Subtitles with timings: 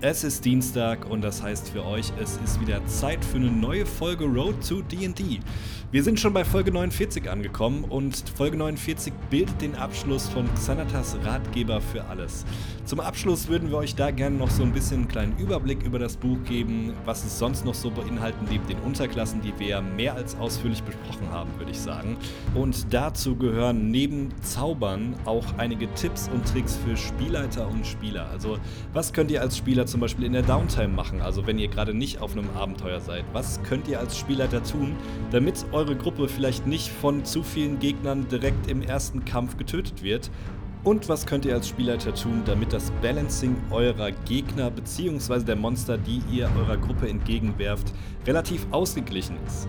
[0.00, 3.84] Es ist Dienstag und das heißt für euch, es ist wieder Zeit für eine neue
[3.84, 5.40] Folge Road to DD.
[5.90, 11.16] Wir sind schon bei Folge 49 angekommen und Folge 49 bildet den Abschluss von Xanatas
[11.24, 12.44] Ratgeber für alles.
[12.84, 15.98] Zum Abschluss würden wir euch da gerne noch so ein bisschen einen kleinen Überblick über
[15.98, 19.80] das Buch geben, was es sonst noch so beinhalten neben den Unterklassen, die wir ja
[19.80, 22.16] mehr als ausführlich besprochen haben, würde ich sagen.
[22.54, 28.28] Und dazu gehören neben Zaubern auch einige Tipps und Tricks für Spielleiter und Spieler.
[28.30, 28.58] Also
[28.92, 31.20] was könnt ihr als Spieler zum Beispiel in der Downtime machen?
[31.20, 34.94] Also wenn ihr gerade nicht auf einem Abenteuer seid, was könnt ihr als Spielleiter tun,
[35.30, 40.30] damit eure Gruppe vielleicht nicht von zu vielen Gegnern direkt im ersten Kampf getötet wird.
[40.84, 45.40] Und was könnt ihr als Spielleiter tun, damit das Balancing eurer Gegner bzw.
[45.40, 47.92] der Monster, die ihr eurer Gruppe entgegenwerft,
[48.26, 49.68] relativ ausgeglichen ist?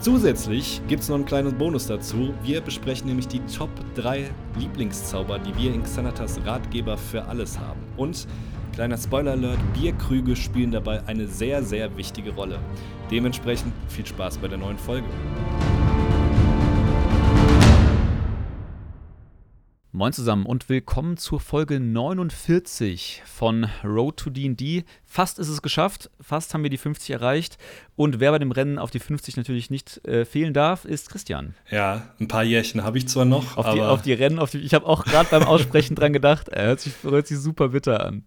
[0.00, 2.32] Zusätzlich gibt es noch einen kleinen Bonus dazu.
[2.42, 7.80] Wir besprechen nämlich die Top 3 Lieblingszauber, die wir in Xanatas Ratgeber für alles haben.
[7.98, 8.26] Und
[8.72, 12.60] Kleiner Spoiler-Alert, Bierkrüge spielen dabei eine sehr, sehr wichtige Rolle.
[13.10, 15.06] Dementsprechend viel Spaß bei der neuen Folge.
[19.92, 24.84] Moin zusammen und willkommen zur Folge 49 von Road to D&D.
[25.04, 27.58] Fast ist es geschafft, fast haben wir die 50 erreicht
[28.00, 31.54] und wer bei dem Rennen auf die 50 natürlich nicht äh, fehlen darf, ist Christian.
[31.70, 34.56] Ja, ein paar Jährchen habe ich zwar noch, auf die, auf die Rennen, auf die,
[34.56, 38.02] ich habe auch gerade beim Aussprechen dran gedacht, er hört sich, hört sich super bitter
[38.02, 38.24] an.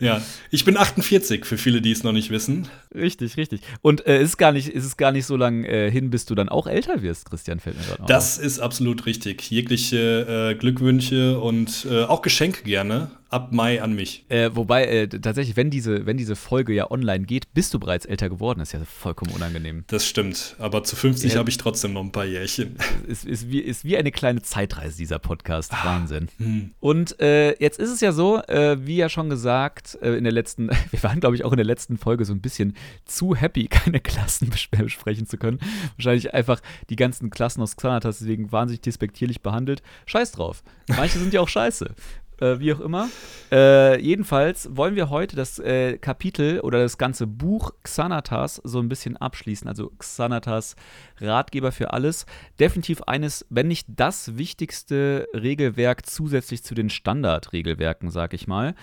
[0.00, 2.68] Ja, ich bin 48, für viele, die es noch nicht wissen.
[2.94, 3.62] Richtig, richtig.
[3.82, 6.36] Und äh, ist, gar nicht, ist es gar nicht so lang äh, hin, bis du
[6.36, 9.50] dann auch älter wirst, Christian, fällt mir gerade Das ist absolut richtig.
[9.50, 14.24] Jegliche äh, Glückwünsche und äh, auch Geschenke gerne ab Mai an mich.
[14.28, 18.06] Äh, wobei, äh, tatsächlich, wenn diese, wenn diese Folge ja online geht, bist du bereits
[18.06, 18.60] älter geworden.
[18.60, 19.84] Das ist ja vollkommen unangenehm.
[19.88, 20.56] Das stimmt.
[20.58, 21.38] Aber zu 50 ja.
[21.38, 22.76] habe ich trotzdem noch ein paar Jährchen.
[23.06, 25.72] Ist, ist, wie, ist wie eine kleine Zeitreise, dieser Podcast.
[25.74, 25.84] Ah.
[25.84, 26.28] Wahnsinn.
[26.38, 26.70] Hm.
[26.80, 30.32] Und äh, jetzt ist es ja so, äh, wie ja schon gesagt, äh, in der
[30.32, 33.66] letzten, wir waren, glaube ich, auch in der letzten Folge so ein bisschen zu happy,
[33.70, 35.58] keine Klassen besprechen zu können.
[35.96, 39.82] Wahrscheinlich einfach die ganzen Klassen aus Xanatas deswegen wahnsinnig despektierlich behandelt.
[40.06, 40.62] Scheiß drauf.
[40.88, 41.94] Manche sind ja auch scheiße.
[42.40, 43.08] Äh, wie auch immer.
[43.50, 48.88] Äh, jedenfalls wollen wir heute das äh, Kapitel oder das ganze Buch Xanatas so ein
[48.88, 49.66] bisschen abschließen.
[49.66, 50.76] Also Xanatas
[51.20, 52.26] Ratgeber für alles.
[52.60, 58.74] Definitiv eines, wenn nicht das wichtigste Regelwerk zusätzlich zu den Standardregelwerken, sag ich mal.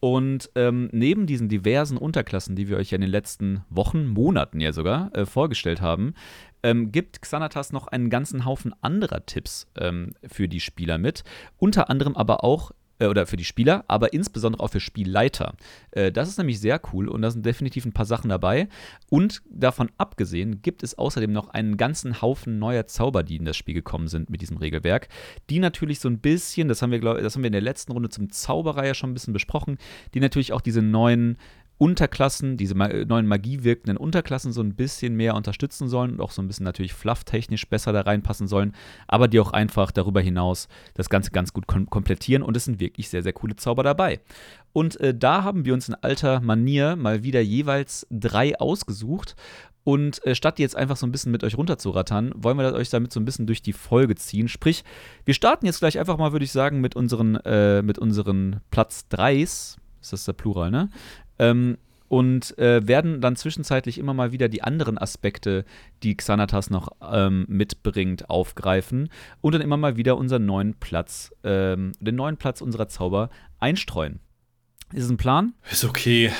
[0.00, 4.60] Und ähm, neben diesen diversen Unterklassen, die wir euch ja in den letzten Wochen, Monaten
[4.60, 6.14] ja sogar äh, vorgestellt haben,
[6.62, 11.24] ähm, gibt Xanatas noch einen ganzen Haufen anderer Tipps ähm, für die Spieler mit.
[11.56, 12.72] Unter anderem aber auch
[13.04, 15.54] äh, oder für die Spieler, aber insbesondere auch für Spielleiter.
[15.92, 18.68] Äh, das ist nämlich sehr cool und da sind definitiv ein paar Sachen dabei.
[19.10, 23.56] Und davon abgesehen gibt es außerdem noch einen ganzen Haufen neuer Zauber, die in das
[23.56, 25.08] Spiel gekommen sind mit diesem Regelwerk,
[25.50, 27.92] die natürlich so ein bisschen, das haben wir, glaub, das haben wir in der letzten
[27.92, 29.78] Runde zum Zauberer schon ein bisschen besprochen,
[30.14, 31.36] die natürlich auch diese neuen
[31.78, 36.40] Unterklassen, diese neuen Magie wirkenden Unterklassen so ein bisschen mehr unterstützen sollen und auch so
[36.40, 38.74] ein bisschen natürlich flufftechnisch besser da reinpassen sollen,
[39.08, 42.80] aber die auch einfach darüber hinaus das Ganze ganz gut kom komplettieren und es sind
[42.80, 44.20] wirklich sehr, sehr coole Zauber dabei.
[44.72, 49.36] Und äh, da haben wir uns in alter Manier mal wieder jeweils drei ausgesucht
[49.84, 53.12] und äh, statt jetzt einfach so ein bisschen mit euch runterzurattern, wollen wir euch damit
[53.12, 54.48] so ein bisschen durch die Folge ziehen.
[54.48, 54.82] Sprich,
[55.26, 59.06] wir starten jetzt gleich einfach mal, würde ich sagen, mit unseren, äh, mit unseren Platz
[59.12, 59.76] 3s.
[60.00, 60.90] Ist das der Plural, ne?
[61.38, 61.78] Ähm,
[62.08, 65.64] und äh, werden dann zwischenzeitlich immer mal wieder die anderen Aspekte,
[66.02, 69.08] die Xanatas noch ähm, mitbringt, aufgreifen
[69.40, 74.20] und dann immer mal wieder unseren neuen Platz, ähm, den neuen Platz unserer Zauber einstreuen.
[74.92, 75.54] Ist es ein Plan?
[75.70, 76.30] Ist okay.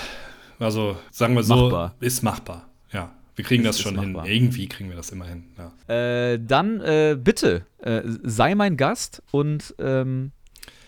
[0.59, 1.95] Also sagen wir so, machbar.
[2.01, 2.69] ist machbar.
[2.93, 4.17] Ja, wir kriegen ist, das schon hin.
[4.25, 5.45] Irgendwie kriegen wir das immer hin.
[5.59, 5.95] Ja.
[6.33, 10.31] Äh, dann äh, bitte äh, sei mein Gast und ähm,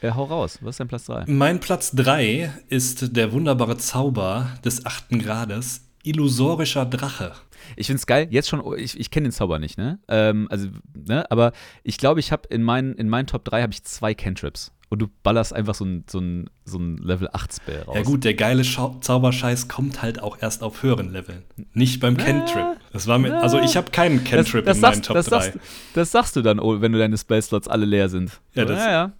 [0.06, 0.58] ja, hau raus.
[0.62, 1.24] Was ist dein Platz 3?
[1.26, 7.32] Mein Platz 3 ist der wunderbare Zauber des achten Grades, illusorischer Drache.
[7.76, 9.98] Ich finde es geil, jetzt schon, ich, ich kenne den Zauber nicht, ne?
[10.08, 11.28] Ähm, also, ne?
[11.30, 11.52] Aber
[11.82, 14.72] ich glaube, ich habe in, mein, in meinen Top 3 habe ich zwei Cantrips.
[14.88, 17.96] Und du ballerst einfach so ein, so ein, so ein Level 8 Spell raus.
[17.96, 21.42] Ja, gut, der geile Schau Zauberscheiß kommt halt auch erst auf höheren Leveln.
[21.72, 22.76] Nicht beim Cantrip.
[22.92, 25.40] Das war mit, also ich habe keinen Cantrip das, das in meinen Top das 3.
[25.40, 25.58] Sagst,
[25.94, 28.40] das sagst du dann, oh, wenn du deine Spellslots alle leer sind.
[28.54, 29.12] Ja, das, ja, ja.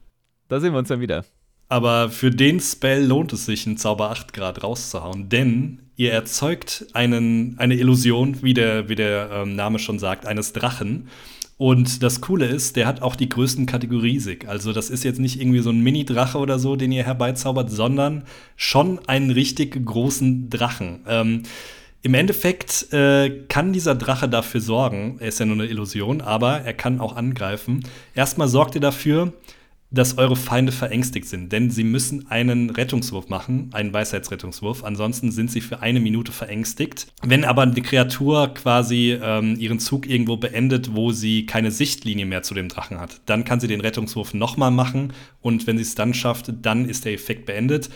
[0.49, 1.25] Da sehen wir uns dann wieder.
[1.69, 6.87] Aber für den Spell lohnt es sich, einen Zauber 8 Grad rauszuhauen, denn ihr erzeugt
[6.93, 11.09] einen, eine Illusion, wie der, wie der ähm, Name schon sagt, eines Drachen.
[11.59, 14.47] Und das Coole ist, der hat auch die größten Kategoriesig.
[14.47, 18.25] Also das ist jetzt nicht irgendwie so ein Mini-Drache oder so, den ihr herbeizaubert, sondern
[18.57, 21.01] schon einen richtig großen Drachen.
[21.09, 21.43] Ähm,
[22.03, 26.61] Im Endeffekt äh, kann dieser Drache dafür sorgen, er ist ja nur eine Illusion, aber
[26.61, 27.83] er kann auch angreifen.
[28.15, 29.33] Erstmal sorgt er dafür,
[29.91, 35.51] dass eure Feinde verängstigt sind, denn sie müssen einen Rettungswurf machen, einen Weisheitsrettungswurf, ansonsten sind
[35.51, 37.07] sie für eine Minute verängstigt.
[37.23, 42.43] Wenn aber eine Kreatur quasi ähm, ihren Zug irgendwo beendet, wo sie keine Sichtlinie mehr
[42.43, 45.95] zu dem Drachen hat, dann kann sie den Rettungswurf nochmal machen und wenn sie es
[45.95, 47.89] dann schafft, dann ist der Effekt beendet.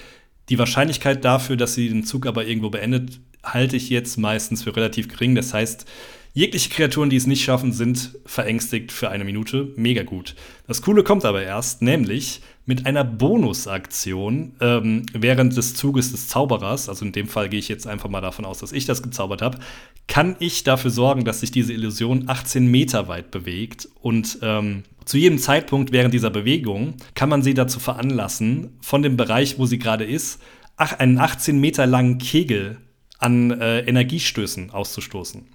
[0.48, 4.74] Die Wahrscheinlichkeit dafür, dass sie den Zug aber irgendwo beendet, halte ich jetzt meistens für
[4.76, 5.34] relativ gering.
[5.34, 5.86] Das heißt,
[6.32, 9.72] Jegliche Kreaturen, die es nicht schaffen, sind verängstigt für eine Minute.
[9.74, 10.36] Mega gut.
[10.68, 16.88] Das Coole kommt aber erst, nämlich mit einer Bonusaktion ähm, während des Zuges des Zauberers,
[16.88, 19.42] also in dem Fall gehe ich jetzt einfach mal davon aus, dass ich das gezaubert
[19.42, 19.58] habe,
[20.06, 25.18] kann ich dafür sorgen, dass sich diese Illusion 18 Meter weit bewegt und ähm, zu
[25.18, 29.80] jedem Zeitpunkt während dieser Bewegung kann man sie dazu veranlassen, von dem Bereich, wo sie
[29.80, 30.40] gerade ist,
[30.76, 32.76] einen 18 Meter langen Kegel
[33.18, 35.48] an äh, Energiestößen auszustoßen.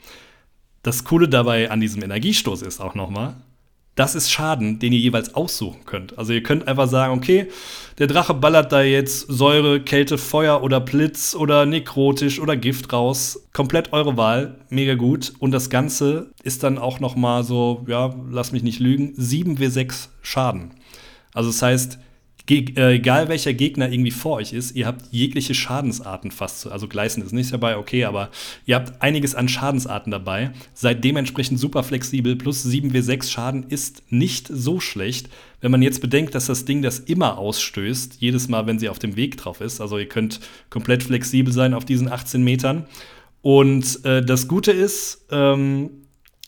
[0.86, 3.38] Das Coole dabei an diesem Energiestoß ist auch nochmal,
[3.96, 6.16] das ist Schaden, den ihr jeweils aussuchen könnt.
[6.16, 7.48] Also ihr könnt einfach sagen, okay,
[7.98, 13.48] der Drache ballert da jetzt Säure, Kälte, Feuer oder Blitz oder nekrotisch oder Gift raus.
[13.52, 15.34] Komplett eure Wahl, mega gut.
[15.40, 19.58] Und das Ganze ist dann auch noch mal so, ja, lass mich nicht lügen, 7
[19.58, 20.70] W6 Schaden.
[21.34, 21.98] Also das heißt,
[22.50, 27.24] äh, egal welcher Gegner irgendwie vor euch ist, ihr habt jegliche Schadensarten fast, also Gleißen
[27.24, 28.30] ist nicht dabei, okay, aber
[28.66, 34.48] ihr habt einiges an Schadensarten dabei, seid dementsprechend super flexibel, plus 7w6 Schaden ist nicht
[34.48, 35.30] so schlecht,
[35.62, 39.00] wenn man jetzt bedenkt, dass das Ding das immer ausstößt, jedes Mal, wenn sie auf
[39.00, 40.40] dem Weg drauf ist, also ihr könnt
[40.70, 42.86] komplett flexibel sein auf diesen 18 Metern.
[43.42, 45.90] Und äh, das Gute ist, ähm,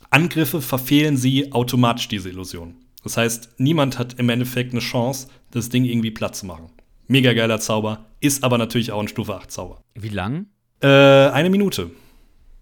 [0.09, 2.75] Angriffe verfehlen sie automatisch diese Illusion.
[3.07, 6.69] Das heißt, niemand hat im Endeffekt eine Chance, das Ding irgendwie platt zu machen.
[7.07, 9.81] Mega geiler Zauber, ist aber natürlich auch ein Stufe 8 Zauber.
[9.95, 10.48] Wie lang?
[10.81, 11.92] Äh, eine Minute.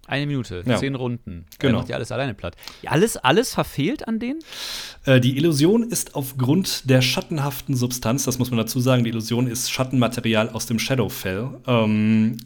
[0.05, 0.77] Eine Minute, ja.
[0.77, 1.47] zehn Runden.
[1.57, 1.79] Genau.
[1.79, 2.55] macht ja alles alleine platt.
[2.85, 4.39] Alles, alles verfehlt an denen?
[5.05, 9.47] Äh, die Illusion ist aufgrund der schattenhaften Substanz, das muss man dazu sagen, die Illusion
[9.47, 11.49] ist Schattenmaterial aus dem Shadowfell.
[11.65, 12.37] Ähm,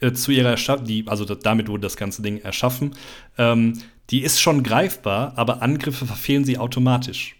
[0.00, 2.94] äh, zu ihrer Erschaffung, also damit wurde das ganze Ding erschaffen.
[3.38, 3.78] Ähm,
[4.10, 7.36] die ist schon greifbar, aber Angriffe verfehlen sie automatisch.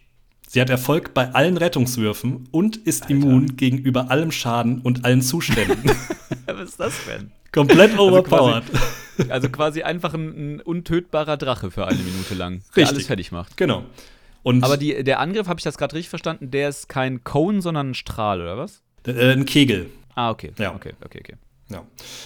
[0.49, 3.13] Sie hat Erfolg bei allen Rettungswürfen und ist Alter.
[3.13, 5.91] immun gegenüber allem Schaden und allen Zuständen.
[6.45, 7.31] Was ist das denn?
[7.51, 8.63] Komplett also overpowered.
[8.63, 8.79] Also
[9.17, 12.95] quasi, also quasi einfach ein, ein, untötbarer Drache für eine Minute lang, der Richtig.
[12.95, 13.57] alles fertig macht.
[13.57, 13.83] Genau.
[14.43, 17.61] Und Aber die, der Angriff, habe ich das gerade richtig verstanden, der ist kein Cone,
[17.61, 18.81] sondern ein Strahl, oder was?
[19.05, 19.87] Äh, ein Kegel.
[20.15, 20.53] Ah, okay.
[20.57, 20.73] Ja.
[20.73, 21.35] Okay, okay, okay.
[21.69, 21.83] Ja.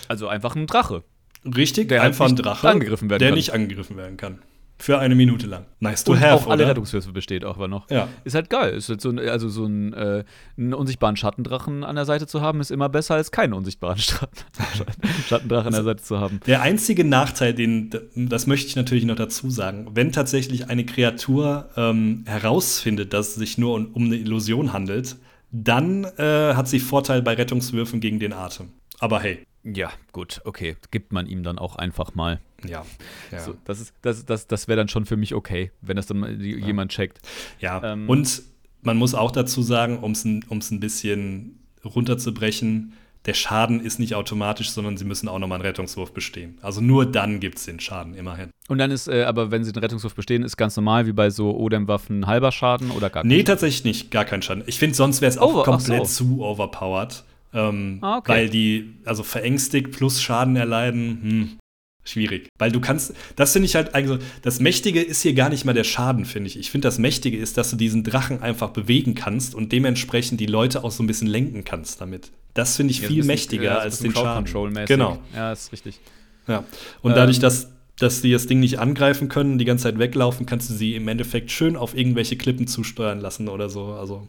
[0.08, 1.04] Also einfach ein Drache.
[1.44, 3.38] Richtig, der einfach ein Drache, angegriffen werden der kann.
[3.38, 4.40] nicht angegriffen werden kann.
[4.82, 5.66] Für eine Minute lang.
[5.80, 6.34] Nice to Und have.
[6.34, 7.88] Auch alle Rettungshilfe besteht auch aber noch.
[7.92, 8.08] Ja.
[8.24, 8.74] Ist halt geil.
[8.74, 10.24] Ist halt so ein, also so ein, äh,
[10.58, 14.00] einen unsichtbaren Schattendrachen an der Seite zu haben, ist immer besser als keinen unsichtbaren
[15.28, 16.40] Schattendrachen an der Seite zu haben.
[16.48, 21.70] Der einzige Nachteil, den, das möchte ich natürlich noch dazu sagen, wenn tatsächlich eine Kreatur
[21.78, 25.18] ähm, herausfindet, dass es sich nur um, um eine Illusion handelt,
[25.52, 28.70] dann äh, hat sie Vorteil bei Rettungswürfen gegen den Atem.
[29.00, 29.46] Aber hey.
[29.64, 30.76] Ja, gut, okay.
[30.90, 32.40] Gibt man ihm dann auch einfach mal.
[32.68, 32.86] Ja.
[33.32, 33.40] ja.
[33.40, 36.42] So, das das, das, das wäre dann schon für mich okay, wenn das dann mal
[36.42, 36.66] ja.
[36.66, 37.20] jemand checkt.
[37.60, 37.82] Ja.
[37.84, 38.44] Ähm, Und
[38.82, 42.94] man muss auch dazu sagen, um es ein, bisschen runterzubrechen,
[43.26, 46.58] der Schaden ist nicht automatisch, sondern sie müssen auch nochmal einen Rettungswurf bestehen.
[46.62, 48.50] Also nur dann gibt es den Schaden, immerhin.
[48.68, 51.30] Und dann ist, äh, aber wenn sie den Rettungswurf bestehen, ist ganz normal wie bei
[51.30, 54.64] so Odem-Waffen halber Schaden oder gar kein Nee, tatsächlich nicht, gar kein Schaden.
[54.66, 56.26] Ich finde, sonst wäre es auch Over, komplett so.
[56.26, 57.24] zu overpowered.
[57.54, 58.32] Ähm, ah, okay.
[58.32, 61.58] Weil die, also verängstigt plus Schaden erleiden, hm,
[62.04, 62.50] schwierig.
[62.58, 65.74] Weil du kannst, das finde ich halt eigentlich, das Mächtige ist hier gar nicht mal
[65.74, 66.58] der Schaden, finde ich.
[66.58, 70.46] Ich finde, das Mächtige ist, dass du diesen Drachen einfach bewegen kannst und dementsprechend die
[70.46, 72.32] Leute auch so ein bisschen lenken kannst damit.
[72.54, 74.46] Das finde ich ja, viel bisschen, mächtiger ja, als den Schaden.
[74.86, 75.20] Genau.
[75.34, 76.00] Ja, ist richtig.
[76.48, 76.66] Ja.
[77.02, 77.70] Und ähm, dadurch, dass
[78.02, 81.08] dass die das Ding nicht angreifen können, die ganze Zeit weglaufen, kannst du sie im
[81.08, 83.94] Endeffekt schön auf irgendwelche Klippen zusteuern lassen oder so.
[83.94, 84.28] Also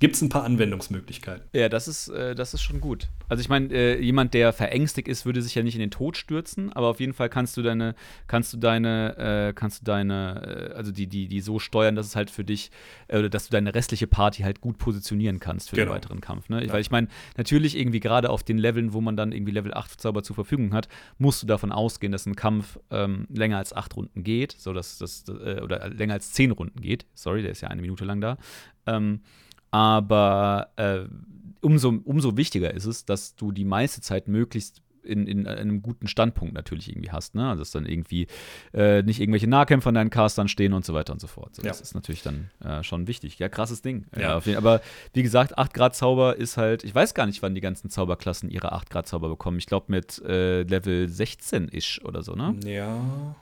[0.00, 1.46] gibt es ein paar Anwendungsmöglichkeiten.
[1.52, 3.08] Ja, das ist, äh, das ist schon gut.
[3.28, 6.16] Also ich meine, äh, jemand, der verängstigt ist, würde sich ja nicht in den Tod
[6.16, 7.94] stürzen, aber auf jeden Fall kannst du deine,
[8.26, 12.06] kannst du deine, äh, kannst du deine, äh, also die, die, die so steuern, dass
[12.06, 12.70] es halt für dich,
[13.08, 15.90] oder dass du deine restliche Party halt gut positionieren kannst für genau.
[15.90, 16.48] den weiteren Kampf.
[16.48, 16.64] Ne?
[16.64, 16.72] Ja.
[16.72, 20.00] Weil ich meine, natürlich irgendwie gerade auf den Leveln, wo man dann irgendwie Level 8
[20.00, 20.88] Zauber zur Verfügung hat,
[21.18, 24.96] musst du davon ausgehen, dass ein Kampf ähm, länger als acht Runden geht, so dass
[24.96, 27.04] das, äh, oder länger als zehn Runden geht.
[27.14, 28.38] Sorry, der ist ja eine Minute lang da.
[28.86, 29.20] Ähm,
[29.70, 31.00] aber äh,
[31.60, 36.08] umso, umso wichtiger ist es, dass du die meiste Zeit möglichst in, in, einem guten
[36.08, 37.48] Standpunkt natürlich irgendwie hast, ne?
[37.48, 38.26] Also dass dann irgendwie
[38.74, 41.56] äh, nicht irgendwelche Nahkämpfer in deinen Castern stehen und so weiter und so fort.
[41.56, 41.68] So, ja.
[41.68, 43.38] Das ist natürlich dann äh, schon wichtig.
[43.38, 44.06] Ja, krasses Ding.
[44.14, 44.40] Ja.
[44.44, 44.82] ja aber
[45.14, 48.50] wie gesagt, 8 Grad Zauber ist halt, ich weiß gar nicht, wann die ganzen Zauberklassen
[48.50, 49.58] ihre 8 Grad Zauber bekommen.
[49.58, 52.56] Ich glaube mit äh, Level 16 ish oder so, ne?
[52.64, 53.36] Ja.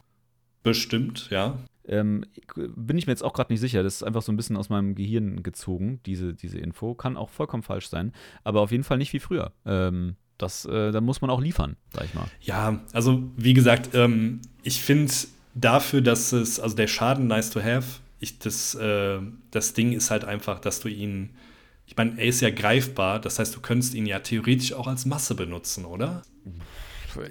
[0.63, 1.59] Bestimmt, ja
[1.89, 3.83] Ähm, bin ich mir jetzt auch gerade nicht sicher.
[3.83, 6.95] Das ist einfach so ein bisschen aus meinem Gehirn gezogen, diese, diese Info.
[6.95, 8.13] Kann auch vollkommen falsch sein,
[8.45, 9.53] aber auf jeden Fall nicht wie früher.
[9.65, 12.27] Ähm, das, äh, da muss man auch liefern, sag ich mal.
[12.41, 15.13] Ja, also wie gesagt, ähm, ich finde
[15.55, 19.19] dafür, dass es, also der Schaden nice to have, ich, das, äh,
[19.51, 21.31] das Ding ist halt einfach, dass du ihn,
[21.87, 25.07] ich meine, er ist ja greifbar, das heißt, du könntest ihn ja theoretisch auch als
[25.07, 26.23] Masse benutzen, oder?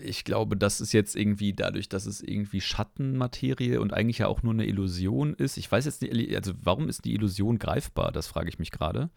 [0.03, 4.43] Ich glaube, das ist jetzt irgendwie dadurch, dass es irgendwie Schattenmaterie und eigentlich ja auch
[4.43, 5.57] nur eine Illusion ist.
[5.57, 8.11] Ich weiß jetzt nicht, also warum ist die Illusion greifbar?
[8.11, 9.09] Das frage ich mich gerade.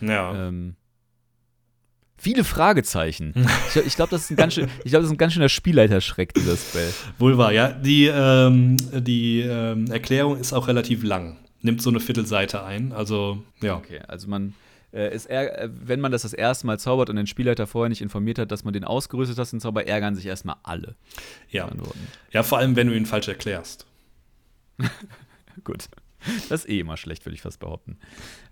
[0.00, 0.48] Ja.
[0.48, 0.76] Ähm,
[2.20, 3.32] Viele Fragezeichen.
[3.68, 5.48] ich, ich glaube, das ist ein ganz schön, ich glaube, das ist ein ganz schöner
[5.48, 6.92] Spielleiterschreck, dieser Spell.
[7.18, 7.70] Wohl wahr, ja.
[7.70, 11.36] Die, ähm, die ähm, Erklärung ist auch relativ lang.
[11.62, 12.92] Nimmt so eine Viertelseite ein.
[12.92, 13.76] Also, ja.
[13.76, 14.54] Okay, also man
[15.14, 18.00] ist eher, äh, wenn man das das erste Mal zaubert und den Spielleiter vorher nicht
[18.00, 20.96] informiert hat, dass man den ausgerüstet hat, den Zauber, ärgern sich erstmal alle.
[21.50, 21.70] Ja.
[22.32, 23.86] Ja, vor allem, wenn du ihn falsch erklärst.
[25.64, 25.88] Gut.
[26.48, 27.98] Das ist eh immer schlecht, würde ich fast behaupten.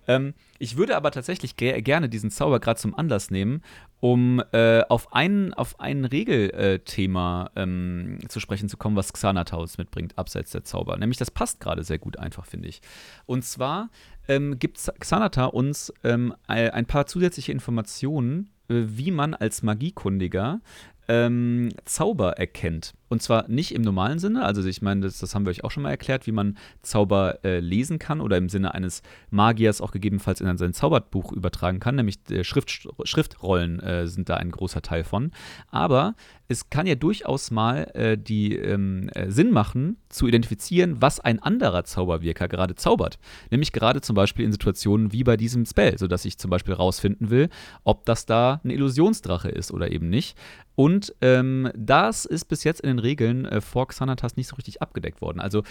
[0.07, 3.63] Ähm, ich würde aber tatsächlich ge gerne diesen Zauber gerade zum Anlass nehmen,
[4.01, 10.19] um äh, auf, ein, auf ein Regelthema ähm, zu sprechen zu kommen, was Xanatos mitbringt,
[10.19, 10.97] abseits der Zauber.
[10.97, 12.81] Nämlich, das passt gerade sehr gut einfach, finde ich.
[13.27, 13.91] Und zwar
[14.29, 20.61] ähm, gibt Xanata uns ähm, ein paar zusätzliche Informationen, äh, wie man als Magiekundiger
[21.09, 22.95] ähm, Zauber erkennt.
[23.09, 25.71] Und zwar nicht im normalen Sinne, also ich meine, das, das haben wir euch auch
[25.71, 29.93] schon mal erklärt, wie man Zauber äh, lesen kann oder im Sinne eines Magiers auch
[29.93, 34.83] gegebenenfalls in sein Zauberbuch übertragen kann, nämlich äh, Schrift, Schriftrollen äh, sind da ein großer
[34.83, 35.31] Teil von.
[35.69, 36.15] Aber
[36.49, 41.43] es kann ja durchaus mal äh, die ähm, äh, Sinn machen, zu identifizieren, was ein
[41.43, 43.19] anderer Zauberwirker gerade zaubert.
[43.51, 47.31] Nämlich gerade zum Beispiel in Situationen wie bei diesem Spell, sodass ich zum Beispiel rausfinden
[47.31, 47.49] will,
[47.85, 50.37] ob das da eine Illusionsdrache ist oder eben nicht.
[50.77, 54.83] Und ähm, das ist bis jetzt in den Regeln äh, vor Xanatas nicht so richtig
[54.83, 55.41] abgedeckt worden.
[55.41, 55.63] Also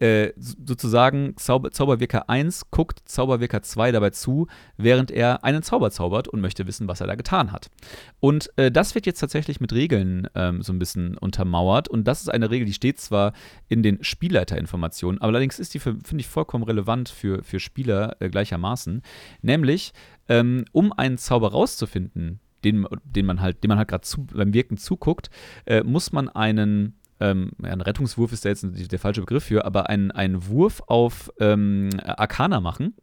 [0.00, 6.26] äh, sozusagen Zauber Zauberwirker 1 guckt Zauberwirker 2 dabei zu, während er einen Zauber zaubert
[6.26, 7.70] und möchte wissen, was er da getan hat.
[8.18, 11.88] Und äh, das wird jetzt tatsächlich mit Regeln ähm, so ein bisschen untermauert.
[11.88, 13.32] Und das ist eine Regel, die steht zwar
[13.68, 18.28] in den Spielleiterinformationen, aber allerdings ist die, finde ich, vollkommen relevant für, für Spieler äh,
[18.28, 19.00] gleichermaßen.
[19.42, 19.92] Nämlich,
[20.28, 24.76] ähm, um einen Zauber rauszufinden, den, den man halt, dem man halt gerade beim Wirken
[24.76, 25.30] zuguckt,
[25.66, 29.88] äh, muss man einen ähm, ein Rettungswurf ist da jetzt der falsche Begriff für, aber
[29.88, 32.94] einen, einen Wurf auf ähm, Arcana machen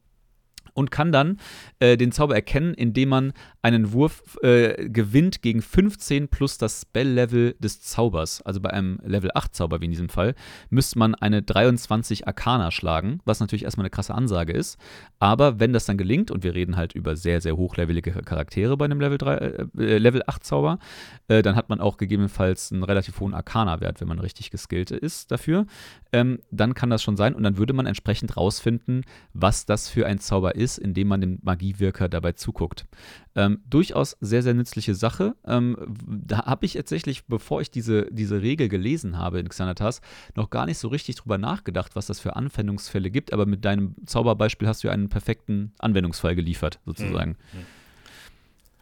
[0.74, 1.38] und kann dann
[1.80, 7.56] äh, den Zauber erkennen, indem man einen Wurf äh, gewinnt gegen 15 plus das Spell-Level
[7.60, 8.42] des Zaubers.
[8.42, 10.36] Also bei einem Level 8 Zauber wie in diesem Fall
[10.70, 14.78] müsste man eine 23 Arcana schlagen, was natürlich erstmal eine krasse Ansage ist.
[15.20, 18.86] Aber wenn das dann gelingt, und wir reden halt über sehr, sehr hochlevelige Charaktere bei
[18.86, 20.80] einem Level, 3, äh, äh, Level 8 Zauber,
[21.28, 25.32] äh, dann hat man auch gegebenenfalls einen relativ hohen Arcana-Wert, wenn man richtig geskillt ist
[25.32, 25.66] dafür.
[26.12, 30.06] Ähm, dann kann das schon sein und dann würde man entsprechend rausfinden, was das für
[30.06, 32.86] ein Zauber ist, indem man dem Magiewirker dabei zuguckt.
[33.36, 35.36] Ähm, durchaus sehr, sehr nützliche Sache.
[35.46, 35.78] Ähm,
[36.08, 40.02] da habe ich tatsächlich, bevor ich diese, diese Regel gelesen habe in Xanatas,
[40.36, 43.34] noch gar nicht so richtig drüber nachgedacht, was das für Anwendungsfälle gibt.
[43.34, 47.38] Aber mit deinem Zauberbeispiel hast du ja einen perfekten Anwendungsfall geliefert, sozusagen.
[47.54, 47.66] Mhm.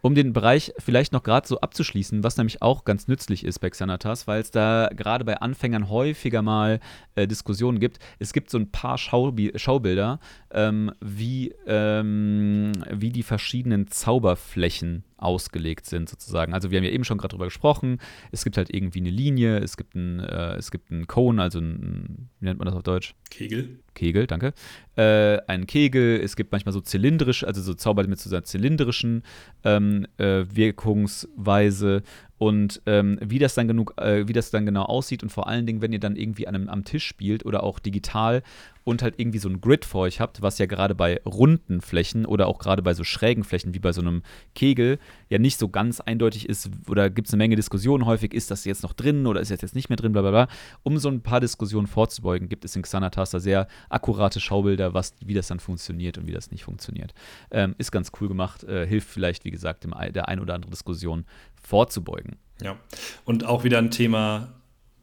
[0.01, 3.69] Um den Bereich vielleicht noch gerade so abzuschließen, was nämlich auch ganz nützlich ist bei
[3.69, 6.79] Xanatas, weil es da gerade bei Anfängern häufiger mal
[7.15, 7.99] äh, Diskussionen gibt.
[8.19, 10.19] Es gibt so ein paar Schaubi Schaubilder,
[10.51, 16.53] ähm, wie, ähm, wie die verschiedenen Zauberflächen ausgelegt sind, sozusagen.
[16.53, 17.99] Also wir haben ja eben schon gerade drüber gesprochen.
[18.31, 21.59] Es gibt halt irgendwie eine Linie, es gibt einen, äh, es gibt einen Cone, also
[21.59, 23.15] ein, wie nennt man das auf Deutsch?
[23.29, 23.79] Kegel.
[23.95, 24.53] Kegel, danke.
[24.95, 29.23] Äh, einen Kegel, es gibt manchmal so zylindrisch, also so Zauber mit so einer zylindrischen
[29.63, 32.03] ähm, äh, Wirkungsweise
[32.39, 35.65] und ähm, wie das dann genug, äh, wie das dann genau aussieht und vor allen
[35.65, 38.41] Dingen, wenn ihr dann irgendwie an einem, am Tisch spielt oder auch digital
[38.85, 42.25] und halt irgendwie so ein Grid vor euch habt, was ja gerade bei runden Flächen
[42.25, 44.23] oder auch gerade bei so schrägen Flächen wie bei so einem
[44.55, 48.51] Kegel ja nicht so ganz eindeutig ist oder gibt es eine Menge Diskussionen häufig, ist
[48.51, 50.47] das jetzt noch drin oder ist das jetzt nicht mehr drin, bla bla bla.
[50.83, 55.13] Um so ein paar Diskussionen vorzubeugen, gibt es in Xanatas da sehr akkurate Schaubilder, was,
[55.23, 57.13] wie das dann funktioniert und wie das nicht funktioniert.
[57.51, 60.71] Ähm, ist ganz cool gemacht, äh, hilft vielleicht, wie gesagt, dem, der ein oder andere
[60.71, 61.25] Diskussion
[61.69, 62.37] vorzubeugen.
[62.61, 62.77] Ja,
[63.25, 64.53] und auch wieder ein Thema,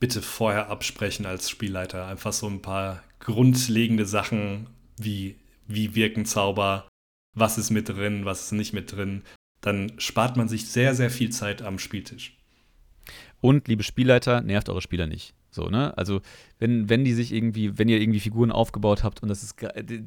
[0.00, 2.06] bitte vorher absprechen als Spielleiter.
[2.06, 4.66] Einfach so ein paar grundlegende Sachen
[4.99, 6.88] wie, wie wirken Zauber,
[7.35, 9.23] was ist mit drin, was ist nicht mit drin.
[9.61, 12.37] Dann spart man sich sehr, sehr viel Zeit am Spieltisch.
[13.40, 15.35] Und, liebe Spielleiter, nervt eure Spieler nicht.
[15.50, 15.96] So, ne?
[15.96, 16.20] Also,
[16.58, 19.56] wenn, wenn die sich irgendwie, wenn ihr irgendwie Figuren aufgebaut habt und das ist,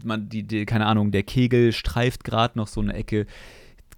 [0.04, 3.26] man, die, die keine Ahnung, der Kegel streift gerade noch so eine Ecke,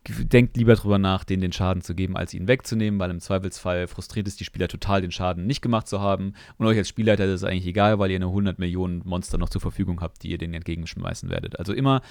[0.08, 3.88] denkt lieber drüber nach, denen den Schaden zu geben, als ihn wegzunehmen, weil im Zweifelsfall
[3.88, 6.34] frustriert ist die Spieler total, den Schaden nicht gemacht zu haben.
[6.58, 9.50] Und euch als Spielleiter ist es eigentlich egal, weil ihr eine 100 Millionen Monster noch
[9.50, 11.60] zur Verfügung habt, die ihr denen entgegenschmeißen werdet.
[11.60, 12.02] Also immer,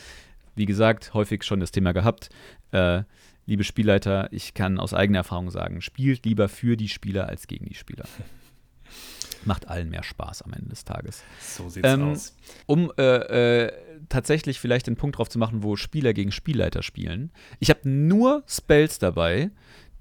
[0.54, 2.28] wie gesagt, häufig schon das Thema gehabt.
[2.70, 3.02] Äh,
[3.46, 7.66] liebe Spielleiter, ich kann aus eigener Erfahrung sagen, spielt lieber für die Spieler als gegen
[7.66, 8.04] die Spieler.
[9.44, 11.24] Macht allen mehr Spaß am Ende des Tages.
[11.40, 12.36] So sieht's ähm, aus.
[12.66, 13.72] Um äh, äh,
[14.08, 17.30] tatsächlich vielleicht den Punkt drauf zu machen, wo Spieler gegen Spielleiter spielen.
[17.58, 19.50] Ich habe nur Spells dabei,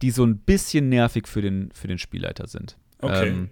[0.02, 2.78] die so ein bisschen nervig für den, für den Spielleiter sind.
[3.02, 3.30] Okay.
[3.30, 3.50] Ähm,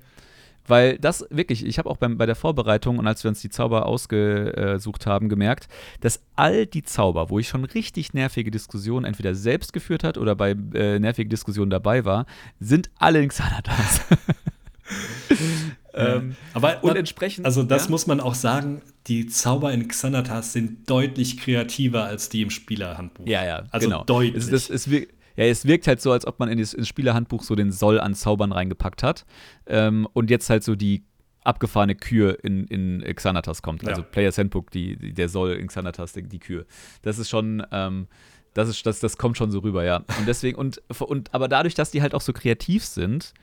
[0.68, 3.50] weil das wirklich, ich habe auch beim, bei der Vorbereitung und als wir uns die
[3.50, 5.70] Zauber ausgesucht haben, gemerkt,
[6.01, 10.36] dass all die Zauber, wo ich schon richtig nervige Diskussionen entweder selbst geführt hat oder
[10.36, 12.25] bei äh, nervigen Diskussionen dabei war,
[12.60, 14.01] sind alle in Xanatas.
[15.98, 17.46] ähm, aber und entsprechend.
[17.46, 17.92] Also, das ja?
[17.92, 23.25] muss man auch sagen, die Zauber in Xanatas sind deutlich kreativer als die im Spielerhandbuch.
[23.27, 24.04] Ja, ja, also genau.
[24.04, 24.36] deutlich.
[24.36, 27.44] Es, das, es, ja, es wirkt halt so, als ob man in das, ins Spielerhandbuch
[27.44, 29.25] so den Soll an Zaubern reingepackt hat.
[29.68, 31.06] Ähm, und jetzt halt so die
[31.44, 33.88] abgefahrene Kür in, in Xanatas kommt.
[33.88, 34.08] Also ja.
[34.08, 36.66] Players Handbook, die, die, der Soll in Xanatas, die, die Kür.
[37.01, 37.66] Das ist schon.
[37.72, 38.08] Ähm,
[38.54, 39.98] das, ist, das, das kommt schon so rüber, ja.
[39.98, 43.36] Und deswegen, und, und aber dadurch, dass die halt auch so kreativ sind,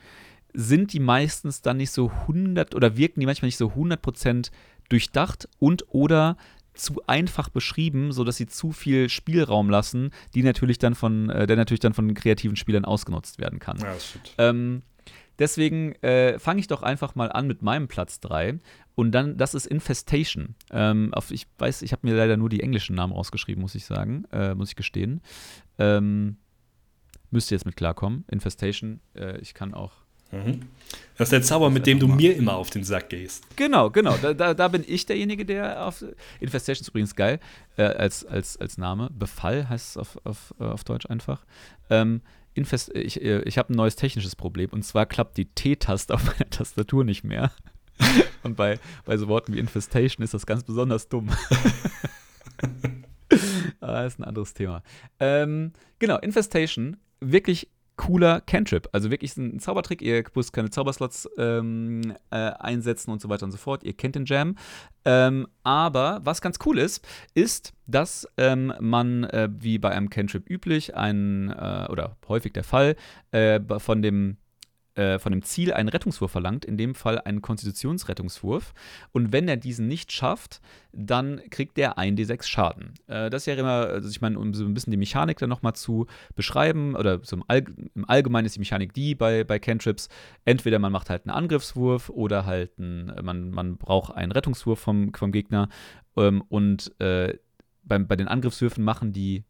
[0.55, 4.51] sind die meistens dann nicht so 100 oder wirken die manchmal nicht so 100%
[4.89, 6.37] durchdacht und oder
[6.73, 11.55] zu einfach beschrieben, sodass sie zu viel Spielraum lassen, die natürlich dann von, äh, der
[11.55, 13.79] natürlich dann von kreativen Spielern ausgenutzt werden kann.
[13.79, 13.95] Ja.
[14.37, 14.81] Ähm,
[15.39, 18.59] deswegen äh, fange ich doch einfach mal an mit meinem Platz 3.
[18.95, 20.55] Und dann, das ist Infestation.
[20.71, 23.85] Ähm, auf, ich weiß, ich habe mir leider nur die englischen Namen rausgeschrieben, muss ich
[23.85, 25.21] sagen, äh, muss ich gestehen.
[25.77, 26.37] Ähm,
[27.31, 28.25] müsst ihr jetzt mit klarkommen.
[28.29, 30.04] Infestation, äh, ich kann auch
[30.35, 30.61] Mhm.
[31.17, 33.43] Das ist der Zauber, mit dem du mir immer auf den Sack gehst.
[33.55, 34.17] Genau, genau.
[34.21, 36.03] Da, da, da bin ich derjenige, der auf.
[36.41, 37.39] Infestation ist übrigens geil
[37.77, 39.09] äh, als, als, als Name.
[39.17, 41.45] Befall heißt es auf, auf, äh, auf Deutsch einfach.
[41.89, 42.21] Ähm,
[42.53, 46.25] Infest ich äh, ich habe ein neues technisches Problem und zwar klappt die T-Taste auf
[46.25, 47.51] meiner Tastatur nicht mehr.
[48.43, 51.29] und bei, bei so Worten wie Infestation ist das ganz besonders dumm.
[53.79, 54.83] Aber das ist ein anderes Thema.
[55.19, 58.89] Ähm, genau, Infestation, wirklich cooler Cantrip.
[58.91, 60.01] Also wirklich ein Zaubertrick.
[60.01, 63.83] Ihr müsst keine Zauberslots ähm, äh, einsetzen und so weiter und so fort.
[63.83, 64.55] Ihr kennt den Jam.
[65.05, 70.49] Ähm, aber was ganz cool ist, ist, dass ähm, man, äh, wie bei einem Cantrip
[70.49, 72.95] üblich, ein, äh, oder häufig der Fall,
[73.31, 74.37] äh, von dem
[74.95, 78.73] äh, von dem Ziel einen Rettungswurf verlangt, in dem Fall einen Konstitutionsrettungswurf.
[79.11, 80.61] Und wenn er diesen nicht schafft,
[80.93, 82.93] dann kriegt der 1d6 Schaden.
[83.07, 85.49] Äh, das ist ja immer, also ich meine, um so ein bisschen die Mechanik dann
[85.49, 89.59] nochmal zu beschreiben, oder so im, All im, Allgemeinen ist die Mechanik die bei, bei
[89.59, 90.07] Cantrips,
[90.45, 95.13] entweder man macht halt einen Angriffswurf oder halt ein, man, man braucht einen Rettungswurf vom,
[95.13, 95.69] vom Gegner
[96.15, 97.37] ähm, und äh,
[97.83, 99.43] bei, bei den Angriffswürfen machen die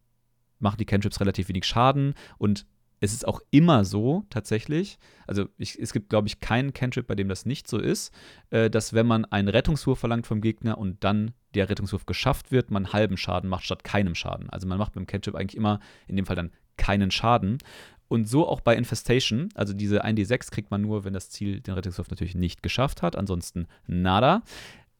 [0.59, 2.65] machen die Cantrips relativ wenig Schaden und
[2.99, 7.15] es ist auch immer so, tatsächlich, also ich, es gibt, glaube ich, keinen Cantrip, bei
[7.15, 8.13] dem das nicht so ist,
[8.49, 12.71] äh, dass wenn man einen Rettungswurf verlangt vom Gegner und dann der Rettungswurf geschafft wird,
[12.71, 14.49] man halben Schaden macht statt keinem Schaden.
[14.49, 17.59] Also man macht beim Cantrip eigentlich immer, in dem Fall dann, keinen Schaden.
[18.07, 21.73] Und so auch bei Infestation, also diese 1d6 kriegt man nur, wenn das Ziel den
[21.73, 24.43] Rettungswurf natürlich nicht geschafft hat, ansonsten nada.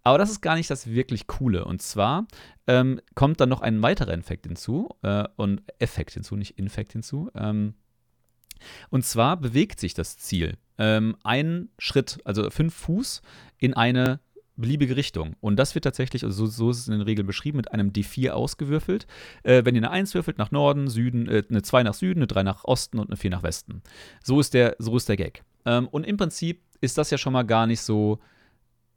[0.04, 1.66] Aber das ist gar nicht das wirklich Coole.
[1.66, 2.28] Und zwar
[2.68, 7.30] ähm, kommt dann noch ein weiterer Effekt hinzu, äh, und Effekt hinzu, nicht Infekt hinzu.
[7.36, 7.74] Ähm,
[8.90, 13.22] und zwar bewegt sich das Ziel ähm, einen Schritt, also fünf Fuß,
[13.58, 14.20] in eine
[14.58, 15.36] beliebige Richtung.
[15.42, 17.92] Und das wird tatsächlich, also so, so ist es in den Regeln beschrieben, mit einem
[17.92, 19.06] D4 ausgewürfelt.
[19.44, 22.28] Äh, wenn ihr eine 1 würfelt nach Norden, Süden, äh, eine 2 nach Süden, eine
[22.28, 23.82] 3 nach Osten und eine 4 nach Westen.
[24.24, 25.44] So ist der, so ist der Gag.
[25.66, 28.20] Ähm, und im Prinzip ist das ja schon mal gar nicht so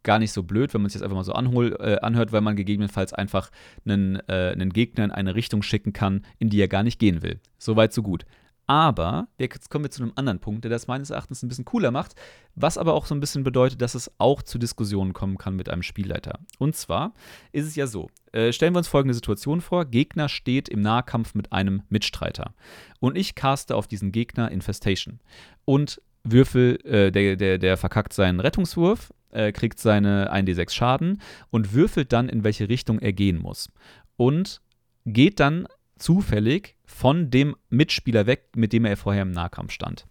[0.04, 2.40] gar nicht so blöd, wenn man es jetzt einfach mal so anhol, äh, anhört, weil
[2.40, 3.50] man gegebenenfalls einfach
[3.84, 7.20] einen, äh, einen Gegner in eine Richtung schicken kann, in die er gar nicht gehen
[7.20, 7.40] will.
[7.58, 8.24] Soweit, so gut.
[8.68, 11.90] Aber jetzt kommen wir zu einem anderen Punkt, der das meines Erachtens ein bisschen cooler
[11.90, 12.14] macht,
[12.54, 15.70] was aber auch so ein bisschen bedeutet, dass es auch zu Diskussionen kommen kann mit
[15.70, 16.38] einem Spielleiter.
[16.58, 17.14] Und zwar
[17.50, 21.34] ist es ja so, äh, stellen wir uns folgende Situation vor, Gegner steht im Nahkampf
[21.34, 22.52] mit einem Mitstreiter
[23.00, 25.20] und ich caste auf diesen Gegner Infestation
[25.64, 31.72] und Würfel, äh, der, der, der verkackt seinen Rettungswurf, äh, kriegt seine 1d6 Schaden und
[31.72, 33.70] würfelt dann, in welche Richtung er gehen muss.
[34.16, 34.60] Und
[35.06, 35.66] geht dann
[35.98, 40.06] zufällig von dem Mitspieler weg, mit dem er vorher im Nahkampf stand.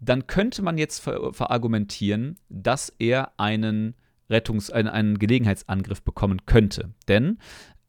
[0.00, 3.94] Dann könnte man jetzt ver verargumentieren, dass er einen
[4.28, 6.92] Rettungs-, einen, einen Gelegenheitsangriff bekommen könnte.
[7.08, 7.38] Denn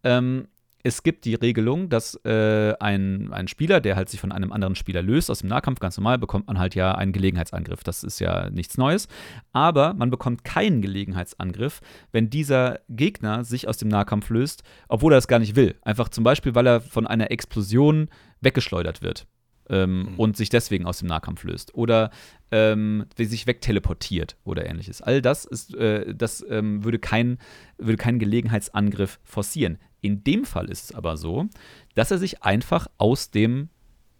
[0.03, 0.47] ähm,
[0.85, 4.75] es gibt die Regelung, dass äh, ein, ein Spieler, der halt sich von einem anderen
[4.75, 7.83] Spieler löst, aus dem Nahkampf ganz normal, bekommt man halt ja einen Gelegenheitsangriff.
[7.83, 9.07] Das ist ja nichts Neues.
[9.51, 15.17] Aber man bekommt keinen Gelegenheitsangriff, wenn dieser Gegner sich aus dem Nahkampf löst, obwohl er
[15.17, 15.73] es gar nicht will.
[15.81, 18.07] Einfach zum Beispiel, weil er von einer Explosion
[18.41, 19.25] weggeschleudert wird
[19.69, 20.19] ähm, mhm.
[20.19, 22.11] und sich deswegen aus dem Nahkampf löst oder
[22.51, 25.01] ähm, sich wegteleportiert oder ähnliches.
[25.01, 27.39] All das ist, äh, das ähm, würde, kein,
[27.77, 29.79] würde keinen Gelegenheitsangriff forcieren.
[30.05, 31.47] In dem Fall ist es aber so,
[31.95, 33.69] dass er sich einfach aus dem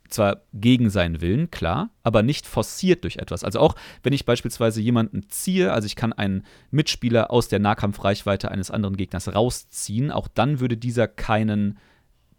[0.10, 3.43] zwar gegen seinen Willen, klar, aber nicht forciert durch etwas.
[3.43, 8.50] Also auch wenn ich beispielsweise jemanden ziehe, also ich kann einen Mitspieler aus der Nahkampfreichweite
[8.50, 11.78] eines anderen Gegners rausziehen, auch dann würde dieser keinen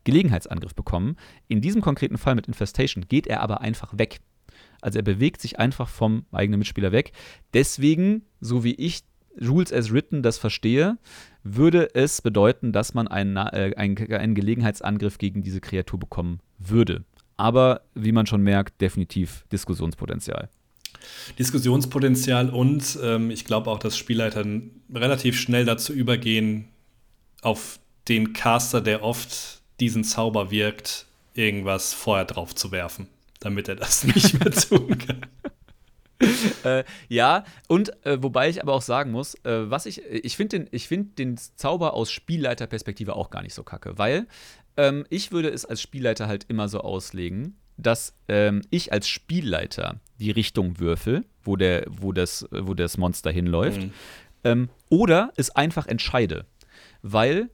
[0.03, 1.15] Gelegenheitsangriff bekommen.
[1.47, 4.19] In diesem konkreten Fall mit Infestation geht er aber einfach weg.
[4.81, 7.13] Also er bewegt sich einfach vom eigenen Mitspieler weg.
[7.55, 9.05] Deswegen, so wie ich
[9.41, 10.99] Rules as written das verstehe,
[11.55, 17.05] würde es bedeuten, dass man einen, äh, einen, einen Gelegenheitsangriff gegen diese Kreatur bekommen würde.
[17.37, 20.49] Aber wie man schon merkt, definitiv Diskussionspotenzial.
[21.39, 24.45] Diskussionspotenzial und ähm, ich glaube auch, dass Spielleiter
[24.93, 26.69] relativ schnell dazu übergehen,
[27.43, 27.79] auf
[28.09, 33.09] den Caster, der oft diesen Zauber wirkt, irgendwas vorher drauf zu werfen,
[33.41, 35.21] damit er das nicht mehr tun kann.
[36.64, 40.61] äh, ja, und äh, wobei ich aber auch sagen muss, äh, was ich, ich finde
[40.61, 44.26] den, find den Zauber aus Spielleiterperspektive auch gar nicht so kacke, weil
[44.76, 50.00] ähm, ich würde es als Spielleiter halt immer so auslegen, dass ähm, ich als Spielleiter
[50.18, 53.92] die Richtung würfel, wo, der, wo, das, wo das Monster hinläuft, mhm.
[54.44, 56.46] ähm, oder es einfach entscheide.
[57.02, 57.50] Weil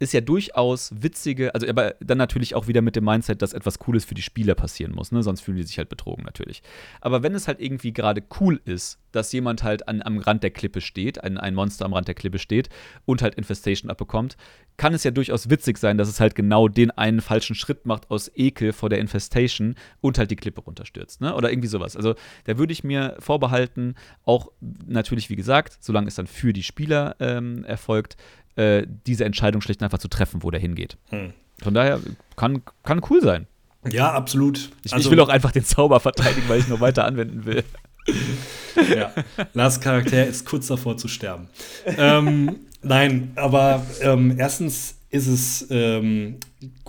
[0.00, 3.78] ist ja durchaus witzige, also aber dann natürlich auch wieder mit dem Mindset, dass etwas
[3.78, 5.22] Cooles für die Spieler passieren muss, ne?
[5.22, 6.62] sonst fühlen die sich halt betrogen natürlich.
[7.02, 10.52] Aber wenn es halt irgendwie gerade cool ist, dass jemand halt an, am Rand der
[10.52, 12.70] Klippe steht, ein, ein Monster am Rand der Klippe steht
[13.04, 14.38] und halt Infestation abbekommt,
[14.78, 18.10] kann es ja durchaus witzig sein, dass es halt genau den einen falschen Schritt macht
[18.10, 21.34] aus Ekel vor der Infestation und halt die Klippe runterstürzt, ne?
[21.34, 21.96] Oder irgendwie sowas.
[21.96, 24.50] Also da würde ich mir vorbehalten, auch
[24.86, 28.16] natürlich, wie gesagt, solange es dann für die Spieler ähm, erfolgt,
[28.56, 30.96] äh, diese Entscheidung schlicht und einfach zu treffen, wo der hingeht.
[31.10, 31.32] Hm.
[31.62, 32.00] Von daher
[32.36, 33.46] kann, kann cool sein.
[33.90, 34.70] Ja, absolut.
[34.84, 37.64] Ich, also, ich, will auch einfach den Zauber verteidigen, weil ich noch weiter anwenden will.
[38.94, 39.12] ja,
[39.54, 41.48] Lars Charakter ist kurz davor zu sterben.
[41.86, 46.36] ähm, nein, aber ähm, erstens ist es ähm,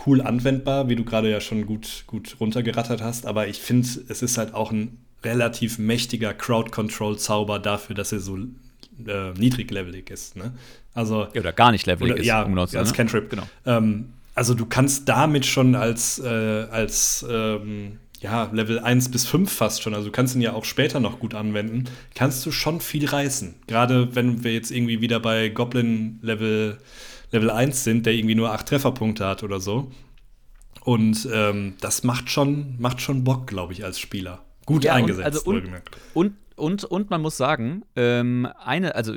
[0.06, 4.22] cool anwendbar, wie du gerade ja schon gut, gut runtergerattert hast, aber ich finde, es
[4.22, 10.36] ist halt auch ein relativ mächtiger Crowd-Control-Zauber dafür, dass er so äh, niedriglevelig ist.
[10.36, 10.52] Ne?
[10.94, 12.26] Also, ja, oder gar nicht levelig oder, ist.
[12.26, 12.96] Ja, umgenutzt, als ne?
[12.96, 13.30] Cantrip.
[13.30, 13.44] Genau.
[13.66, 19.50] Ähm, also du kannst damit schon als, äh, als ähm, ja, Level 1 bis 5
[19.50, 22.80] fast schon, also du kannst ihn ja auch später noch gut anwenden, kannst du schon
[22.80, 23.54] viel reißen.
[23.66, 26.78] Gerade wenn wir jetzt irgendwie wieder bei Goblin Level,
[27.32, 29.90] Level 1 sind, der irgendwie nur 8 Trefferpunkte hat oder so.
[30.84, 34.44] Und ähm, das macht schon, macht schon Bock, glaube ich, als Spieler.
[34.66, 35.70] Gut ja, eingesetzt, und, also
[36.14, 39.14] und, und und, und man muss sagen, ähm, eine, also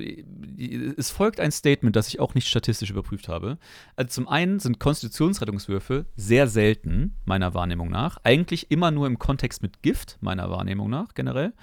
[0.97, 3.59] es folgt ein Statement, das ich auch nicht statistisch überprüft habe.
[3.95, 8.17] Also zum einen sind Konstitutionsrettungswürfe sehr selten, meiner Wahrnehmung nach.
[8.23, 11.53] Eigentlich immer nur im Kontext mit Gift, meiner Wahrnehmung nach generell.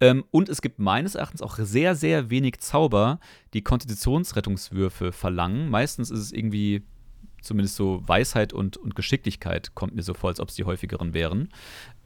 [0.00, 3.18] Ähm, und es gibt meines Erachtens auch sehr, sehr wenig Zauber,
[3.52, 5.70] die Konstitutionsrettungswürfe verlangen.
[5.70, 6.84] Meistens ist es irgendwie
[7.42, 11.14] zumindest so Weisheit und, und Geschicklichkeit kommt mir so vor, als ob es die häufigeren
[11.14, 11.48] wären.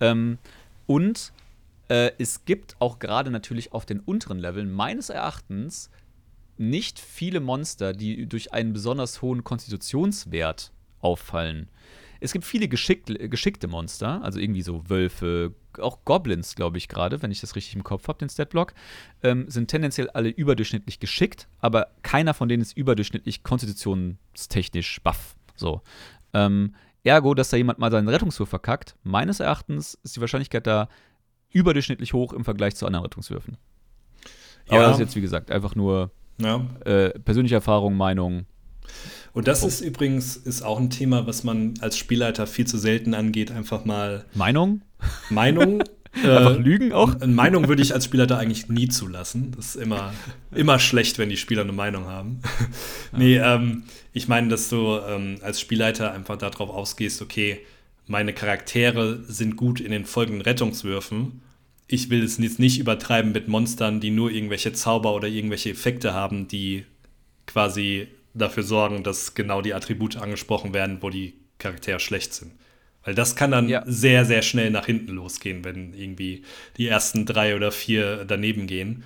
[0.00, 0.38] Ähm,
[0.86, 1.34] und
[1.90, 5.90] äh, es gibt auch gerade natürlich auf den unteren Leveln meines Erachtens
[6.56, 11.68] nicht viele Monster, die durch einen besonders hohen Konstitutionswert auffallen.
[12.20, 17.22] Es gibt viele geschickte, geschickte Monster, also irgendwie so Wölfe, auch Goblins, glaube ich gerade,
[17.22, 18.74] wenn ich das richtig im Kopf habe, den Statblock,
[19.22, 25.34] ähm, sind tendenziell alle überdurchschnittlich geschickt, aber keiner von denen ist überdurchschnittlich konstitutionstechnisch buff.
[25.56, 25.80] So.
[26.34, 30.88] Ähm, ergo, dass da jemand mal seinen Rettungswurf verkackt, meines Erachtens ist die Wahrscheinlichkeit da
[31.52, 33.56] überdurchschnittlich hoch im Vergleich zu anderen Rettungswürfen.
[34.70, 34.76] Ja.
[34.76, 36.64] Aber das ist jetzt, wie gesagt, einfach nur ja.
[36.84, 38.46] äh, persönliche Erfahrung, Meinung.
[39.32, 39.68] Und das oh.
[39.68, 43.50] ist übrigens ist auch ein Thema, was man als Spielleiter viel zu selten angeht.
[43.50, 44.24] Einfach mal.
[44.34, 44.82] Meinung?
[45.28, 45.82] Meinung.
[46.12, 47.14] Einfach äh, lügen auch?
[47.24, 49.52] Meinung würde ich als Spielleiter eigentlich nie zulassen.
[49.56, 50.12] Das ist immer,
[50.50, 52.40] immer schlecht, wenn die Spieler eine Meinung haben.
[53.16, 57.60] nee, ähm, ich meine, dass du ähm, als Spielleiter einfach darauf ausgehst, okay,
[58.10, 61.42] meine Charaktere sind gut in den folgenden Rettungswürfen.
[61.86, 66.12] Ich will es jetzt nicht übertreiben mit Monstern, die nur irgendwelche Zauber oder irgendwelche Effekte
[66.12, 66.84] haben, die
[67.46, 72.50] quasi dafür sorgen, dass genau die Attribute angesprochen werden, wo die Charaktere schlecht sind.
[73.04, 73.84] Weil das kann dann ja.
[73.86, 76.42] sehr, sehr schnell nach hinten losgehen, wenn irgendwie
[76.78, 79.04] die ersten drei oder vier daneben gehen.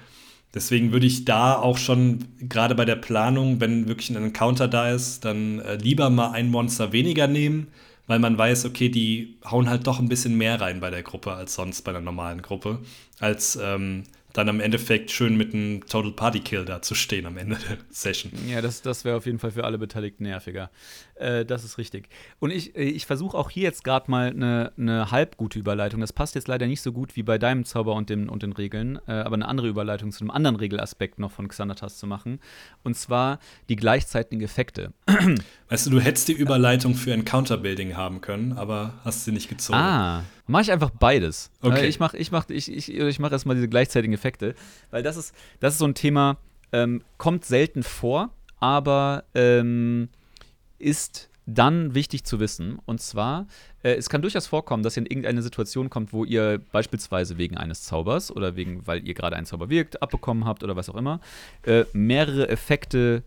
[0.55, 4.91] Deswegen würde ich da auch schon, gerade bei der Planung, wenn wirklich ein Encounter da
[4.91, 7.67] ist, dann äh, lieber mal ein Monster weniger nehmen,
[8.07, 11.33] weil man weiß, okay, die hauen halt doch ein bisschen mehr rein bei der Gruppe
[11.33, 12.81] als sonst bei einer normalen Gruppe,
[13.19, 17.37] als ähm, dann am Endeffekt schön mit einem Total Party Kill da zu stehen am
[17.37, 18.33] Ende der Session.
[18.49, 20.71] Ja, das, das wäre auf jeden Fall für alle Beteiligten nerviger.
[21.15, 22.09] Äh, das ist richtig.
[22.41, 26.01] Und ich, äh, ich versuche auch hier jetzt gerade mal eine, eine halb gute Überleitung.
[26.01, 28.53] Das passt jetzt leider nicht so gut wie bei deinem Zauber und, dem, und den
[28.53, 32.41] Regeln, äh, aber eine andere Überleitung zu einem anderen Regelaspekt noch von Xanatas zu machen.
[32.83, 33.39] Und zwar
[33.69, 34.93] die gleichzeitigen Effekte.
[35.69, 39.79] Weißt du, du hättest die Überleitung für Encounter-Building haben können, aber hast sie nicht gezogen.
[39.79, 41.51] Ah, mache ich einfach beides.
[41.63, 41.87] Okay.
[41.87, 44.55] Ich mache ich mach, ich, ich, ich mach erstmal diese gleichzeitigen Effekte,
[44.91, 46.37] weil das ist, das ist so ein Thema,
[46.73, 50.09] ähm, kommt selten vor, aber ähm,
[50.79, 52.79] ist dann wichtig zu wissen.
[52.87, 53.47] Und zwar,
[53.83, 57.57] äh, es kann durchaus vorkommen, dass ihr in irgendeine Situation kommt, wo ihr beispielsweise wegen
[57.57, 60.97] eines Zaubers oder wegen, weil ihr gerade einen Zauber wirkt, abbekommen habt oder was auch
[60.97, 61.21] immer,
[61.65, 63.23] äh, mehrere Effekte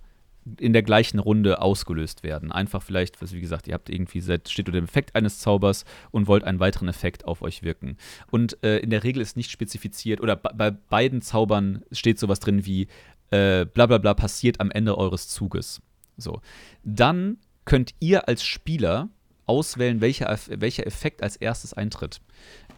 [0.60, 2.52] in der gleichen Runde ausgelöst werden.
[2.52, 6.28] Einfach vielleicht, wie gesagt, ihr habt irgendwie seid, steht unter dem Effekt eines Zaubers und
[6.28, 7.98] wollt einen weiteren Effekt auf euch wirken.
[8.32, 12.66] Und äh, in der Regel ist nicht spezifiziert, oder bei beiden Zaubern steht sowas drin
[12.66, 12.88] wie
[13.32, 15.82] äh, bla bla bla passiert am Ende eures Zuges.
[16.18, 16.42] So.
[16.84, 19.10] Dann könnt ihr als Spieler
[19.46, 22.22] auswählen, welcher, welcher Effekt als erstes eintritt.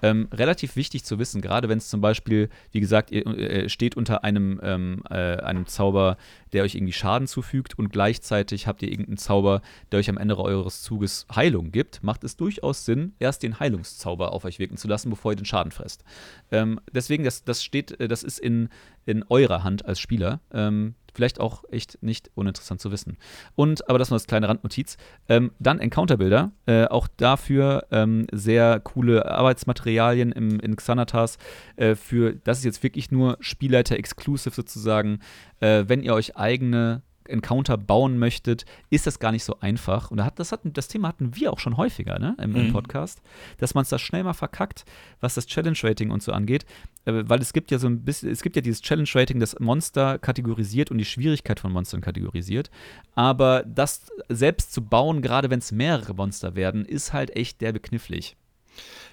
[0.01, 3.95] Ähm, relativ wichtig zu wissen, gerade wenn es zum Beispiel, wie gesagt, ihr äh, steht
[3.97, 6.17] unter einem, ähm, äh, einem Zauber,
[6.53, 10.37] der euch irgendwie Schaden zufügt und gleichzeitig habt ihr irgendeinen Zauber, der euch am Ende
[10.37, 14.87] eures Zuges Heilung gibt, macht es durchaus Sinn, erst den Heilungszauber auf euch wirken zu
[14.87, 16.03] lassen, bevor ihr den Schaden fresst.
[16.51, 18.69] Ähm, deswegen, das, das steht, äh, das ist in,
[19.05, 20.39] in eurer Hand als Spieler.
[20.53, 23.17] Ähm, Vielleicht auch echt nicht uninteressant zu wissen.
[23.55, 24.97] Und, aber das nur als kleine Randnotiz.
[25.27, 26.51] Ähm, dann Encounter-Bilder.
[26.65, 31.37] Äh, auch dafür ähm, sehr coole Arbeitsmaterialien im, in Xanatas.
[31.75, 35.19] Äh, für, das ist jetzt wirklich nur Spielleiter-exclusive sozusagen.
[35.59, 40.11] Äh, wenn ihr euch eigene Encounter bauen möchtet, ist das gar nicht so einfach.
[40.11, 42.73] Und das, hat, das Thema hatten wir auch schon häufiger ne, im, im mhm.
[42.73, 43.21] Podcast,
[43.57, 44.85] dass man es da schnell mal verkackt,
[45.19, 46.65] was das Challenge-Rating und so angeht.
[47.05, 50.19] Äh, weil es gibt ja so ein bisschen, es gibt ja dieses Challenge-Rating, das Monster
[50.19, 52.69] kategorisiert und die Schwierigkeit von Monstern kategorisiert.
[53.15, 57.71] Aber das selbst zu bauen, gerade wenn es mehrere Monster werden, ist halt echt der
[57.71, 58.35] beknifflig.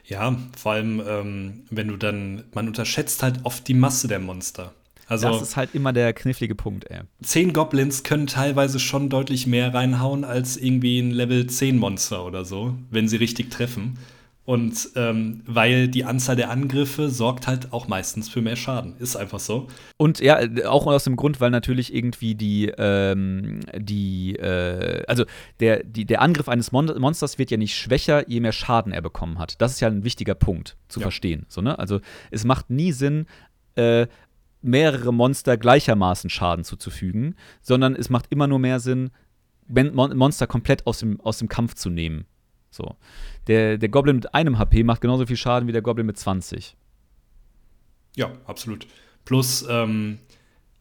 [0.04, 4.72] Ja, vor allem, ähm, wenn du dann, man unterschätzt halt oft die Masse der Monster.
[5.08, 7.00] Also, das ist halt immer der knifflige Punkt, ey.
[7.22, 12.44] Zehn Goblins können teilweise schon deutlich mehr reinhauen als irgendwie ein Level 10 Monster oder
[12.44, 13.98] so, wenn sie richtig treffen.
[14.46, 18.96] Und ähm, weil die Anzahl der Angriffe sorgt halt auch meistens für mehr Schaden.
[18.98, 19.66] Ist einfach so.
[19.96, 20.38] Und ja,
[20.68, 25.24] auch aus dem Grund, weil natürlich irgendwie die, ähm, die, äh, also
[25.58, 29.02] der, die, der Angriff eines Mon Monsters wird ja nicht schwächer, je mehr Schaden er
[29.02, 29.60] bekommen hat.
[29.60, 31.04] Das ist ja ein wichtiger Punkt zu ja.
[31.04, 31.44] verstehen.
[31.48, 31.76] So, ne?
[31.80, 33.26] Also es macht nie Sinn,
[33.74, 34.06] äh,
[34.62, 39.10] mehrere Monster gleichermaßen Schaden zuzufügen, sondern es macht immer nur mehr Sinn,
[39.68, 42.26] Mon Monster komplett aus dem, aus dem Kampf zu nehmen.
[42.70, 42.96] So.
[43.46, 46.76] Der, der Goblin mit einem HP macht genauso viel Schaden wie der Goblin mit 20.
[48.16, 48.86] Ja, absolut.
[49.24, 50.18] Plus, ähm,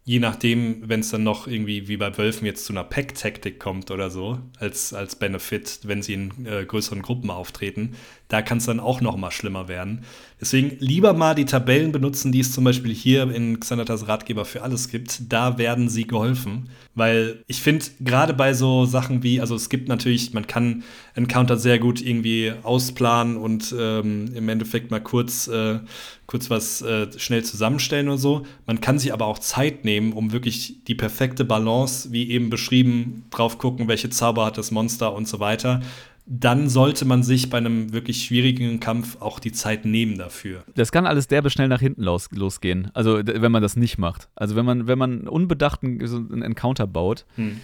[0.05, 3.89] je nachdem, wenn es dann noch irgendwie wie bei Wölfen jetzt zu einer Pack-Taktik kommt
[3.89, 7.95] oder so, als, als Benefit, wenn sie in äh, größeren Gruppen auftreten,
[8.27, 10.05] da kann es dann auch noch mal schlimmer werden.
[10.39, 14.63] Deswegen lieber mal die Tabellen benutzen, die es zum Beispiel hier in Xanatas Ratgeber für
[14.63, 15.31] alles gibt.
[15.31, 16.69] Da werden sie geholfen.
[16.93, 21.57] Weil ich finde, gerade bei so Sachen wie, also es gibt natürlich, man kann Encounter
[21.57, 25.79] sehr gut irgendwie ausplanen und ähm, im Endeffekt mal kurz, äh,
[26.25, 28.45] kurz was äh, schnell zusammenstellen oder so.
[28.65, 33.23] Man kann sich aber auch Zeit nehmen, um wirklich die perfekte Balance, wie eben beschrieben,
[33.29, 35.81] drauf gucken, welche Zauber hat das Monster und so weiter
[36.25, 40.63] dann sollte man sich bei einem wirklich schwierigen Kampf auch die Zeit nehmen dafür.
[40.73, 42.89] Das kann alles derbe schnell nach hinten los, losgehen.
[42.93, 44.29] Also wenn man das nicht macht.
[44.35, 47.59] Also wenn man, wenn man unbedachten so einen Encounter baut, hm.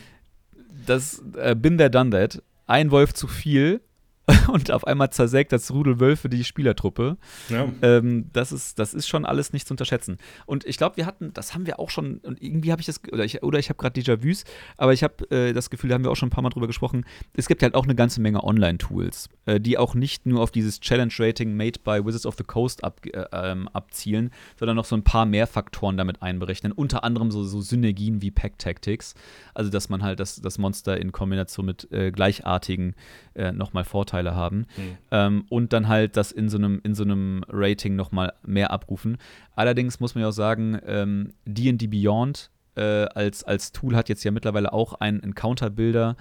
[0.86, 2.44] das äh, bin there, done that.
[2.68, 3.82] Ein Wolf zu viel
[4.52, 7.18] und auf einmal zersägt das Rudel Wölfe die Spielertruppe.
[7.50, 7.68] Ja.
[7.82, 10.18] Ähm, das, ist, das ist schon alles nicht zu unterschätzen.
[10.46, 13.02] Und ich glaube, wir hatten, das haben wir auch schon, und irgendwie habe ich das,
[13.12, 14.44] oder ich, oder ich habe gerade Déjà-vus,
[14.78, 16.68] aber ich habe äh, das Gefühl, da haben wir auch schon ein paar Mal drüber
[16.68, 20.52] gesprochen, es gibt halt auch eine ganze Menge Online-Tools, äh, die auch nicht nur auf
[20.52, 24.96] dieses Challenge-Rating made by Wizards of the Coast ab, äh, ähm, abzielen, sondern noch so
[24.96, 26.72] ein paar mehr Faktoren damit einberechnen.
[26.72, 29.16] Unter anderem so, so Synergien wie Pack Tactics,
[29.54, 32.96] also dass man halt das, das Monster in Kombination mit äh, gleichartigen
[33.34, 34.58] äh, nochmal Vorteile haben.
[34.78, 34.98] Mhm.
[35.12, 39.18] Ähm, und dann halt das in so einem, in so einem Rating nochmal mehr abrufen.
[39.56, 44.24] Allerdings muss man ja auch sagen, ähm, D&D Beyond äh, als, als Tool hat jetzt
[44.24, 46.16] ja mittlerweile auch einen Encounter-Bilder.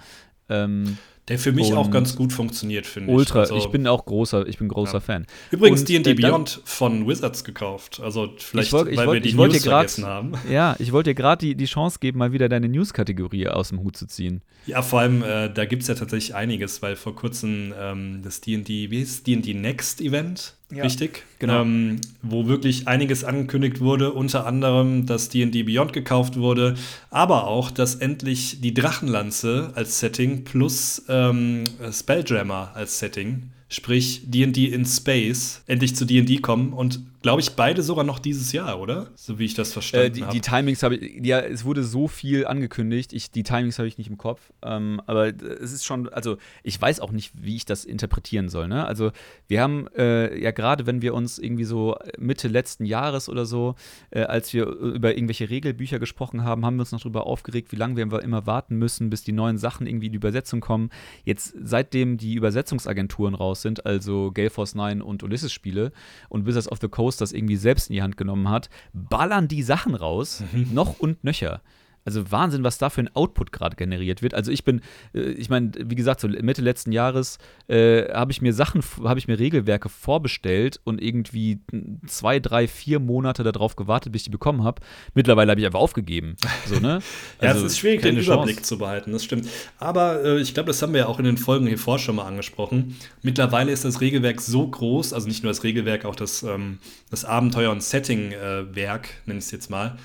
[0.49, 0.97] Ähm,
[1.27, 3.17] der für mich auch ganz gut funktioniert, finde ich.
[3.17, 4.99] Ultra, also, ich bin auch großer, ich bin großer ja.
[4.99, 5.27] Fan.
[5.51, 9.91] Übrigens D&D Beyond von Wizards gekauft, also vielleicht, wollt, weil wollt, wir die News grad,
[9.91, 10.33] vergessen haben.
[10.49, 13.81] Ja, ich wollte dir gerade die, die Chance geben, mal wieder deine News-Kategorie aus dem
[13.83, 14.41] Hut zu ziehen.
[14.65, 18.41] Ja, vor allem, äh, da gibt es ja tatsächlich einiges, weil vor kurzem ähm, das
[18.41, 21.23] D&D, wie hieß D&D Next Event ja, richtig?
[21.39, 21.61] Genau.
[21.61, 26.75] Ähm, wo wirklich einiges angekündigt wurde, unter anderem, dass D&D Beyond gekauft wurde,
[27.09, 34.65] aber auch, dass endlich die Drachenlanze als Setting plus ähm, Spelljammer als Setting sprich D&D
[34.65, 39.11] in Space, endlich zu D&D kommen und glaube ich beide sogar noch dieses Jahr, oder?
[39.15, 40.33] So wie ich das verstanden äh, die, habe.
[40.33, 43.97] Die Timings habe ich, ja, es wurde so viel angekündigt, ich, die Timings habe ich
[43.97, 47.65] nicht im Kopf, ähm, aber es ist schon, also ich weiß auch nicht, wie ich
[47.65, 48.85] das interpretieren soll, ne?
[48.85, 49.11] Also
[49.47, 53.75] wir haben äh, ja gerade, wenn wir uns irgendwie so Mitte letzten Jahres oder so,
[54.09, 57.75] äh, als wir über irgendwelche Regelbücher gesprochen haben, haben wir uns noch darüber aufgeregt, wie
[57.75, 60.89] lange wir immer warten müssen, bis die neuen Sachen irgendwie in die Übersetzung kommen.
[61.23, 65.91] Jetzt, seitdem die Übersetzungsagenturen raus sind, also Gale Force 9 und Ulysses-Spiele
[66.29, 69.63] und Wizards of the Coast das irgendwie selbst in die Hand genommen hat, ballern die
[69.63, 70.73] Sachen raus, mhm.
[70.73, 71.61] noch und nöcher.
[72.03, 74.33] Also Wahnsinn, was da für ein Output gerade generiert wird.
[74.33, 74.81] Also ich bin,
[75.13, 77.37] äh, ich meine, wie gesagt, so Mitte letzten Jahres
[77.67, 81.59] äh, habe ich mir Sachen, habe ich mir Regelwerke vorbestellt und irgendwie
[82.07, 84.81] zwei, drei, vier Monate darauf gewartet, bis ich die bekommen habe.
[85.13, 86.35] Mittlerweile habe ich einfach aufgegeben.
[86.65, 87.01] So, ne?
[87.41, 88.67] ja, also, es ist schwierig, den Überblick Chance.
[88.67, 89.47] zu behalten, das stimmt.
[89.77, 92.15] Aber äh, ich glaube, das haben wir ja auch in den Folgen hier vor schon
[92.15, 92.95] mal angesprochen.
[93.21, 97.25] Mittlerweile ist das Regelwerk so groß, also nicht nur das Regelwerk, auch das, ähm, das
[97.25, 99.97] Abenteuer- und Setting-Werk, äh, nenne ich es jetzt mal,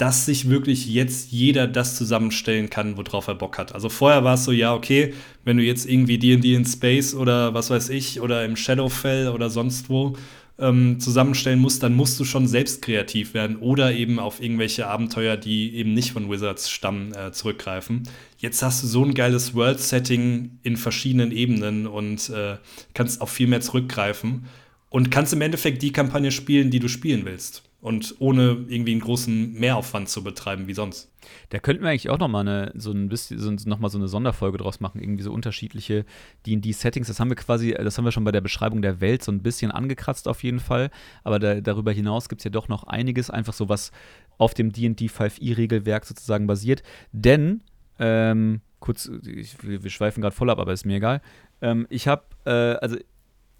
[0.00, 3.74] dass sich wirklich jetzt jeder das zusammenstellen kann, worauf er Bock hat.
[3.74, 5.12] Also vorher war es so, ja, okay,
[5.44, 9.50] wenn du jetzt irgendwie D&D in Space oder was weiß ich oder im Shadowfell oder
[9.50, 10.16] sonst wo
[10.58, 15.36] ähm, zusammenstellen musst, dann musst du schon selbst kreativ werden oder eben auf irgendwelche Abenteuer,
[15.36, 18.04] die eben nicht von Wizards stammen, äh, zurückgreifen.
[18.38, 22.56] Jetzt hast du so ein geiles World-Setting in verschiedenen Ebenen und äh,
[22.94, 24.46] kannst auf viel mehr zurückgreifen
[24.88, 29.00] und kannst im Endeffekt die Kampagne spielen, die du spielen willst und ohne irgendwie einen
[29.00, 31.10] großen Mehraufwand zu betreiben wie sonst.
[31.48, 33.98] Da könnten wir eigentlich auch noch mal eine, so ein bisschen so, noch mal so
[33.98, 36.04] eine Sonderfolge draus machen, irgendwie so unterschiedliche
[36.46, 37.08] D&D-Settings.
[37.08, 39.42] Das haben wir quasi, das haben wir schon bei der Beschreibung der Welt so ein
[39.42, 40.90] bisschen angekratzt auf jeden Fall.
[41.24, 43.92] Aber da, darüber hinaus gibt es ja doch noch einiges, einfach so was
[44.36, 46.82] auf dem D&D 5e-Regelwerk sozusagen basiert.
[47.12, 47.62] Denn,
[47.98, 51.22] ähm, kurz, ich, wir schweifen gerade voll ab, aber ist mir egal.
[51.62, 52.96] Ähm, ich habe, äh, also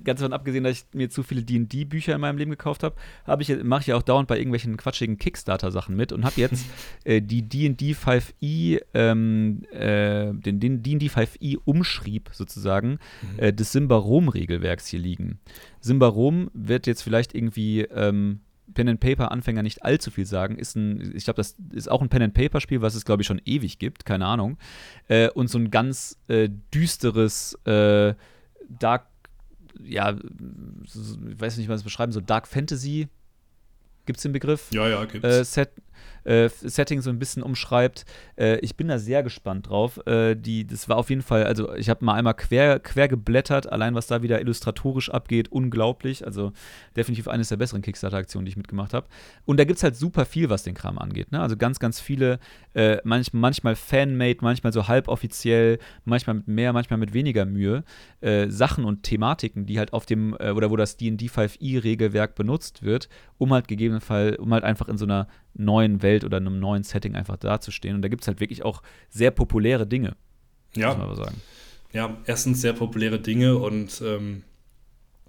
[0.04, 3.40] ganz davon abgesehen, dass ich mir zu viele D&D-Bücher in meinem Leben gekauft habe, hab
[3.40, 6.64] ich, mache ich ja auch dauernd bei irgendwelchen quatschigen Kickstarter-Sachen mit und habe jetzt
[7.04, 13.38] äh, die D&D 5e, ähm, äh, den D&D 5e Umschrieb sozusagen mhm.
[13.38, 15.38] äh, des Simba-Rom-Regelwerks hier liegen.
[15.80, 18.40] Simba-Rom wird jetzt vielleicht irgendwie ähm,
[18.74, 20.56] Pen-and-Paper-Anfänger nicht allzu viel sagen.
[20.56, 23.78] Ist ein, ich glaube, das ist auch ein Pen-and-Paper-Spiel, was es, glaube ich, schon ewig
[23.78, 24.58] gibt, keine Ahnung.
[25.08, 28.14] Äh, und so ein ganz äh, düsteres äh,
[28.68, 29.09] Dark
[29.84, 33.08] ja, ich weiß nicht, wie man das beschreiben, so Dark Fantasy,
[34.06, 34.68] gibt es den Begriff?
[34.72, 35.26] Ja, ja, gibt's.
[35.26, 35.72] Äh, Set,
[36.24, 38.04] äh, Setting so ein bisschen umschreibt.
[38.36, 40.04] Äh, ich bin da sehr gespannt drauf.
[40.06, 43.70] Äh, die, das war auf jeden Fall, also ich habe mal einmal quer, quer geblättert,
[43.70, 46.24] allein was da wieder illustratorisch abgeht, unglaublich.
[46.24, 46.52] Also
[46.96, 49.06] definitiv eines der besseren Kickstarter-Aktionen, die ich mitgemacht habe.
[49.44, 51.32] Und da gibt es halt super viel, was den Kram angeht.
[51.32, 51.40] Ne?
[51.40, 52.38] Also ganz, ganz viele,
[52.74, 57.84] äh, manch, manchmal fan-made, manchmal so halboffiziell, manchmal mit mehr, manchmal mit weniger Mühe,
[58.20, 62.82] äh, Sachen und Thematiken, die halt auf dem, äh, oder wo das D&D 5e-Regelwerk benutzt
[62.82, 63.08] wird,
[63.38, 67.14] um halt gegebenenfalls, um halt einfach in so einer neuen Welt oder einem neuen Setting
[67.14, 67.96] einfach dazustehen.
[67.96, 70.16] Und da gibt es halt wirklich auch sehr populäre Dinge.
[70.74, 70.88] Ja.
[70.88, 71.40] Muss man aber sagen.
[71.92, 74.42] Ja, erstens sehr populäre Dinge und ähm,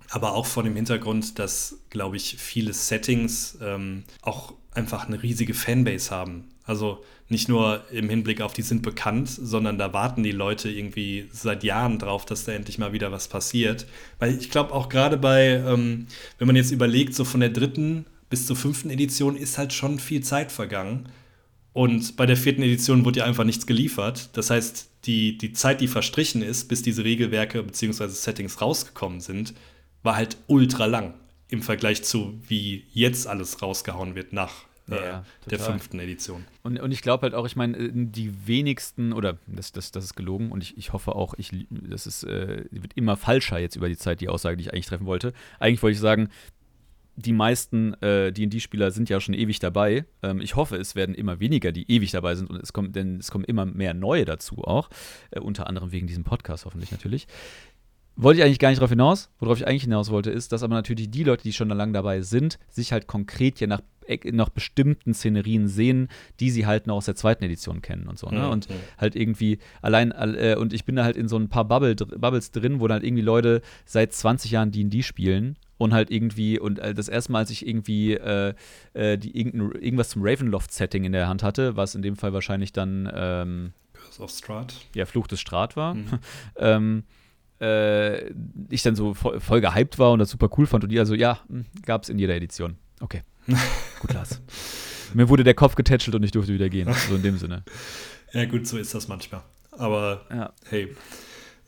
[0.10, 5.54] aber auch vor dem Hintergrund, dass, glaube ich, viele Settings ähm, auch einfach eine riesige
[5.54, 6.50] Fanbase haben.
[6.66, 11.30] Also nicht nur im Hinblick auf, die sind bekannt, sondern da warten die Leute irgendwie
[11.32, 13.88] seit Jahren drauf, dass da endlich mal wieder was passiert.
[14.20, 16.08] Weil ich glaube auch gerade bei, ähm,
[16.38, 20.00] wenn man jetzt überlegt, so von der dritten bis zur fünften Edition ist halt schon
[20.00, 21.10] viel Zeit vergangen.
[21.74, 24.30] Und bei der vierten Edition wurde ja einfach nichts geliefert.
[24.34, 28.08] Das heißt, die, die Zeit, die verstrichen ist, bis diese Regelwerke bzw.
[28.08, 29.54] Settings rausgekommen sind,
[30.02, 31.14] war halt ultra lang
[31.50, 36.46] im Vergleich zu, wie jetzt alles rausgehauen wird nach äh, ja, der fünften Edition.
[36.64, 40.06] Und, und ich glaube halt auch, ich meine, äh, die wenigsten, oder das, das, das
[40.06, 43.76] ist gelogen und ich, ich hoffe auch, ich, das ist, äh, wird immer falscher jetzt
[43.76, 45.34] über die Zeit, die Aussage, die ich eigentlich treffen wollte.
[45.60, 46.30] Eigentlich wollte ich sagen,
[47.16, 50.06] die meisten äh, DD-Spieler sind ja schon ewig dabei.
[50.24, 53.18] Ähm, ich hoffe, es werden immer weniger, die ewig dabei sind und es kommt, denn
[53.18, 54.90] es kommen immer mehr neue dazu auch.
[55.32, 57.28] Äh, unter anderem wegen diesem Podcast hoffentlich natürlich.
[58.16, 59.30] Wollte ich eigentlich gar nicht darauf hinaus.
[59.40, 62.22] Worauf ich eigentlich hinaus wollte, ist, dass aber natürlich die Leute, die schon lange dabei
[62.22, 63.82] sind, sich halt konkret ja nach,
[64.32, 68.30] nach bestimmten Szenerien sehen, die sie halt noch aus der zweiten Edition kennen und so.
[68.30, 68.42] Ne?
[68.42, 68.50] Mhm.
[68.50, 71.96] Und halt irgendwie allein, äh, und ich bin da halt in so ein paar Bubble,
[71.96, 76.60] Bubbles drin, wo dann halt irgendwie Leute seit 20 Jahren DD spielen und halt irgendwie,
[76.60, 78.54] und äh, das erste Mal, als ich irgendwie äh,
[78.94, 83.12] äh, die, irgendwas zum Ravenloft-Setting in der Hand hatte, was in dem Fall wahrscheinlich dann
[83.14, 84.76] ähm, Curse of Strahd.
[84.94, 85.96] Ja, Fluch des Strahd war.
[85.96, 86.20] Mhm.
[86.58, 87.04] ähm,
[87.60, 88.30] äh,
[88.70, 91.16] ich dann so voll, voll gehypt war und das super cool fand und die also,
[91.16, 92.78] ja, hm, gab es in jeder Edition.
[93.00, 93.24] Okay.
[94.00, 94.40] Gut, Lars.
[95.14, 96.94] Mir wurde der Kopf getätschelt und ich durfte wieder gehen.
[96.94, 97.64] So in dem Sinne.
[98.32, 99.42] Ja, gut, so ist das manchmal.
[99.72, 100.54] Aber ja.
[100.70, 100.96] hey.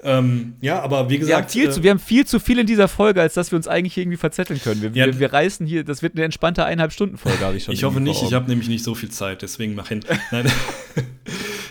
[0.04, 1.30] Ähm, ja, aber wie gesagt.
[1.30, 3.52] Wir haben, viel äh, zu, wir haben viel zu viel in dieser Folge, als dass
[3.52, 4.82] wir uns eigentlich irgendwie verzetteln können.
[4.82, 7.64] Wir, ja, wir, wir, reißen hier, das wird eine entspannte eineinhalb Stunden Folge, habe ich
[7.64, 7.74] schon.
[7.74, 10.02] ich hoffe nicht, ich habe nämlich nicht so viel Zeit, deswegen mach hin.
[10.32, 10.52] Nein.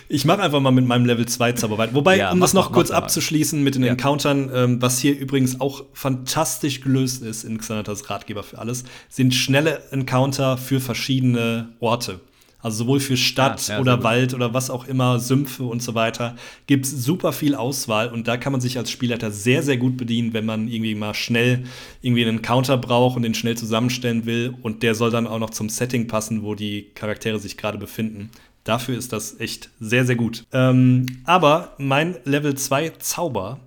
[0.09, 1.93] ich mache einfach mal mit meinem Level 2 Zauber weiter.
[1.93, 3.91] Wobei, ja, um das noch kurz abzuschließen mit den ja.
[3.91, 9.35] Encountern, ähm, was hier übrigens auch fantastisch gelöst ist in Xanatas Ratgeber für alles, sind
[9.35, 12.19] schnelle Encounter für verschiedene Orte.
[12.63, 15.93] Also sowohl für Stadt ja, ja, oder Wald oder was auch immer, Sümpfe und so
[15.93, 16.35] weiter,
[16.65, 19.97] gibt es super viel Auswahl und da kann man sich als Spielleiter sehr, sehr gut
[19.97, 21.65] bedienen, wenn man irgendwie mal schnell
[22.01, 25.49] irgendwie einen Counter braucht und den schnell zusammenstellen will und der soll dann auch noch
[25.49, 28.31] zum Setting passen, wo die Charaktere sich gerade befinden.
[28.63, 30.45] Dafür ist das echt sehr, sehr gut.
[30.53, 33.59] Ähm, aber mein Level 2 Zauber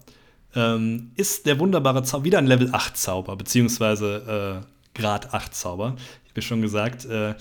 [0.54, 5.96] ähm, ist der wunderbare Zauber, wieder ein Level 8 Zauber, beziehungsweise äh, Grad 8 Zauber.
[6.24, 7.34] Ich habe ja schon gesagt, äh,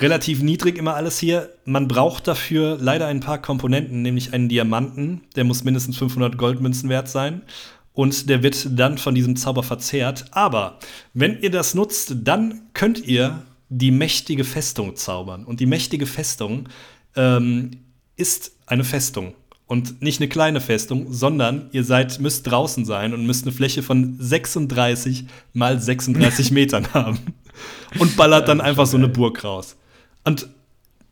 [0.00, 1.50] relativ niedrig immer alles hier.
[1.64, 5.22] Man braucht dafür leider ein paar Komponenten, nämlich einen Diamanten.
[5.36, 7.42] Der muss mindestens 500 Goldmünzen wert sein.
[7.92, 10.26] Und der wird dann von diesem Zauber verzehrt.
[10.30, 10.78] Aber
[11.12, 15.44] wenn ihr das nutzt, dann könnt ihr die mächtige Festung zaubern.
[15.44, 16.68] Und die mächtige Festung
[17.16, 17.70] ähm,
[18.16, 19.34] ist eine Festung.
[19.66, 23.84] Und nicht eine kleine Festung, sondern ihr seid, müsst draußen sein und müsst eine Fläche
[23.84, 27.18] von 36 mal 36 Metern haben.
[27.98, 29.76] Und ballert dann einfach so eine Burg raus.
[30.24, 30.48] Und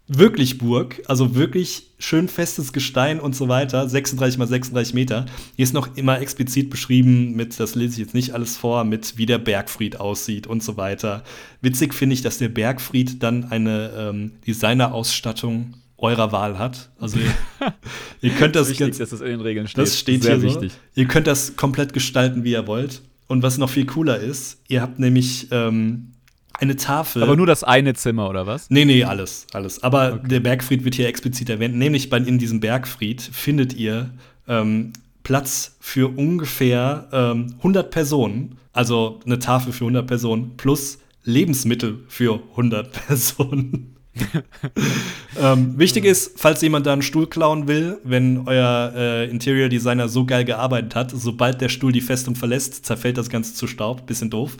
[0.08, 5.26] wirklich Burg, also wirklich schön festes Gestein und so weiter, 36 mal 36 Meter.
[5.56, 9.18] Hier ist noch immer explizit beschrieben mit, das lese ich jetzt nicht alles vor, mit
[9.18, 11.24] wie der Bergfried aussieht und so weiter.
[11.60, 16.90] Witzig finde ich, dass der Bergfried dann eine ähm, Designerausstattung eurer Wahl hat.
[16.98, 17.34] Also ihr,
[18.22, 19.82] ihr könnt das, wichtig, ganz, dass das in den Regeln steht.
[19.82, 20.72] Das steht Sehr hier wichtig.
[20.72, 21.00] So.
[21.00, 23.02] Ihr könnt das komplett gestalten, wie ihr wollt.
[23.26, 26.12] Und was noch viel cooler ist, ihr habt nämlich ähm,
[26.58, 27.22] eine Tafel.
[27.22, 28.70] Aber nur das eine Zimmer, oder was?
[28.70, 29.82] Nee, nee, alles, alles.
[29.82, 30.28] Aber okay.
[30.28, 31.76] der Bergfried wird hier explizit erwähnt.
[31.76, 34.10] Nämlich bei, in diesem Bergfried findet ihr
[34.48, 34.92] ähm,
[35.22, 38.58] Platz für ungefähr ähm, 100 Personen.
[38.72, 43.94] Also eine Tafel für 100 Personen plus Lebensmittel für 100 Personen.
[45.40, 50.08] ähm, wichtig ist, falls jemand da einen Stuhl klauen will, wenn euer äh, Interior Designer
[50.08, 54.06] so geil gearbeitet hat, sobald der Stuhl die Festung verlässt, zerfällt das Ganze zu Staub.
[54.06, 54.56] Bisschen doof.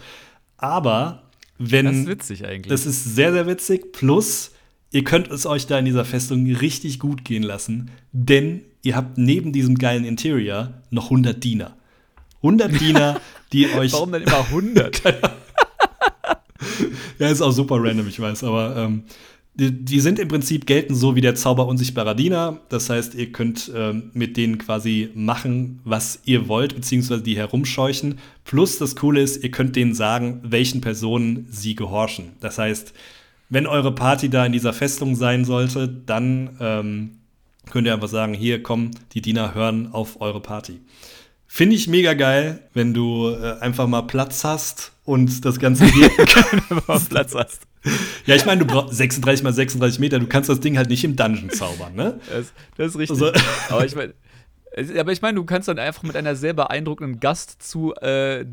[0.58, 1.22] Aber
[1.58, 2.70] wenn, das ist witzig eigentlich.
[2.70, 3.92] Das ist sehr, sehr witzig.
[3.92, 4.52] Plus,
[4.90, 9.18] ihr könnt es euch da in dieser Festung richtig gut gehen lassen, denn ihr habt
[9.18, 11.76] neben diesem geilen Interior noch 100 Diener.
[12.42, 13.20] 100 Diener,
[13.52, 13.92] die euch.
[13.92, 15.02] Warum denn immer 100?
[17.18, 19.02] ja, ist auch super random, ich weiß, aber ähm,
[19.58, 22.60] die, die, sind im Prinzip gelten so wie der Zauber unsichtbarer Diener.
[22.68, 28.18] Das heißt, ihr könnt ähm, mit denen quasi machen, was ihr wollt, beziehungsweise die herumscheuchen.
[28.44, 32.32] Plus das Coole ist, ihr könnt denen sagen, welchen Personen sie gehorchen.
[32.40, 32.94] Das heißt,
[33.48, 37.10] wenn eure Party da in dieser Festung sein sollte, dann ähm,
[37.70, 40.80] könnt ihr einfach sagen, hier komm, die Diener hören auf eure Party.
[41.48, 46.10] Finde ich mega geil, wenn du äh, einfach mal Platz hast und das Ganze hier
[47.08, 47.67] Platz hast.
[48.26, 51.04] Ja, ich meine, du brauchst 36 mal 36 Meter, du kannst das Ding halt nicht
[51.04, 52.20] im Dungeon zaubern, ne?
[52.28, 53.22] Das, das ist richtig.
[53.22, 53.32] Also,
[53.70, 54.14] aber ich meine,
[54.98, 58.44] aber ich meine, du kannst dann einfach mit einer sehr beeindruckenden Gast zu äh,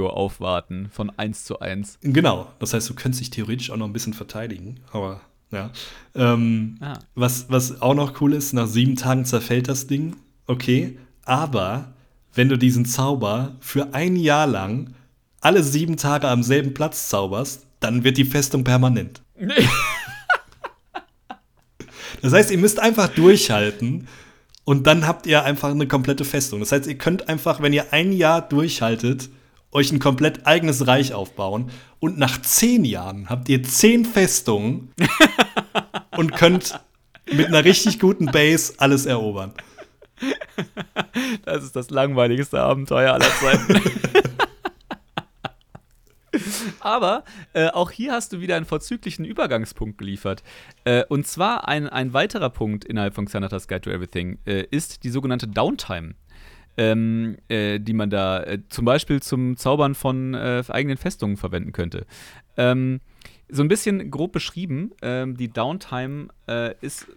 [0.00, 1.98] aufwarten von 1 zu 1.
[2.02, 5.20] Genau, das heißt, du könntest dich theoretisch auch noch ein bisschen verteidigen, aber
[5.52, 5.70] ja.
[6.14, 6.98] Ähm, ah.
[7.14, 10.16] was, was auch noch cool ist, nach sieben Tagen zerfällt das Ding,
[10.46, 11.92] okay, aber
[12.34, 14.94] wenn du diesen Zauber für ein Jahr lang
[15.40, 19.22] alle sieben Tage am selben Platz zauberst, dann wird die Festung permanent.
[22.22, 24.08] das heißt, ihr müsst einfach durchhalten
[24.64, 26.58] und dann habt ihr einfach eine komplette Festung.
[26.60, 29.30] Das heißt, ihr könnt einfach, wenn ihr ein Jahr durchhaltet,
[29.70, 31.70] euch ein komplett eigenes Reich aufbauen
[32.00, 34.92] und nach zehn Jahren habt ihr zehn Festungen
[36.16, 36.80] und könnt
[37.30, 39.52] mit einer richtig guten Base alles erobern.
[41.44, 43.80] Das ist das langweiligste Abenteuer aller Zeiten.
[46.80, 50.42] Aber äh, auch hier hast du wieder einen vorzüglichen Übergangspunkt geliefert.
[50.84, 55.04] Äh, und zwar ein, ein weiterer Punkt innerhalb von Xanatas Guide to Everything äh, ist
[55.04, 56.14] die sogenannte Downtime.
[56.78, 61.72] Ähm, äh, die man da äh, zum Beispiel zum Zaubern von äh, eigenen Festungen verwenden
[61.72, 62.04] könnte.
[62.58, 63.00] Ähm,
[63.48, 66.28] so ein bisschen grob beschrieben, ähm, die Downtime
[66.82, 67.12] ist äh,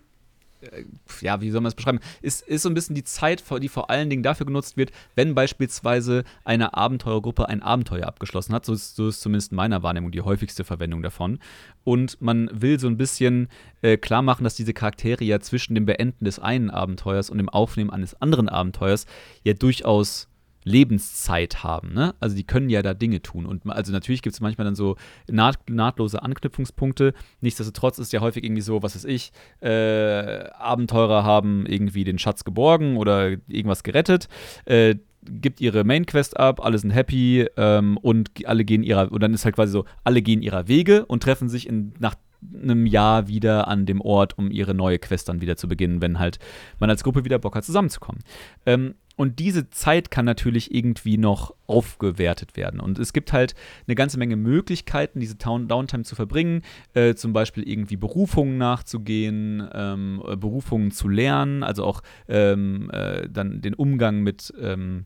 [1.21, 1.99] ja, wie soll man es beschreiben?
[2.21, 5.35] Ist, ist so ein bisschen die Zeit, die vor allen Dingen dafür genutzt wird, wenn
[5.35, 8.65] beispielsweise eine Abenteurergruppe ein Abenteuer abgeschlossen hat.
[8.65, 11.39] So ist, so ist zumindest in meiner Wahrnehmung die häufigste Verwendung davon.
[11.83, 13.47] Und man will so ein bisschen
[13.81, 17.49] äh, klar machen, dass diese Charaktere ja zwischen dem Beenden des einen Abenteuers und dem
[17.49, 19.05] Aufnehmen eines anderen Abenteuers
[19.43, 20.28] ja durchaus
[20.63, 21.93] Lebenszeit haben.
[21.93, 22.13] Ne?
[22.19, 23.45] Also die können ja da Dinge tun.
[23.45, 24.95] Und also natürlich gibt es manchmal dann so
[25.29, 27.13] naht, nahtlose Anknüpfungspunkte.
[27.41, 29.31] Nichtsdestotrotz ist ja häufig irgendwie so, was weiß ich,
[29.61, 34.27] äh, Abenteurer haben irgendwie den Schatz geborgen oder irgendwas gerettet.
[34.65, 39.21] Äh, gibt ihre Main Quest ab, alle sind happy ähm, und alle gehen ihrer, und
[39.21, 42.15] dann ist halt quasi so, alle gehen ihrer Wege und treffen sich in, nach
[42.53, 46.19] einem Jahr wieder an dem Ort, um ihre neue Quest dann wieder zu beginnen, wenn
[46.19, 46.39] halt
[46.79, 48.21] man als Gruppe wieder Bock hat, zusammenzukommen.
[48.65, 52.79] Ähm, und diese Zeit kann natürlich irgendwie noch aufgewertet werden.
[52.79, 53.53] Und es gibt halt
[53.85, 56.61] eine ganze Menge Möglichkeiten, diese Downtime zu verbringen.
[56.93, 63.27] Äh, zum Beispiel irgendwie Berufungen nachzugehen, ähm, äh, Berufungen zu lernen, also auch ähm, äh,
[63.29, 64.53] dann den Umgang mit.
[64.57, 65.05] Ähm,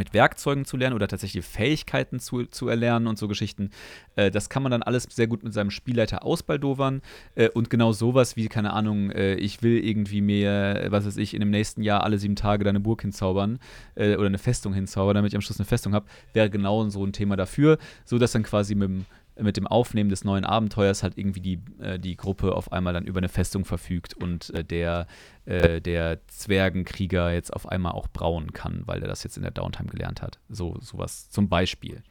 [0.00, 3.70] mit Werkzeugen zu lernen oder tatsächlich Fähigkeiten zu, zu erlernen und so Geschichten.
[4.16, 7.02] Äh, das kann man dann alles sehr gut mit seinem Spielleiter ausbaldowern.
[7.34, 11.34] Äh, und genau sowas wie, keine Ahnung, äh, ich will irgendwie mir, was weiß ich,
[11.34, 13.58] in dem nächsten Jahr alle sieben Tage deine Burg hinzaubern
[13.94, 17.04] äh, oder eine Festung hinzaubern, damit ich am Schluss eine Festung habe, wäre genau so
[17.04, 17.76] ein Thema dafür,
[18.06, 19.04] so dass dann quasi mit dem
[19.42, 23.04] mit dem Aufnehmen des neuen Abenteuers halt irgendwie die, äh, die Gruppe auf einmal dann
[23.04, 25.06] über eine Festung verfügt und äh, der,
[25.44, 29.52] äh, der Zwergenkrieger jetzt auf einmal auch brauen kann, weil er das jetzt in der
[29.52, 30.38] Downtime gelernt hat.
[30.48, 32.02] So sowas zum Beispiel.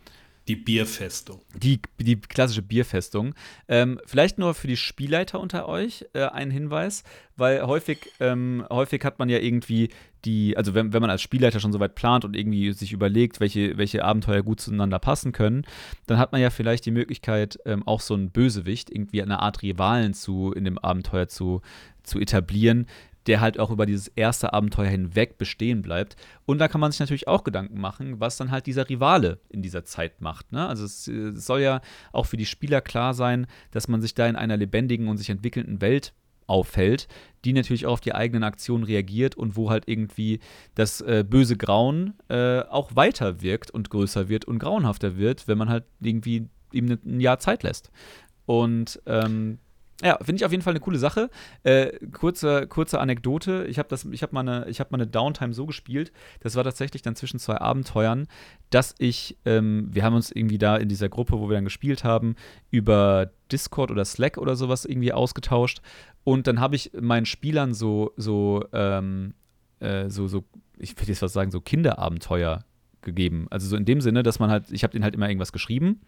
[0.50, 1.42] Die Bierfestung.
[1.56, 3.36] Die, die klassische Bierfestung.
[3.68, 7.04] Ähm, vielleicht nur für die Spielleiter unter euch äh, ein Hinweis,
[7.36, 9.90] weil häufig, ähm, häufig hat man ja irgendwie
[10.26, 13.40] die, also wenn, wenn man als Spielleiter schon so weit plant und irgendwie sich überlegt,
[13.40, 15.66] welche, welche Abenteuer gut zueinander passen können,
[16.08, 19.62] dann hat man ja vielleicht die Möglichkeit, ähm, auch so einen Bösewicht, irgendwie eine Art
[19.62, 21.62] Rivalen zu, in dem Abenteuer zu,
[22.02, 22.88] zu etablieren,
[23.28, 26.16] der halt auch über dieses erste Abenteuer hinweg bestehen bleibt.
[26.46, 29.62] Und da kann man sich natürlich auch Gedanken machen, was dann halt dieser Rivale in
[29.62, 30.52] dieser Zeit macht.
[30.52, 30.68] Ne?
[30.68, 34.28] Also es, es soll ja auch für die Spieler klar sein, dass man sich da
[34.28, 36.14] in einer lebendigen und sich entwickelnden Welt
[36.48, 37.08] auffällt,
[37.46, 40.40] die natürlich auch auf die eigenen Aktionen reagiert und wo halt irgendwie
[40.76, 45.58] das äh, böse Grauen äh, auch weiter wirkt und größer wird und grauenhafter wird, wenn
[45.58, 47.92] man halt irgendwie ihm ne, ein Jahr Zeit lässt.
[48.46, 49.60] Und ähm,
[50.02, 51.30] ja, finde ich auf jeden Fall eine coole Sache.
[51.64, 53.66] Äh, kurze, kurze Anekdote.
[53.68, 56.12] Ich habe hab mal, hab mal eine Downtime so gespielt.
[56.40, 58.28] Das war tatsächlich dann zwischen zwei Abenteuern,
[58.70, 62.04] dass ich, ähm, wir haben uns irgendwie da in dieser Gruppe, wo wir dann gespielt
[62.04, 62.36] haben,
[62.72, 65.82] über Discord oder Slack oder sowas irgendwie ausgetauscht.
[66.24, 69.34] Und dann habe ich meinen Spielern so, so, ähm,
[69.80, 70.46] äh, so, so,
[70.78, 72.64] ich würde jetzt was sagen, so Kinderabenteuer
[73.02, 73.48] gegeben.
[73.50, 76.02] Also so in dem Sinne, dass man halt, ich habe denen halt immer irgendwas geschrieben,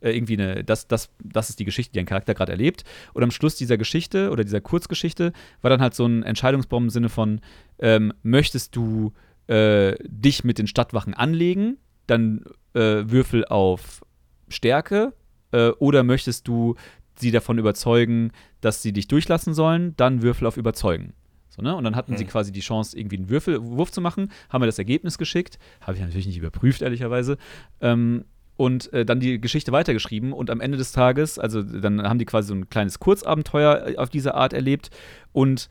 [0.00, 2.84] äh, irgendwie eine, das, das, das ist die Geschichte, die ein Charakter gerade erlebt.
[3.14, 5.32] Und am Schluss dieser Geschichte oder dieser Kurzgeschichte
[5.62, 7.40] war dann halt so ein Entscheidungsbaum im Sinne von,
[7.78, 9.12] ähm, möchtest du
[9.46, 12.44] äh, dich mit den Stadtwachen anlegen, dann
[12.74, 14.04] äh, würfel auf
[14.48, 15.12] Stärke
[15.52, 16.76] äh, oder möchtest du
[17.16, 21.14] sie davon überzeugen, dass sie dich durchlassen sollen, dann würfel auf Überzeugen.
[21.58, 21.74] So, ne?
[21.74, 22.16] Und dann hatten mhm.
[22.16, 25.58] sie quasi die Chance, irgendwie einen Würfel, Wurf zu machen, haben mir das Ergebnis geschickt.
[25.80, 27.36] Habe ich natürlich nicht überprüft, ehrlicherweise.
[27.80, 28.24] Ähm,
[28.56, 32.24] und äh, dann die Geschichte weitergeschrieben und am Ende des Tages, also dann haben die
[32.24, 34.90] quasi so ein kleines Kurzabenteuer äh, auf diese Art erlebt
[35.32, 35.68] und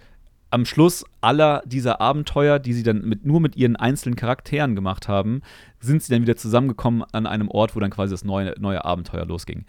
[0.50, 5.10] am Schluss aller dieser Abenteuer, die sie dann mit, nur mit ihren einzelnen Charakteren gemacht
[5.10, 5.42] haben,
[5.82, 9.26] sind sie dann wieder zusammengekommen an einem Ort, wo dann quasi das neue, neue Abenteuer
[9.26, 9.66] losging.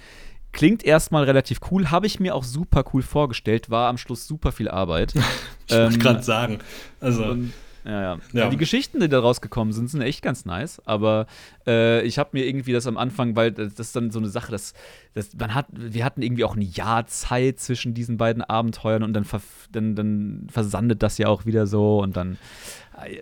[0.53, 4.53] Klingt erstmal relativ cool, habe ich mir auch super cool vorgestellt, war am Schluss super
[4.53, 5.15] viel Arbeit.
[5.67, 6.59] ich wollte ähm, gerade sagen.
[7.01, 7.25] Also.
[7.25, 7.53] Und,
[7.85, 8.51] ja, ja, ja.
[8.51, 10.81] Die Geschichten, die da rausgekommen sind, sind echt ganz nice.
[10.85, 11.27] Aber
[11.67, 14.51] äh, ich habe mir irgendwie das am Anfang, weil das, ist dann so eine Sache,
[14.51, 14.75] dass,
[15.15, 19.13] dass man hat, wir hatten irgendwie auch ein Jahr Zeit zwischen diesen beiden Abenteuern und
[19.13, 19.27] dann,
[19.73, 22.39] dann, dann versandet das ja auch wieder so und dann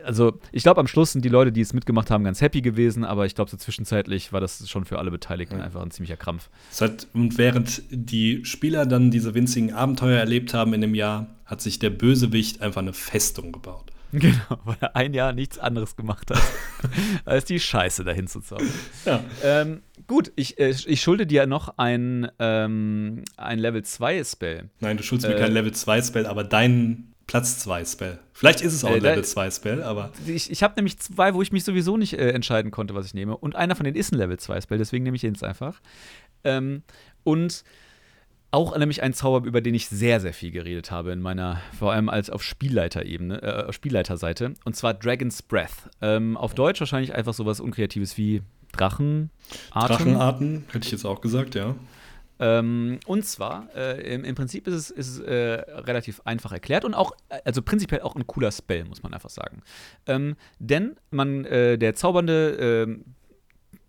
[0.04, 3.04] also ich glaube, am Schluss sind die Leute, die es mitgemacht haben, ganz happy gewesen,
[3.04, 5.64] aber ich glaube, so zwischenzeitlich war das schon für alle Beteiligten ja.
[5.64, 6.48] einfach ein ziemlicher Krampf.
[6.80, 11.60] Hat, und während die Spieler dann diese winzigen Abenteuer erlebt haben in dem Jahr, hat
[11.60, 13.92] sich der Bösewicht einfach eine Festung gebaut.
[14.12, 16.42] Genau, weil er ein Jahr nichts anderes gemacht hat,
[17.24, 18.68] als die Scheiße dahin zu zaubern.
[19.04, 19.22] Ja.
[19.42, 24.70] Ähm, gut, ich, äh, ich schulde dir noch ein, ähm, ein Level 2 Spell.
[24.80, 28.18] Nein, du schuldest äh, mir kein Level 2 Spell, aber deinen Platz 2 Spell.
[28.32, 30.12] Vielleicht ist es auch ein äh, Level 2 Spell, aber.
[30.26, 33.14] Ich, ich habe nämlich zwei, wo ich mich sowieso nicht äh, entscheiden konnte, was ich
[33.14, 33.36] nehme.
[33.36, 35.80] Und einer von denen ist ein Level 2 Spell, deswegen nehme ich ihn jetzt einfach.
[36.44, 36.82] Ähm,
[37.24, 37.64] und
[38.56, 41.92] auch nämlich ein Zauber, über den ich sehr, sehr viel geredet habe in meiner, vor
[41.92, 44.54] allem als auf Spielleiterebene, äh, auf Spielleiterseite.
[44.64, 45.90] Und zwar Dragon's Breath.
[46.00, 48.40] Ähm, auf Deutsch wahrscheinlich einfach sowas Unkreatives wie
[48.72, 49.30] Drachenarten.
[49.72, 51.74] Drachenarten, hätte ich jetzt auch gesagt, ja.
[52.38, 56.86] Ähm, und zwar, äh, im, im, Prinzip ist es, ist es äh, relativ einfach erklärt
[56.86, 57.12] und auch,
[57.44, 59.62] also prinzipiell auch ein cooler Spell, muss man einfach sagen.
[60.06, 63.04] Ähm, denn man, äh, der Zaubernde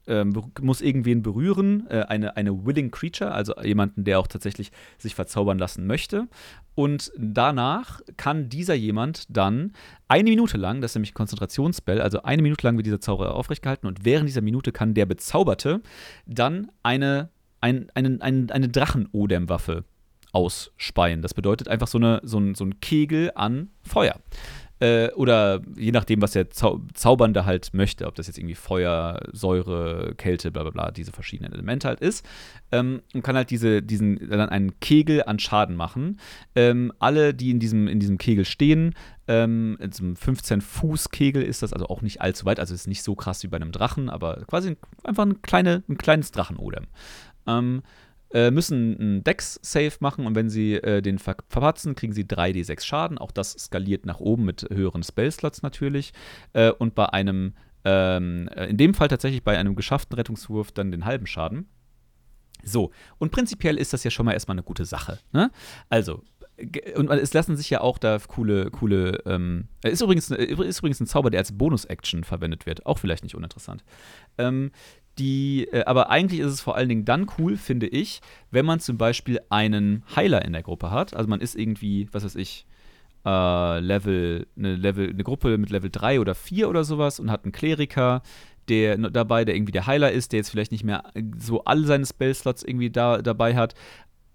[0.08, 5.16] ähm, muss irgendwen berühren, äh, eine, eine willing creature, also jemanden, der auch tatsächlich sich
[5.16, 6.28] verzaubern lassen möchte.
[6.76, 9.74] Und danach kann dieser jemand dann
[10.08, 13.34] eine Minute lang, das ist nämlich ein Konzentrationsspell, also eine Minute lang wird dieser Zauber
[13.36, 15.82] aufrechtgehalten und während dieser Minute kann der Bezauberte
[16.26, 17.30] dann eine,
[17.62, 19.86] ein, ein, ein, eine Drachen-Odem-Waffe
[20.32, 21.22] ausspeien.
[21.22, 24.20] Das bedeutet einfach so, eine, so, ein, so ein Kegel an Feuer.
[24.80, 29.20] Äh, oder je nachdem, was der Zau Zaubernde halt möchte, ob das jetzt irgendwie Feuer,
[29.32, 32.26] Säure, Kälte, bla bla bla, diese verschiedenen Elemente halt ist.
[32.72, 36.20] Ähm, und kann halt diese, diesen, dann einen Kegel an Schaden machen.
[36.56, 38.94] Ähm, alle, die in diesem, in diesem Kegel stehen,
[39.28, 43.04] ähm, in so einem 15-Fuß-Kegel ist das, also auch nicht allzu weit, also ist nicht
[43.04, 46.86] so krass wie bei einem Drachen, aber quasi einfach ein, kleine, ein kleines Drachenodem.
[47.48, 47.82] Ähm,
[48.32, 52.84] äh, müssen einen Dex-Save machen und wenn sie äh, den ver verpatzen, kriegen sie 3d6
[52.84, 53.18] Schaden.
[53.18, 56.14] Auch das skaliert nach oben mit höheren Spellslots natürlich.
[56.54, 57.54] Äh, und bei einem,
[57.86, 61.70] ähm, äh, in dem Fall tatsächlich bei einem geschafften Rettungswurf dann den halben Schaden.
[62.64, 65.20] So, und prinzipiell ist das ja schon mal erstmal eine gute Sache.
[65.32, 65.52] Ne?
[65.90, 66.24] Also,
[66.96, 71.06] und es lassen sich ja auch da coole, coole, ähm, ist, übrigens, ist übrigens ein
[71.06, 72.86] Zauber, der als Bonus-Action verwendet wird.
[72.86, 73.84] Auch vielleicht nicht uninteressant.
[74.40, 74.72] Ähm,
[75.20, 78.80] die, äh, aber eigentlich ist es vor allen Dingen dann cool, finde ich, wenn man
[78.80, 81.16] zum Beispiel einen Heiler in der Gruppe hat.
[81.16, 82.66] Also man ist irgendwie, was weiß ich,
[83.26, 87.44] äh, Level, eine Level, eine Gruppe mit Level 3 oder 4 oder sowas und hat
[87.44, 88.22] einen Kleriker,
[88.70, 91.04] der dabei, der irgendwie der Heiler ist, der jetzt vielleicht nicht mehr
[91.38, 93.76] so alle seine Spellslots irgendwie da, dabei hat,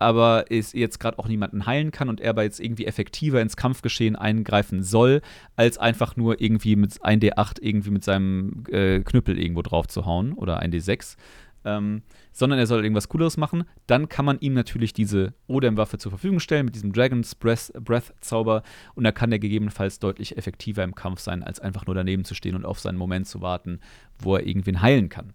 [0.02, 3.56] aber es jetzt gerade auch niemanden heilen kann und er aber jetzt irgendwie effektiver ins
[3.56, 5.22] Kampfgeschehen eingreifen soll,
[5.56, 10.32] als einfach nur irgendwie mit 1D8 irgendwie mit seinem äh, Knüppel irgendwo drauf zu hauen
[10.32, 11.16] oder 1D6.
[11.64, 16.10] Ähm, sondern er soll irgendwas Cooleres machen, dann kann man ihm natürlich diese Odem-Waffe zur
[16.10, 18.64] Verfügung stellen mit diesem Dragon's Breath-Zauber
[18.96, 22.34] und da kann er gegebenenfalls deutlich effektiver im Kampf sein, als einfach nur daneben zu
[22.34, 23.78] stehen und auf seinen Moment zu warten,
[24.18, 25.34] wo er irgendwen heilen kann.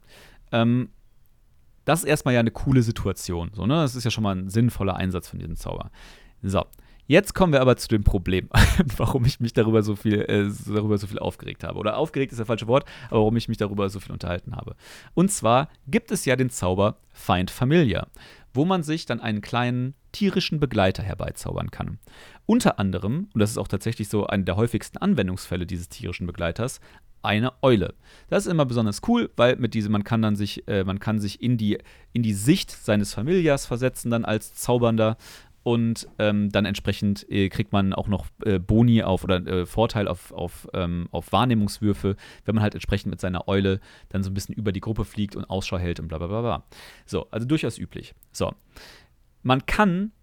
[0.52, 0.90] Ähm,
[1.88, 3.52] das ist erstmal ja eine coole Situation.
[3.54, 3.76] So, ne?
[3.76, 5.90] Das ist ja schon mal ein sinnvoller Einsatz von diesem Zauber.
[6.44, 6.66] So.
[7.10, 8.50] Jetzt kommen wir aber zu dem Problem,
[8.98, 11.80] warum ich mich darüber so viel, äh, darüber so viel aufgeregt habe.
[11.80, 14.76] Oder aufgeregt ist das falsche Wort, aber warum ich mich darüber so viel unterhalten habe.
[15.14, 18.08] Und zwar gibt es ja den Zauber Find Familiar,
[18.54, 22.00] wo man sich dann einen kleinen tierischen Begleiter herbeizaubern kann.
[22.46, 26.80] Unter anderem, und das ist auch tatsächlich so eine der häufigsten Anwendungsfälle dieses tierischen Begleiters,
[27.22, 27.94] eine Eule.
[28.30, 31.20] Das ist immer besonders cool, weil mit diesem man kann dann sich, äh, man kann
[31.20, 31.78] sich in die,
[32.14, 35.18] in die Sicht seines Familias versetzen, dann als Zaubernder.
[35.68, 40.08] Und ähm, dann entsprechend äh, kriegt man auch noch äh, Boni auf oder äh, Vorteil
[40.08, 42.16] auf, auf, ähm, auf Wahrnehmungswürfe,
[42.46, 45.36] wenn man halt entsprechend mit seiner Eule dann so ein bisschen über die Gruppe fliegt
[45.36, 46.64] und Ausschau hält und bla bla bla bla.
[47.06, 48.16] So, also durchaus üblich.
[48.32, 48.54] So.
[49.44, 50.14] Man kann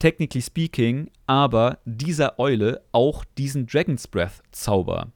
[0.00, 5.12] technically speaking, aber dieser Eule auch diesen Dragon's Breath Zauber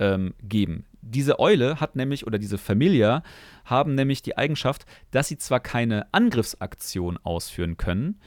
[0.00, 0.84] ähm, geben.
[1.00, 3.22] Diese Eule hat nämlich, oder diese Familia
[3.64, 8.18] haben nämlich die Eigenschaft, dass sie zwar keine Angriffsaktion ausführen können,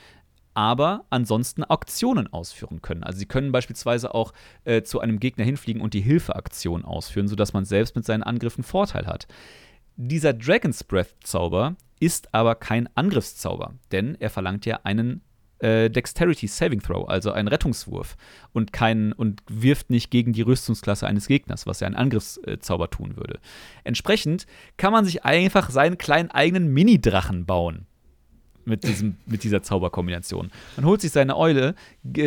[0.60, 3.06] aber ansonsten Aktionen ausführen können.
[3.06, 4.34] Also sie können beispielsweise auch
[4.66, 8.66] äh, zu einem Gegner hinfliegen und die Hilfeaktion ausführen, sodass man selbst mit seinen Angriffen
[8.66, 9.26] Vorteil hat.
[9.96, 15.22] Dieser Dragon's Breath Zauber ist aber kein Angriffszauber, denn er verlangt ja einen
[15.60, 18.18] äh, Dexterity Saving Throw, also einen Rettungswurf
[18.52, 23.16] und kein, und wirft nicht gegen die Rüstungsklasse eines Gegners, was ja ein Angriffszauber tun
[23.16, 23.40] würde.
[23.86, 24.46] Entsprechend
[24.76, 27.86] kann man sich einfach seinen kleinen eigenen Mini-Drachen bauen.
[28.70, 30.52] Mit, diesem, mit dieser Zauberkombination.
[30.76, 31.76] Man holt sich seine Eule,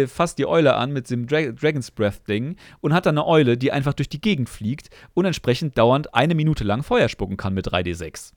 [0.06, 3.72] fasst die Eule an mit dem Dra Dragon's Breath-Ding und hat dann eine Eule, die
[3.72, 7.68] einfach durch die Gegend fliegt und entsprechend dauernd eine Minute lang Feuer spucken kann mit
[7.68, 8.32] 3D6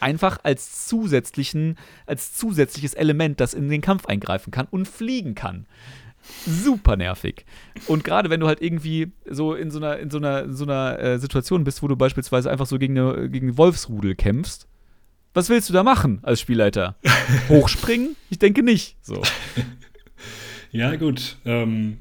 [0.00, 1.76] einfach als zusätzlichen,
[2.06, 5.66] als zusätzliches Element, das in den Kampf eingreifen kann und fliegen kann.
[6.46, 7.46] Super nervig.
[7.86, 10.64] Und gerade wenn du halt irgendwie so in so einer, in so einer, in so
[10.64, 14.66] einer äh, Situation bist, wo du beispielsweise einfach so gegen eine gegen Wolfsrudel kämpfst,
[15.34, 16.96] was willst du da machen als Spielleiter?
[17.48, 18.16] Hochspringen?
[18.30, 18.96] Ich denke nicht.
[19.02, 19.22] So.
[20.70, 21.36] Ja, gut.
[21.44, 21.98] Ähm,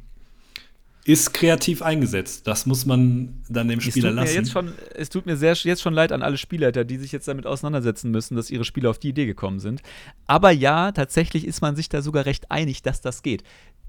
[1.07, 2.47] ist kreativ eingesetzt.
[2.47, 4.35] Das muss man dann dem Spieler lassen.
[4.35, 7.29] Jetzt schon, es tut mir sehr, jetzt schon leid an alle Spielleiter, die sich jetzt
[7.29, 9.81] damit auseinandersetzen müssen, dass ihre Spieler auf die Idee gekommen sind.
[10.25, 13.43] Aber ja, tatsächlich ist man sich da sogar recht einig, dass das geht.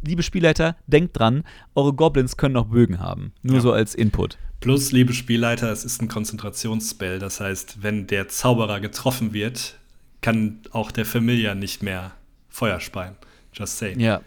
[0.06, 1.42] Liebe Spielleiter, denkt dran,
[1.74, 3.32] eure Goblins können noch Bögen haben.
[3.42, 3.62] Nur ja.
[3.62, 4.38] so als Input.
[4.60, 7.18] Plus, liebe Spielleiter, es ist ein Konzentrationsspell.
[7.18, 9.74] Das heißt, wenn der Zauberer getroffen wird,
[10.20, 12.12] kann auch der Familiar nicht mehr
[12.48, 13.16] Feuer speien.
[13.52, 13.96] Just say.
[13.98, 14.20] Ja,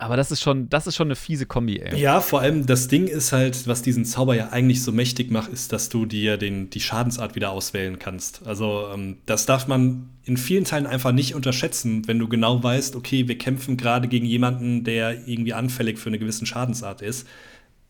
[0.00, 2.00] Aber das ist schon, das ist schon eine fiese Kombi, ey.
[2.00, 5.52] Ja, vor allem das Ding ist halt, was diesen Zauber ja eigentlich so mächtig macht,
[5.52, 8.46] ist, dass du dir den, die Schadensart wieder auswählen kannst.
[8.46, 12.96] Also ähm, das darf man in vielen Teilen einfach nicht unterschätzen, wenn du genau weißt,
[12.96, 17.28] okay, wir kämpfen gerade gegen jemanden, der irgendwie anfällig für eine gewisse Schadensart ist,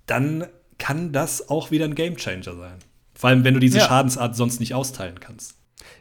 [0.07, 0.47] dann
[0.79, 2.79] kann das auch wieder ein Gamechanger sein.
[3.15, 3.85] Vor allem, wenn du diese ja.
[3.87, 5.55] Schadensart sonst nicht austeilen kannst.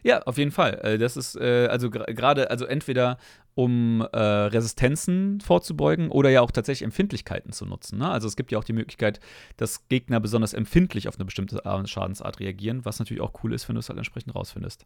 [0.03, 0.79] Ja, auf jeden Fall.
[0.81, 3.17] Äh, das ist äh, also gerade, also entweder
[3.59, 7.99] um äh, Resistenzen vorzubeugen oder ja auch tatsächlich Empfindlichkeiten zu nutzen.
[7.99, 8.09] Ne?
[8.09, 9.19] Also es gibt ja auch die Möglichkeit,
[9.57, 13.75] dass Gegner besonders empfindlich auf eine bestimmte Schadensart reagieren, was natürlich auch cool ist, wenn
[13.75, 14.85] du es halt entsprechend rausfindest.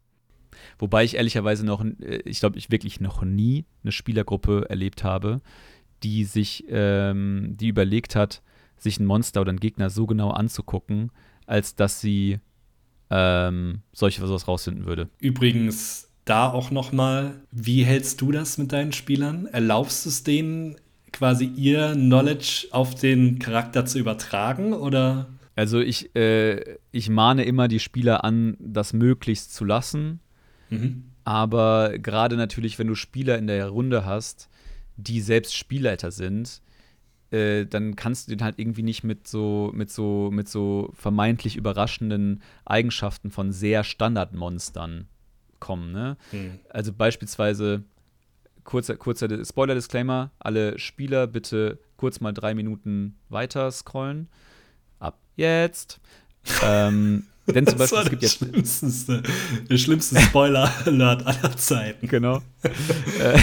[0.80, 5.40] Wobei ich ehrlicherweise noch, äh, ich glaube, ich wirklich noch nie eine Spielergruppe erlebt habe,
[6.02, 8.42] die sich, ähm, die überlegt hat,
[8.76, 11.12] sich ein Monster oder einen Gegner so genau anzugucken,
[11.46, 12.40] als dass sie
[13.08, 15.10] ähm, solche was rausfinden würde.
[15.20, 19.46] Übrigens, da auch noch mal, wie hältst du das mit deinen Spielern?
[19.46, 20.76] Erlaubst du es denen
[21.12, 25.28] quasi ihr Knowledge auf den Charakter zu übertragen oder?
[25.54, 30.20] Also ich, äh, ich mahne immer die Spieler an, das möglichst zu lassen.
[30.70, 31.04] Mhm.
[31.22, 34.48] Aber gerade natürlich, wenn du Spieler in der Runde hast,
[34.96, 36.60] die selbst Spielleiter sind,
[37.30, 41.56] äh, dann kannst du den halt irgendwie nicht mit so, mit so, mit so vermeintlich
[41.56, 45.08] überraschenden Eigenschaften von sehr Standardmonstern
[45.60, 45.92] kommen.
[45.92, 46.16] Ne?
[46.30, 46.58] Hm.
[46.70, 47.82] Also beispielsweise,
[48.64, 54.28] kurzer, kurzer Spoiler-Disclaimer, alle Spieler bitte kurz mal drei Minuten weiter scrollen.
[54.98, 56.00] Ab jetzt.
[56.62, 58.38] ähm, denn zum Beispiel, es gibt jetzt.
[58.38, 59.22] Schlimmste,
[59.68, 62.08] der schlimmste Spoiler-Alert aller Zeiten.
[62.08, 62.40] Genau.
[63.20, 63.38] äh,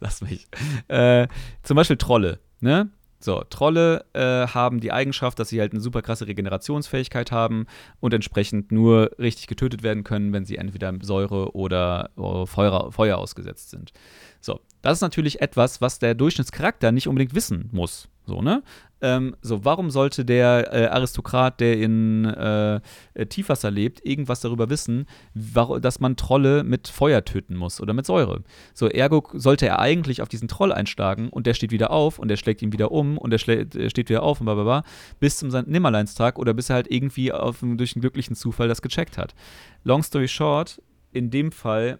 [0.00, 0.46] lass mich.
[0.86, 1.26] Äh,
[1.62, 2.38] zum Beispiel Trolle.
[2.60, 2.90] Ne?
[3.20, 7.66] So, Trolle äh, haben die Eigenschaft, dass sie halt eine super krasse Regenerationsfähigkeit haben
[8.00, 13.18] und entsprechend nur richtig getötet werden können, wenn sie entweder Säure oder oh, Feuer, Feuer
[13.18, 13.92] ausgesetzt sind.
[14.40, 18.08] So, das ist natürlich etwas, was der Durchschnittscharakter nicht unbedingt wissen muss.
[18.28, 18.62] So, ne?
[19.00, 22.80] Ähm, so, warum sollte der äh, Aristokrat, der in äh,
[23.26, 28.42] Tiefwasser lebt, irgendwas darüber wissen, dass man Trolle mit Feuer töten muss oder mit Säure?
[28.74, 32.28] So, ergo sollte er eigentlich auf diesen Troll einschlagen und der steht wieder auf und
[32.28, 34.84] der schlägt ihn wieder um und der steht wieder auf und bla
[35.20, 39.16] bis zum Nimmerleinstag oder bis er halt irgendwie auf, durch einen glücklichen Zufall das gecheckt
[39.16, 39.34] hat.
[39.84, 41.98] Long story short, in dem Fall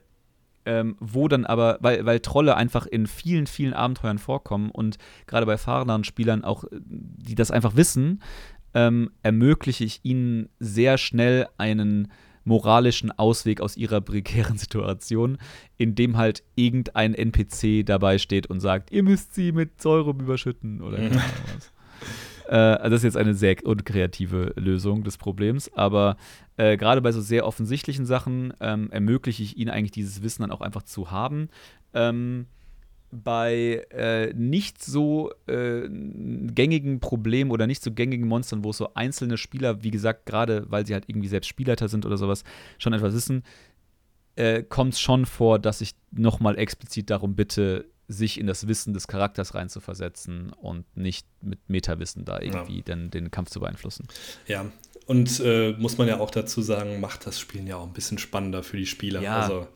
[0.68, 5.46] ähm, wo dann aber, weil, weil Trolle einfach in vielen, vielen Abenteuern vorkommen und gerade
[5.46, 8.22] bei fahrenden Spielern auch, die das einfach wissen,
[8.74, 12.12] ähm, ermögliche ich ihnen sehr schnell einen
[12.44, 15.38] moralischen Ausweg aus ihrer prekären Situation,
[15.78, 20.98] indem halt irgendein NPC dabei steht und sagt, ihr müsst sie mit Säure überschütten oder
[21.12, 21.12] Ahnung
[21.54, 21.72] was.
[22.48, 26.16] Äh, also das ist jetzt eine sehr unkreative Lösung des Problems, aber
[26.56, 30.50] äh, gerade bei so sehr offensichtlichen Sachen ähm, ermögliche ich ihnen eigentlich dieses Wissen dann
[30.50, 31.48] auch einfach zu haben.
[31.94, 32.46] Ähm,
[33.10, 38.92] bei äh, nicht so äh, gängigen Problemen oder nicht so gängigen Monstern, wo es so
[38.94, 42.44] einzelne Spieler, wie gesagt, gerade weil sie halt irgendwie selbst Spielleiter sind oder sowas,
[42.78, 43.44] schon etwas wissen,
[44.36, 48.94] äh, kommt es schon vor, dass ich nochmal explizit darum bitte, sich in das Wissen
[48.94, 52.82] des Charakters reinzuversetzen und nicht mit Metawissen da irgendwie ja.
[52.82, 54.08] den, den Kampf zu beeinflussen.
[54.46, 54.64] Ja,
[55.06, 58.18] und äh, muss man ja auch dazu sagen, macht das Spielen ja auch ein bisschen
[58.18, 59.20] spannender für die Spieler.
[59.20, 59.40] Ja.
[59.40, 59.68] Also,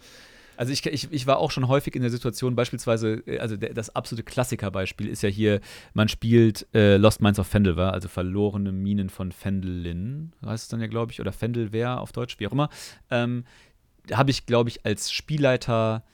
[0.56, 3.74] also ich, ich, ich war auch schon häufig in der Situation, beispielsweise, äh, also der,
[3.74, 5.60] das absolute Klassikerbeispiel ist ja hier,
[5.92, 10.80] man spielt äh, Lost Mines of Fendelwer, also verlorene Minen von Fendelin, heißt es dann
[10.80, 12.68] ja, glaube ich, oder Fendelwehr auf Deutsch, wie auch immer.
[13.10, 13.44] Ähm,
[14.12, 16.04] habe ich, glaube ich, als Spielleiter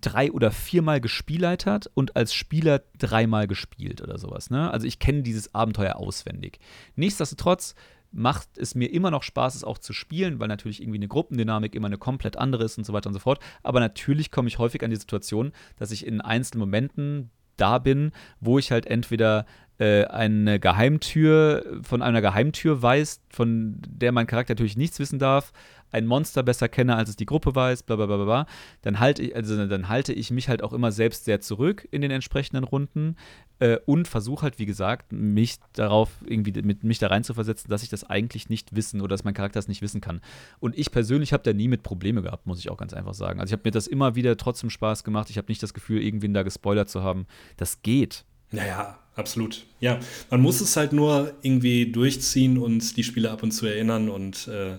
[0.00, 4.50] drei oder viermal gespielleitert und als Spieler dreimal gespielt oder sowas.
[4.50, 4.70] Ne?
[4.70, 6.58] Also ich kenne dieses Abenteuer auswendig.
[6.96, 7.74] Nichtsdestotrotz
[8.10, 11.74] macht es mir immer noch Spaß, es auch zu spielen, weil natürlich irgendwie eine Gruppendynamik
[11.74, 13.40] immer eine komplett andere ist und so weiter und so fort.
[13.62, 18.12] Aber natürlich komme ich häufig an die Situation, dass ich in einzelnen Momenten da bin,
[18.40, 19.46] wo ich halt entweder
[19.78, 25.52] eine Geheimtür von einer Geheimtür weiß, von der mein Charakter natürlich nichts wissen darf,
[25.94, 28.46] ein Monster besser kenne, als es die Gruppe weiß, bla bla bla bla,
[28.82, 32.02] dann halte ich, also dann halte ich mich halt auch immer selbst sehr zurück in
[32.02, 33.16] den entsprechenden Runden
[33.60, 37.70] äh, und versuche halt, wie gesagt, mich darauf irgendwie mit mich da rein zu versetzen,
[37.70, 40.20] dass ich das eigentlich nicht wissen oder dass mein Charakter es nicht wissen kann.
[40.58, 43.38] Und ich persönlich habe da nie mit Probleme gehabt, muss ich auch ganz einfach sagen.
[43.38, 45.30] Also ich habe mir das immer wieder trotzdem Spaß gemacht.
[45.30, 47.26] Ich habe nicht das Gefühl, irgendwen da gespoilert zu haben.
[47.56, 48.24] Das geht.
[48.50, 49.64] Naja, absolut.
[49.80, 49.98] Ja,
[50.30, 54.48] man muss es halt nur irgendwie durchziehen und die Spieler ab und zu erinnern und
[54.48, 54.78] äh,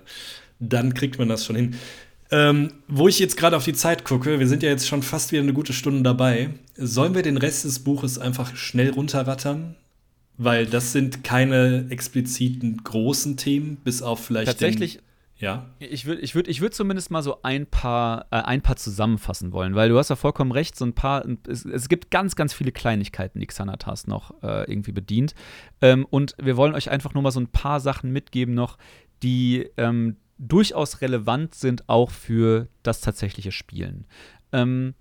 [0.60, 1.76] dann kriegt man das schon hin.
[2.32, 5.32] Ähm, wo ich jetzt gerade auf die Zeit gucke, wir sind ja jetzt schon fast
[5.32, 6.50] wieder eine gute Stunde dabei.
[6.76, 9.76] Sollen wir den Rest des Buches einfach schnell runterrattern?
[10.38, 14.48] Weil das sind keine expliziten großen Themen, bis auf vielleicht.
[14.48, 15.00] Tatsächlich,
[15.38, 15.66] Ja.
[15.80, 19.52] Ich würde ich würd, ich würd zumindest mal so ein paar, äh, ein paar zusammenfassen
[19.52, 22.54] wollen, weil du hast ja vollkommen recht, so ein paar, es, es gibt ganz, ganz
[22.54, 25.36] viele Kleinigkeiten, die Xanatas noch äh, irgendwie bedient.
[25.82, 28.78] Ähm, und wir wollen euch einfach nur mal so ein paar Sachen mitgeben noch,
[29.24, 34.08] die ähm, durchaus relevant sind auch für das tatsächliche Spielen.
[34.52, 34.94] Ähm,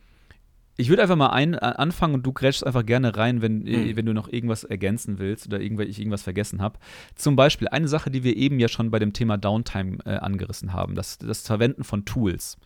[0.76, 3.96] ich würde einfach mal ein, anfangen und du grätschst einfach gerne rein, wenn, mhm.
[3.96, 6.78] wenn du noch irgendwas ergänzen willst oder irgendw ich irgendwas vergessen habe.
[7.14, 10.72] Zum Beispiel eine Sache, die wir eben ja schon bei dem Thema Downtime äh, angerissen
[10.72, 12.58] haben, das, das Verwenden von Tools.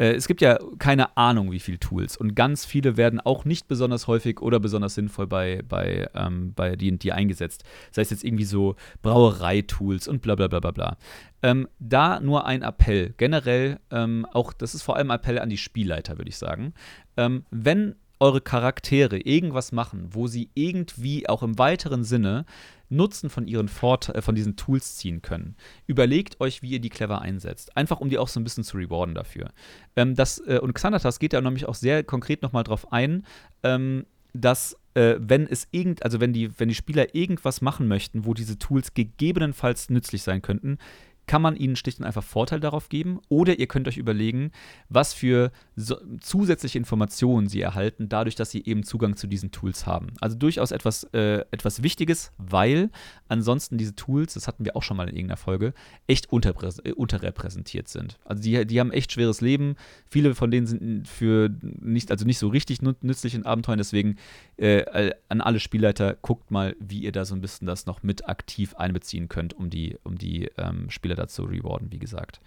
[0.00, 3.68] Äh, es gibt ja keine Ahnung, wie viele Tools und ganz viele werden auch nicht
[3.68, 7.64] besonders häufig oder besonders sinnvoll bei, bei, ähm, bei D&D eingesetzt.
[7.90, 10.96] Sei es jetzt irgendwie so Brauereitools und bla bla bla bla bla.
[11.42, 13.14] Ähm, da nur ein Appell.
[13.16, 16.72] Generell ähm, auch, das ist vor allem Appell an die Spielleiter, würde ich sagen.
[17.16, 22.44] Ähm, wenn eure Charaktere irgendwas machen, wo sie irgendwie auch im weiteren Sinne
[22.90, 25.56] Nutzen von ihren Vorte äh, von diesen Tools ziehen können.
[25.86, 27.76] Überlegt euch, wie ihr die clever einsetzt.
[27.76, 29.50] Einfach um die auch so ein bisschen zu rewarden dafür.
[29.96, 33.24] Ähm, das, äh, und Xanatas geht ja nämlich auch sehr konkret nochmal drauf ein,
[33.62, 38.24] ähm, dass äh, wenn es irgend, also wenn die, wenn die Spieler irgendwas machen möchten,
[38.24, 40.78] wo diese Tools gegebenenfalls nützlich sein könnten,
[41.26, 44.50] kann man ihnen schlicht und einfach Vorteil darauf geben oder ihr könnt euch überlegen,
[44.88, 49.86] was für so zusätzliche Informationen sie erhalten, dadurch, dass sie eben Zugang zu diesen Tools
[49.86, 50.08] haben.
[50.20, 52.90] Also durchaus etwas, äh, etwas Wichtiges, weil
[53.28, 55.72] ansonsten diese Tools, das hatten wir auch schon mal in irgendeiner Folge,
[56.08, 58.18] echt äh, unterrepräsentiert sind.
[58.24, 59.76] Also die, die haben echt schweres Leben.
[60.08, 64.16] Viele von denen sind für nicht, also nicht so richtig nützlich in Abenteuern, deswegen
[64.56, 68.28] äh, an alle Spielleiter, guckt mal, wie ihr da so ein bisschen das noch mit
[68.28, 72.40] aktiv einbeziehen könnt, um die, um die ähm, Spieler dazu rewarden, wie gesagt.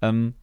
[0.00, 0.34] Ähm,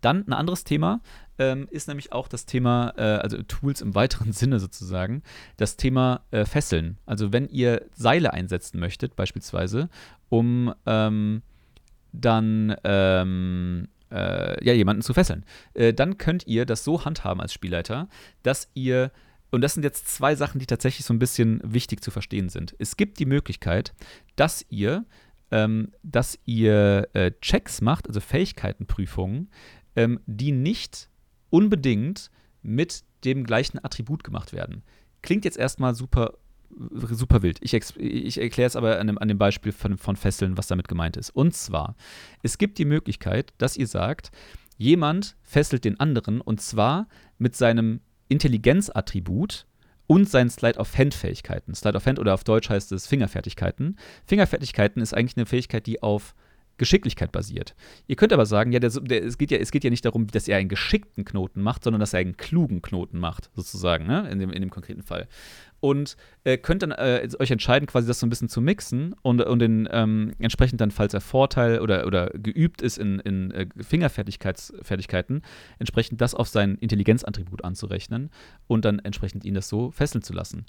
[0.00, 1.00] dann ein anderes Thema
[1.38, 5.22] ähm, ist nämlich auch das Thema, äh, also Tools im weiteren Sinne sozusagen,
[5.56, 6.98] das Thema äh, Fesseln.
[7.06, 9.88] Also wenn ihr Seile einsetzen möchtet, beispielsweise,
[10.28, 11.42] um ähm,
[12.12, 17.52] dann ähm, äh, ja, jemanden zu fesseln, äh, dann könnt ihr das so handhaben als
[17.52, 18.08] Spielleiter,
[18.42, 19.10] dass ihr
[19.52, 22.74] und das sind jetzt zwei Sachen, die tatsächlich so ein bisschen wichtig zu verstehen sind.
[22.78, 23.94] Es gibt die Möglichkeit,
[24.34, 25.04] dass ihr
[25.50, 29.50] ähm, dass ihr äh, Checks macht, also Fähigkeitenprüfungen,
[29.94, 31.08] ähm, die nicht
[31.50, 32.30] unbedingt
[32.62, 34.82] mit dem gleichen Attribut gemacht werden.
[35.22, 36.34] Klingt jetzt erstmal super,
[36.70, 37.58] super wild.
[37.62, 40.88] Ich, ich erkläre es aber an dem, an dem Beispiel von, von Fesseln, was damit
[40.88, 41.30] gemeint ist.
[41.30, 41.96] Und zwar,
[42.42, 44.30] es gibt die Möglichkeit, dass ihr sagt,
[44.76, 49.66] jemand fesselt den anderen und zwar mit seinem Intelligenzattribut
[50.06, 51.74] und seinen Slide-of-Hand-Fähigkeiten.
[51.74, 53.98] Slide-of-Hand oder auf Deutsch heißt es Fingerfertigkeiten.
[54.26, 56.34] Fingerfertigkeiten ist eigentlich eine Fähigkeit, die auf
[56.76, 57.74] Geschicklichkeit basiert.
[58.06, 60.26] Ihr könnt aber sagen, ja, der, der, es, geht ja, es geht ja nicht darum,
[60.26, 64.28] dass er einen geschickten Knoten macht, sondern dass er einen klugen Knoten macht, sozusagen, ne?
[64.30, 65.28] in, dem, in dem konkreten Fall
[65.80, 69.40] und äh, könnt dann äh, euch entscheiden, quasi das so ein bisschen zu mixen und,
[69.42, 73.66] und den, ähm, entsprechend dann, falls er Vorteil oder, oder geübt ist in, in äh,
[73.78, 75.42] Fingerfertigkeiten,
[75.78, 78.30] entsprechend das auf sein Intelligenzattribut anzurechnen
[78.66, 80.66] und dann entsprechend ihn das so fesseln zu lassen.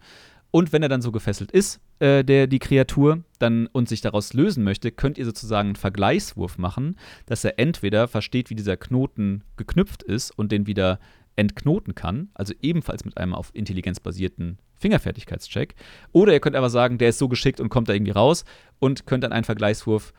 [0.51, 4.33] Und wenn er dann so gefesselt ist, äh, der, die Kreatur, dann und sich daraus
[4.33, 6.95] lösen möchte, könnt ihr sozusagen einen Vergleichswurf machen,
[7.25, 10.99] dass er entweder versteht, wie dieser Knoten geknüpft ist und den wieder
[11.35, 15.75] entknoten kann, also ebenfalls mit einem auf Intelligenz basierten Fingerfertigkeitscheck.
[16.11, 18.43] Oder ihr könnt einfach sagen, der ist so geschickt und kommt da irgendwie raus
[18.79, 20.13] und könnt dann einen Vergleichswurf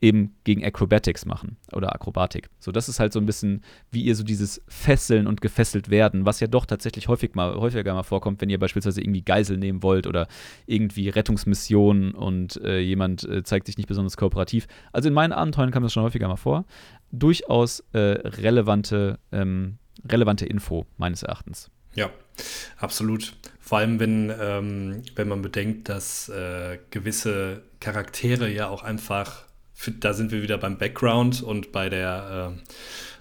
[0.00, 2.50] eben gegen Acrobatics machen oder Akrobatik.
[2.58, 6.26] So, das ist halt so ein bisschen, wie ihr so dieses Fesseln und gefesselt werden,
[6.26, 9.82] was ja doch tatsächlich häufig mal, häufiger mal vorkommt, wenn ihr beispielsweise irgendwie Geisel nehmen
[9.82, 10.28] wollt oder
[10.66, 14.66] irgendwie Rettungsmissionen und äh, jemand äh, zeigt sich nicht besonders kooperativ.
[14.92, 16.66] Also in meinen Abenteuern kam das schon häufiger mal vor.
[17.10, 21.70] Durchaus äh, relevante, ähm, relevante Info, meines Erachtens.
[21.94, 22.10] Ja,
[22.76, 23.32] absolut.
[23.58, 29.45] Vor allem, wenn, ähm, wenn man bedenkt, dass äh, gewisse Charaktere ja auch einfach,
[30.00, 32.72] da sind wir wieder beim Background und bei der äh,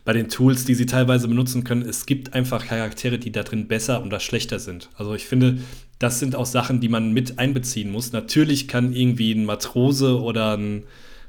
[0.06, 1.82] bei den Tools, die sie teilweise benutzen können.
[1.82, 4.89] Es gibt einfach Charaktere, die da drin besser oder schlechter sind.
[4.95, 5.58] Also ich finde,
[5.97, 8.12] das sind auch Sachen, die man mit einbeziehen muss.
[8.12, 10.84] Natürlich kann irgendwie ein Matrose oder ein,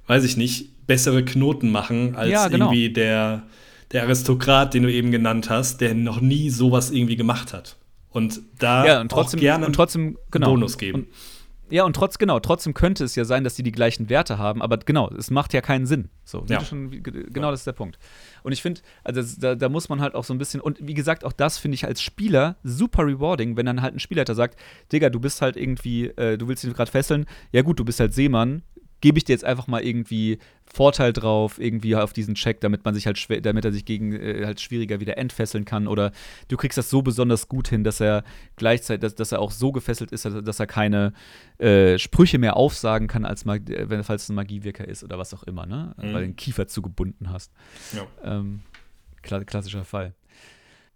[0.08, 2.66] weiß ich nicht, bessere Knoten machen als ja, genau.
[2.66, 3.44] irgendwie der
[3.92, 7.76] der Aristokrat, den du eben genannt hast, der noch nie sowas irgendwie gemacht hat.
[8.10, 11.02] Und da ja, und trotzdem, auch gerne und trotzdem, genau, einen Bonus geben.
[11.02, 11.08] Und,
[11.70, 14.62] ja, und trotz, genau, trotzdem könnte es ja sein, dass die die gleichen Werte haben,
[14.62, 16.08] aber genau, es macht ja keinen Sinn.
[16.24, 16.64] So, ja.
[16.64, 17.98] schon, genau das ist der Punkt.
[18.42, 20.94] Und ich finde, also da, da, muss man halt auch so ein bisschen, und wie
[20.94, 24.58] gesagt, auch das finde ich als Spieler super rewarding, wenn dann halt ein Spielleiter sagt,
[24.92, 28.00] Digga, du bist halt irgendwie, äh, du willst ihn gerade fesseln, ja gut, du bist
[28.00, 28.62] halt Seemann,
[29.00, 32.94] gebe ich dir jetzt einfach mal irgendwie Vorteil drauf, irgendwie auf diesen Check, damit man
[32.94, 35.86] sich halt schwer, damit er sich gegen äh, halt schwieriger wieder entfesseln kann.
[35.86, 36.12] Oder
[36.48, 38.24] du kriegst das so besonders gut hin, dass er
[38.56, 41.12] gleichzeitig, dass, dass er auch so gefesselt ist, dass er keine
[41.58, 45.34] äh, Sprüche mehr aufsagen kann, als Mag wenn, falls es ein Magiewirker ist oder was
[45.34, 45.94] auch immer, ne?
[45.96, 46.02] Mhm.
[46.02, 47.52] Weil du den Kiefer zugebunden hast.
[47.92, 48.06] Ja.
[48.24, 48.60] Ähm,
[49.22, 50.14] klassischer Fall.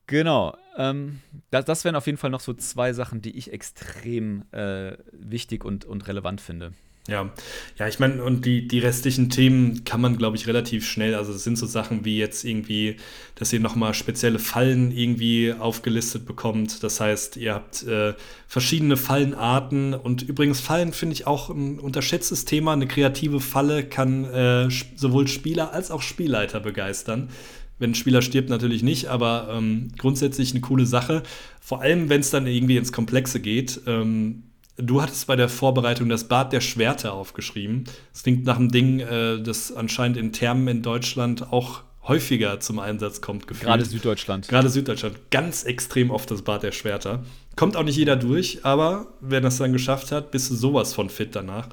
[0.06, 0.56] Genau.
[0.76, 1.20] Ähm,
[1.50, 5.64] das, das wären auf jeden Fall noch so zwei Sachen, die ich extrem äh, wichtig
[5.64, 6.72] und, und relevant finde.
[7.08, 7.30] Ja,
[7.78, 11.14] ja, ich meine, und die, die restlichen Themen kann man, glaube ich, relativ schnell.
[11.14, 12.96] Also es sind so Sachen wie jetzt irgendwie,
[13.36, 16.82] dass ihr nochmal spezielle Fallen irgendwie aufgelistet bekommt.
[16.84, 18.12] Das heißt, ihr habt äh,
[18.46, 22.74] verschiedene Fallenarten und übrigens Fallen finde ich auch ein unterschätztes Thema.
[22.74, 27.30] Eine kreative Falle kann äh, sowohl Spieler als auch Spielleiter begeistern.
[27.78, 31.22] Wenn ein Spieler stirbt, natürlich nicht, aber ähm, grundsätzlich eine coole Sache.
[31.60, 33.80] Vor allem, wenn es dann irgendwie ins Komplexe geht.
[33.86, 34.42] Ähm,
[34.82, 37.84] Du hattest bei der Vorbereitung das Bad der Schwerter aufgeschrieben.
[38.12, 42.78] Das klingt nach einem Ding, äh, das anscheinend in Thermen in Deutschland auch häufiger zum
[42.78, 43.46] Einsatz kommt.
[43.46, 43.66] Gefühlt.
[43.66, 44.48] Gerade Süddeutschland.
[44.48, 45.16] Gerade Süddeutschland.
[45.30, 47.22] Ganz extrem oft das Bad der Schwerter.
[47.56, 51.10] Kommt auch nicht jeder durch, aber wer das dann geschafft hat, bist du sowas von
[51.10, 51.68] fit danach.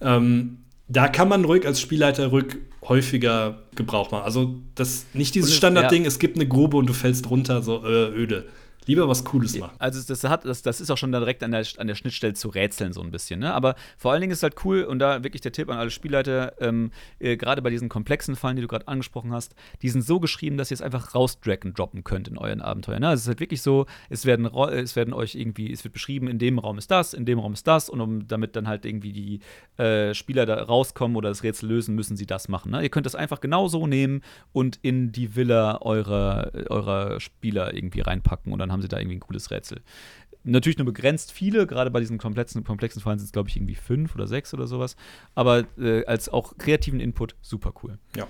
[0.00, 0.58] Ähm,
[0.88, 4.24] da kann man ruhig als Spielleiter ruhig häufiger Gebrauch machen.
[4.24, 6.08] Also das nicht dieses Standardding, ja.
[6.08, 8.48] es gibt eine Grube und du fällst runter, so äh, öde.
[8.90, 9.76] Lieber was Cooles machen.
[9.78, 12.48] Also das, hat, das, das ist auch schon direkt an der, an der Schnittstelle zu
[12.48, 13.38] rätseln so ein bisschen.
[13.38, 13.54] Ne?
[13.54, 15.90] Aber vor allen Dingen ist es halt cool und da wirklich der Tipp an alle
[15.90, 20.02] Spielleiter, ähm, äh, gerade bei diesen komplexen Fallen, die du gerade angesprochen hast, die sind
[20.02, 23.02] so geschrieben, dass ihr es einfach rausdraggen droppen könnt in euren Abenteuern.
[23.02, 23.08] Ne?
[23.10, 26.26] Also es ist halt wirklich so, es werden, es werden euch irgendwie, es wird beschrieben,
[26.26, 28.84] in dem Raum ist das, in dem Raum ist das und um, damit dann halt
[28.84, 29.40] irgendwie die
[29.80, 32.72] äh, Spieler da rauskommen oder das Rätsel lösen, müssen sie das machen.
[32.72, 32.82] Ne?
[32.82, 38.00] Ihr könnt das einfach genau so nehmen und in die Villa eurer, eurer Spieler irgendwie
[38.00, 39.82] reinpacken und dann haben sie da irgendwie ein cooles Rätsel.
[40.42, 43.74] Natürlich nur begrenzt viele, gerade bei diesen komplexen, komplexen Fallen sind es, glaube ich, irgendwie
[43.74, 44.96] fünf oder sechs oder sowas.
[45.34, 47.98] Aber äh, als auch kreativen Input super cool.
[48.16, 48.26] Ja.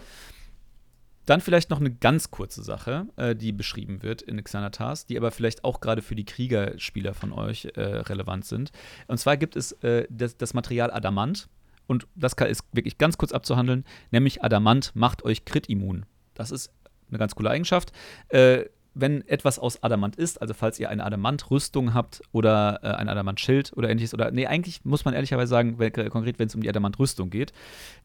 [1.27, 5.31] Dann vielleicht noch eine ganz kurze Sache, äh, die beschrieben wird in Xanatas, die aber
[5.31, 8.73] vielleicht auch gerade für die Kriegerspieler von euch äh, relevant sind.
[9.07, 11.49] Und zwar gibt es äh, das, das, Material Adamant.
[11.87, 16.05] Und das ist wirklich ganz kurz abzuhandeln, nämlich Adamant macht euch Crit-immun.
[16.35, 16.73] Das ist
[17.11, 17.93] eine ganz coole Eigenschaft.
[18.95, 23.09] Äh, wenn etwas aus Adamant ist, also falls ihr eine Adamant-Rüstung habt oder äh, ein
[23.09, 26.63] Adamant-Schild oder ähnliches, oder nee, eigentlich muss man ehrlicherweise sagen, wenn, konkret, wenn es um
[26.63, 27.53] die Adamant-Rüstung geht,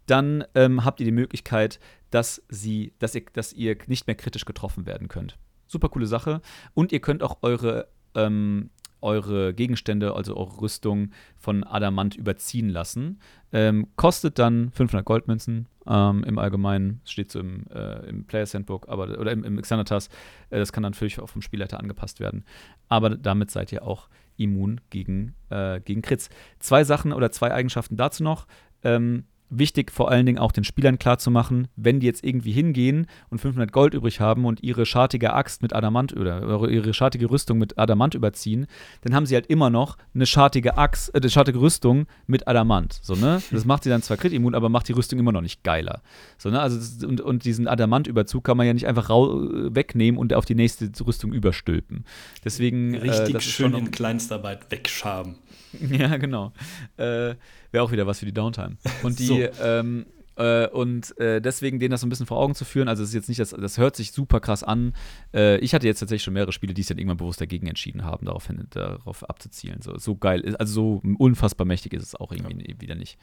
[0.06, 1.80] dann ähm, habt ihr die Möglichkeit,
[2.12, 5.38] dass, sie, dass, ihr, dass ihr nicht mehr kritisch getroffen werden könnt.
[5.68, 6.42] Super coole Sache.
[6.74, 8.70] Und ihr könnt auch eure ähm,
[9.06, 13.20] eure Gegenstände, also eure Rüstung von Adamant überziehen lassen.
[13.54, 18.90] Ähm, kostet dann 500 Goldmünzen ähm, im Allgemeinen, steht so im, äh, im Players Handbook
[18.90, 20.08] aber, oder im, im Xanatas.
[20.50, 22.44] Äh, das kann dann natürlich auch vom Spielleiter angepasst werden.
[22.90, 26.30] Aber damit seid ihr auch immun gegen, äh, gegen Crits.
[26.60, 28.48] Zwei Sachen oder zwei Eigenschaften dazu noch.
[28.84, 33.40] Ähm, wichtig vor allen Dingen auch den Spielern klarzumachen, wenn die jetzt irgendwie hingehen und
[33.40, 37.78] 500 Gold übrig haben und ihre schartige Axt mit Adamant oder ihre schartige Rüstung mit
[37.78, 38.68] Adamant überziehen,
[39.02, 43.00] dann haben sie halt immer noch eine schartige Axt, äh, eine schartige Rüstung mit Adamant.
[43.02, 43.42] So, ne?
[43.52, 46.02] Das macht sie dann zwar kritimmun, aber macht die Rüstung immer noch nicht geiler.
[46.38, 46.60] So, ne?
[46.60, 50.56] Also das, und, und diesen Adamantüberzug kann man ja nicht einfach wegnehmen und auf die
[50.56, 52.06] nächste Rüstung überstülpen.
[52.44, 55.36] Deswegen äh, richtig äh, schön in Kleinstarbeit wegschaben.
[55.92, 56.54] Ja, genau.
[56.98, 57.36] Äh,
[57.72, 58.78] Wäre auch wieder was für die Downtime.
[59.04, 59.40] Und die, so.
[59.62, 60.06] ähm,
[60.38, 63.10] äh, und äh, deswegen denen das so ein bisschen vor Augen zu führen, also es
[63.10, 64.94] ist jetzt nicht, das, das hört sich super krass an.
[65.34, 68.04] Äh, ich hatte jetzt tatsächlich schon mehrere Spiele, die sich dann irgendwann bewusst dagegen entschieden
[68.04, 69.82] haben, darauf, hin, darauf abzuzielen.
[69.82, 72.82] So, so geil, also so unfassbar mächtig ist es auch irgendwie ja.
[72.82, 73.18] wieder nicht.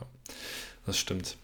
[0.00, 0.06] Ja,
[0.86, 1.36] das stimmt.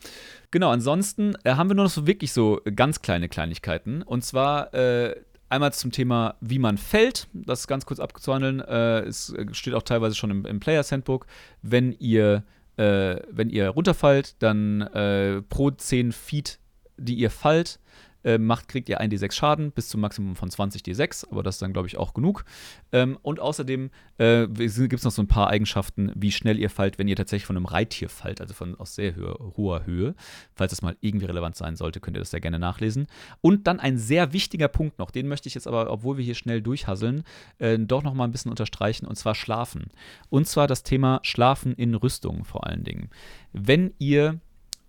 [0.51, 4.03] Genau, ansonsten äh, haben wir nur noch so wirklich so ganz kleine Kleinigkeiten.
[4.03, 5.15] Und zwar äh,
[5.51, 8.61] Einmal zum Thema, wie man fällt, das ganz kurz abzuhandeln.
[8.61, 11.27] Äh, es steht auch teilweise schon im, im Players Handbook.
[11.63, 12.45] Wenn ihr,
[12.77, 16.59] äh, wenn ihr runterfallt, dann äh, pro 10 Feet,
[16.99, 17.81] die ihr fallt,
[18.25, 21.63] äh, macht, kriegt ihr 1d6 Schaden bis zum Maximum von 20 d6, aber das ist
[21.63, 22.45] dann, glaube ich, auch genug.
[22.93, 26.99] Ähm, und außerdem äh, gibt es noch so ein paar Eigenschaften, wie schnell ihr fallt,
[26.99, 30.15] wenn ihr tatsächlich von einem Reittier fallt, also von aus sehr höhe, hoher Höhe.
[30.55, 33.07] Falls das mal irgendwie relevant sein sollte, könnt ihr das sehr gerne nachlesen.
[33.41, 36.35] Und dann ein sehr wichtiger Punkt noch, den möchte ich jetzt aber, obwohl wir hier
[36.35, 37.23] schnell durchhasseln,
[37.59, 39.91] äh, doch noch mal ein bisschen unterstreichen, und zwar Schlafen.
[40.31, 43.11] Und zwar das Thema Schlafen in Rüstung vor allen Dingen.
[43.53, 44.41] Wenn ihr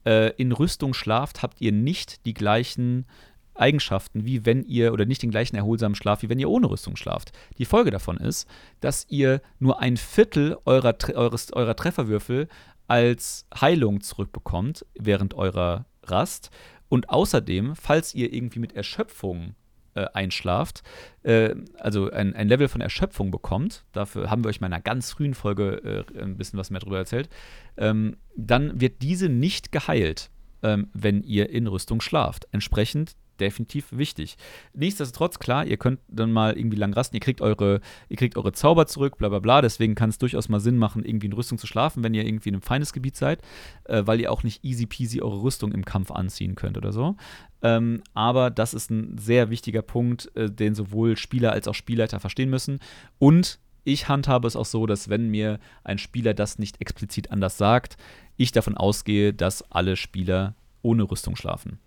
[0.09, 3.05] äh, in Rüstung schlaft, habt ihr nicht die gleichen
[3.53, 6.95] Eigenschaften, wie wenn ihr oder nicht den gleichen erholsamen Schlaf, wie wenn ihr ohne Rüstung
[6.95, 7.31] schlaft.
[7.59, 8.47] Die Folge davon ist,
[8.79, 12.47] dass ihr nur ein Viertel eurer, eures, eurer Trefferwürfel
[12.87, 16.49] als Heilung zurückbekommt während eurer Rast.
[16.87, 19.53] Und außerdem, falls ihr irgendwie mit Erschöpfung
[19.99, 20.83] äh, einschlaft,
[21.23, 24.81] äh, also ein, ein Level von Erschöpfung bekommt, dafür haben wir euch mal in einer
[24.81, 27.29] ganz frühen Folge äh, ein bisschen was mehr drüber erzählt,
[27.77, 30.29] ähm, dann wird diese nicht geheilt,
[30.63, 32.47] ähm, wenn ihr in Rüstung schlaft.
[32.51, 34.37] Entsprechend definitiv wichtig.
[34.73, 38.51] Nichtsdestotrotz, klar, ihr könnt dann mal irgendwie lang rasten, ihr kriegt eure, ihr kriegt eure
[38.51, 41.57] Zauber zurück, bla bla bla, deswegen kann es durchaus mal Sinn machen, irgendwie in Rüstung
[41.57, 43.41] zu schlafen, wenn ihr irgendwie in einem feines Gebiet seid,
[43.85, 47.15] äh, weil ihr auch nicht easy peasy eure Rüstung im Kampf anziehen könnt oder so.
[47.61, 52.19] Ähm, aber das ist ein sehr wichtiger Punkt, äh, den sowohl Spieler als auch Spielleiter
[52.19, 52.79] verstehen müssen.
[53.17, 57.57] Und ich handhabe es auch so, dass wenn mir ein Spieler das nicht explizit anders
[57.57, 57.97] sagt,
[58.37, 61.79] ich davon ausgehe, dass alle Spieler ohne Rüstung schlafen.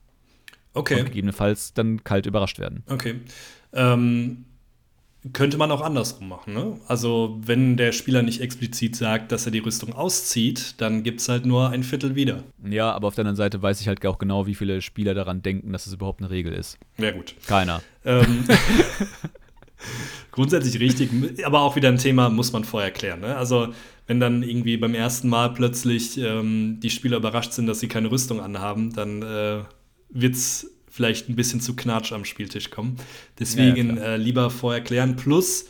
[0.74, 1.00] Okay.
[1.00, 2.82] Und gegebenenfalls dann kalt überrascht werden.
[2.88, 3.16] Okay.
[3.72, 4.44] Ähm,
[5.32, 6.80] könnte man auch andersrum machen, ne?
[6.88, 11.28] Also, wenn der Spieler nicht explizit sagt, dass er die Rüstung auszieht, dann gibt es
[11.28, 12.42] halt nur ein Viertel wieder.
[12.68, 15.40] Ja, aber auf der anderen Seite weiß ich halt auch genau, wie viele Spieler daran
[15.40, 16.76] denken, dass es überhaupt eine Regel ist.
[16.98, 17.36] Ja, gut.
[17.46, 17.82] Keiner.
[18.04, 18.44] Ähm,
[20.32, 21.10] grundsätzlich richtig,
[21.44, 23.20] aber auch wieder ein Thema, muss man vorher klären.
[23.20, 23.36] Ne?
[23.36, 23.68] Also,
[24.08, 28.10] wenn dann irgendwie beim ersten Mal plötzlich ähm, die Spieler überrascht sind, dass sie keine
[28.10, 29.60] Rüstung anhaben, dann äh,
[30.12, 32.96] wird es vielleicht ein bisschen zu Knatsch am Spieltisch kommen.
[33.38, 35.16] Deswegen ja, äh, lieber vorher klären.
[35.16, 35.66] Plus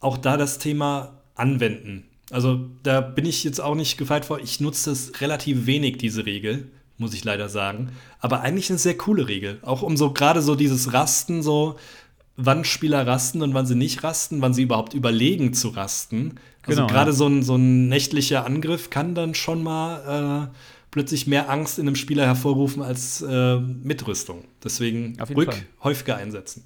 [0.00, 2.04] auch da das Thema anwenden.
[2.30, 4.40] Also da bin ich jetzt auch nicht gefeit vor.
[4.40, 7.92] Ich nutze das relativ wenig, diese Regel, muss ich leider sagen.
[8.18, 9.58] Aber eigentlich eine sehr coole Regel.
[9.62, 11.76] Auch um so gerade so dieses Rasten, so
[12.36, 16.34] wann Spieler rasten und wann sie nicht rasten, wann sie überhaupt überlegen zu rasten.
[16.66, 17.16] Also genau, gerade ja.
[17.16, 20.56] so, ein, so ein nächtlicher Angriff kann dann schon mal äh,
[20.96, 24.44] plötzlich mehr Angst in einem Spieler hervorrufen als äh, Mitrüstung.
[24.64, 25.58] Deswegen ruhig Fall.
[25.84, 26.64] häufiger einsetzen.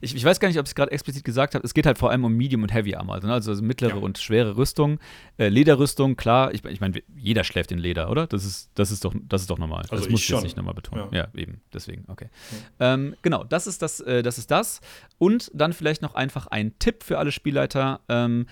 [0.00, 1.64] Ich, ich, weiß gar nicht, ob ich es gerade explizit gesagt habe.
[1.66, 3.34] Es geht halt vor allem um Medium und Heavy Armor, also, ne?
[3.34, 3.96] also mittlere ja.
[3.96, 5.00] und schwere Rüstung.
[5.36, 8.28] Äh, Lederrüstung, klar, ich, ich meine, jeder schläft in Leder, oder?
[8.28, 9.82] Das ist, das ist, doch, das ist doch normal.
[9.90, 11.08] Also das muss ich jetzt nicht nochmal betonen.
[11.10, 11.28] Ja.
[11.34, 11.40] ja.
[11.40, 12.28] eben, deswegen, okay.
[12.78, 12.94] Ja.
[12.94, 14.80] Ähm, genau, das ist das, äh, das ist das.
[15.18, 18.00] Und dann vielleicht noch einfach ein Tipp für alle Spielleiter.
[18.08, 18.46] Ähm,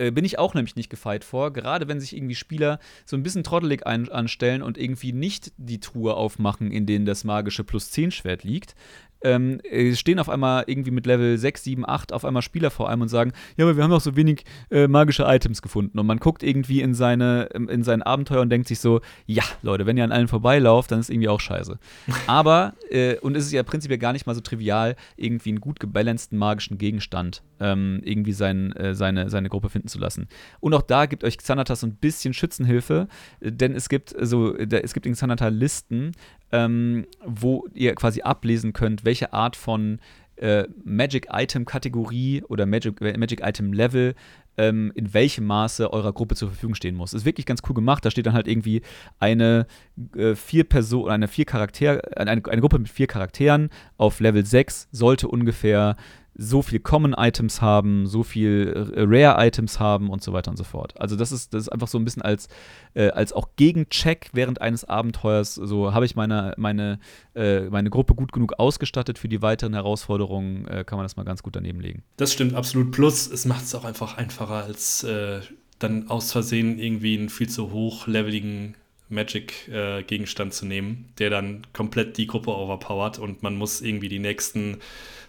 [0.00, 1.52] äh, bin ich auch nämlich nicht gefeit vor.
[1.52, 5.78] Gerade wenn sich irgendwie Spieler so ein bisschen trottelig ein anstellen und irgendwie nicht die
[5.78, 8.74] Truhe aufmachen, in denen das magische Plus 10 Schwert liegt,
[9.22, 12.88] ähm, äh, stehen auf einmal irgendwie mit Level 6, 7, 8 auf einmal Spieler vor
[12.88, 15.98] einem und sagen, ja, aber wir haben doch so wenig äh, magische Items gefunden.
[15.98, 19.44] Und man guckt irgendwie in, seine, ähm, in sein Abenteuer und denkt sich so, ja,
[19.62, 21.78] Leute, wenn ihr an allen vorbeilauft, dann ist irgendwie auch scheiße.
[22.26, 25.80] aber, äh, und es ist ja prinzipiell gar nicht mal so trivial, irgendwie einen gut
[25.80, 30.28] gebalanceden magischen Gegenstand ähm, irgendwie sein, äh, seine, seine Gruppe finden zu lassen.
[30.60, 33.08] Und auch da gibt euch Xanatas so ein bisschen Schützenhilfe,
[33.40, 36.12] äh, denn es gibt so, es gibt in Xanata Listen,
[36.52, 39.98] ähm, wo ihr quasi ablesen könnt, welche Art von
[40.36, 44.14] äh, Magic Item Kategorie oder Magic, Magic Item Level
[44.56, 47.12] ähm, in welchem Maße eurer Gruppe zur Verfügung stehen muss.
[47.12, 48.04] Ist wirklich ganz cool gemacht.
[48.04, 48.82] Da steht dann halt irgendwie
[49.18, 49.66] eine
[50.16, 54.88] äh, vier Person, eine vier Charakter, eine, eine Gruppe mit vier Charakteren auf Level 6
[54.92, 55.96] sollte ungefähr
[56.42, 60.56] so viel Common Items haben, so viel äh, Rare Items haben und so weiter und
[60.56, 60.98] so fort.
[60.98, 62.48] Also das ist, das ist einfach so ein bisschen als,
[62.94, 65.54] äh, als auch Gegencheck während eines Abenteuers.
[65.54, 66.98] So habe ich meine, meine,
[67.34, 71.24] äh, meine Gruppe gut genug ausgestattet für die weiteren Herausforderungen, äh, kann man das mal
[71.24, 72.04] ganz gut daneben legen.
[72.16, 72.90] Das stimmt absolut.
[72.90, 75.40] Plus, es macht es auch einfach einfacher, als äh,
[75.78, 78.76] dann aus Versehen irgendwie einen viel zu hochleveligen
[79.10, 84.20] Magic-Gegenstand äh, zu nehmen, der dann komplett die Gruppe overpowert und man muss irgendwie die
[84.20, 84.78] nächsten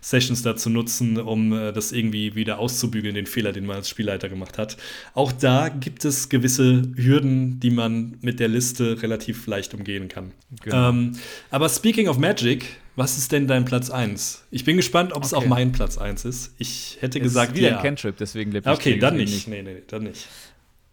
[0.02, 4.30] Sessions dazu nutzen, um äh, das irgendwie wieder auszubügeln, den Fehler, den man als Spielleiter
[4.30, 4.78] gemacht hat.
[5.14, 10.32] Auch da gibt es gewisse Hürden, die man mit der Liste relativ leicht umgehen kann.
[10.64, 10.90] Genau.
[10.90, 11.12] Ähm,
[11.52, 14.48] aber speaking of Magic, was ist denn dein Platz 1?
[14.52, 15.28] Ich bin gespannt, ob okay.
[15.28, 16.56] es auch mein Platz 1 ist.
[16.58, 17.78] Ich hätte es gesagt, ist wieder ja.
[17.78, 19.34] ein Cantrip, deswegen lebt Okay, dann nicht.
[19.34, 19.48] nicht.
[19.48, 20.28] Nee, nee, dann nicht.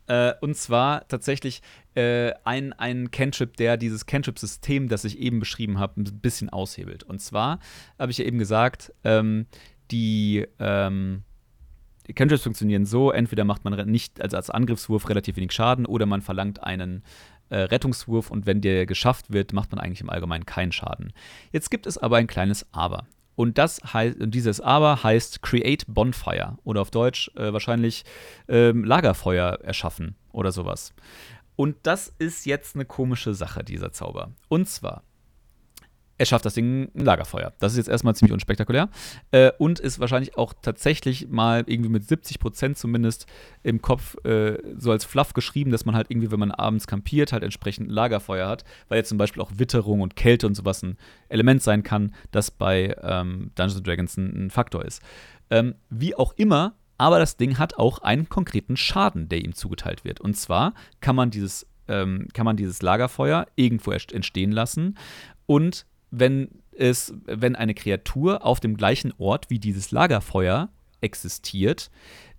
[0.07, 1.61] Äh, und zwar tatsächlich
[1.99, 7.03] äh, ein, ein Cantrip, der dieses Cantrip-System, das ich eben beschrieben habe, ein bisschen aushebelt.
[7.03, 7.59] Und zwar
[7.99, 9.47] habe ich ja eben gesagt, ähm,
[9.91, 11.25] die, ähm,
[12.07, 16.07] die Cantrips funktionieren so: entweder macht man nicht, also als Angriffswurf relativ wenig Schaden, oder
[16.07, 17.03] man verlangt einen
[17.49, 21.13] äh, Rettungswurf und wenn der geschafft wird, macht man eigentlich im Allgemeinen keinen Schaden.
[21.51, 23.09] Jetzt gibt es aber ein kleines Aber.
[23.35, 28.05] Und das heißt, dieses Aber heißt Create Bonfire oder auf Deutsch äh, wahrscheinlich
[28.49, 30.93] ähm, Lagerfeuer erschaffen oder sowas.
[31.59, 34.31] Und das ist jetzt eine komische Sache, dieser Zauber.
[34.49, 35.03] Und zwar,
[36.17, 37.53] er schafft das Ding ein Lagerfeuer.
[37.59, 38.89] Das ist jetzt erstmal ziemlich unspektakulär.
[39.33, 43.27] Äh, und ist wahrscheinlich auch tatsächlich mal irgendwie mit 70 Prozent zumindest
[43.65, 47.33] im Kopf äh, so als Fluff geschrieben, dass man halt irgendwie, wenn man abends kampiert,
[47.33, 50.85] halt entsprechend ein Lagerfeuer hat, weil jetzt zum Beispiel auch Witterung und Kälte und sowas
[50.85, 50.97] ein
[51.29, 55.03] Element sein kann, das bei ähm, Dungeons Dragons ein, ein Faktor ist.
[55.51, 60.05] Ähm, wie auch immer, aber das Ding hat auch einen konkreten Schaden, der ihm zugeteilt
[60.05, 60.21] wird.
[60.21, 64.99] Und zwar kann man dieses, ähm, kann man dieses Lagerfeuer irgendwo entstehen lassen
[65.47, 70.69] und wenn ist, wenn eine Kreatur auf dem gleichen Ort wie dieses Lagerfeuer
[71.01, 71.91] existiert,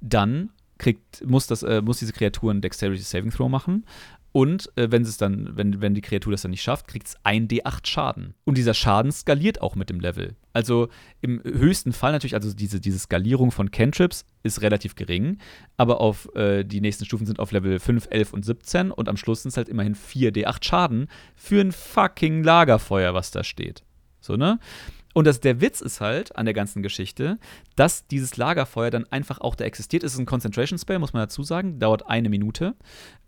[0.02, 3.86] dann kriegt, muss, das, äh, muss diese Kreatur einen Dexterity Saving Throw machen.
[4.32, 7.18] Und äh, wenn es dann, wenn, wenn die Kreatur das dann nicht schafft, kriegt es
[7.20, 8.36] 1d8 Schaden.
[8.46, 10.36] Und dieser Schaden skaliert auch mit dem Level.
[10.54, 10.90] Also
[11.22, 15.40] im höchsten Fall natürlich, also diese, diese Skalierung von Cantrips ist relativ gering,
[15.78, 19.18] aber auf äh, die nächsten Stufen sind auf Level 5, 11 und 17 und am
[19.18, 23.84] Schluss sind es halt immerhin 4d8 Schaden für ein fucking Lagerfeuer, was da steht.
[24.22, 24.60] So, ne?
[25.14, 27.40] Und das, der Witz ist halt an der ganzen Geschichte,
[27.76, 30.04] dass dieses Lagerfeuer dann einfach auch da existiert.
[30.04, 32.76] Es ist ein Concentration Spell, muss man dazu sagen, dauert eine Minute.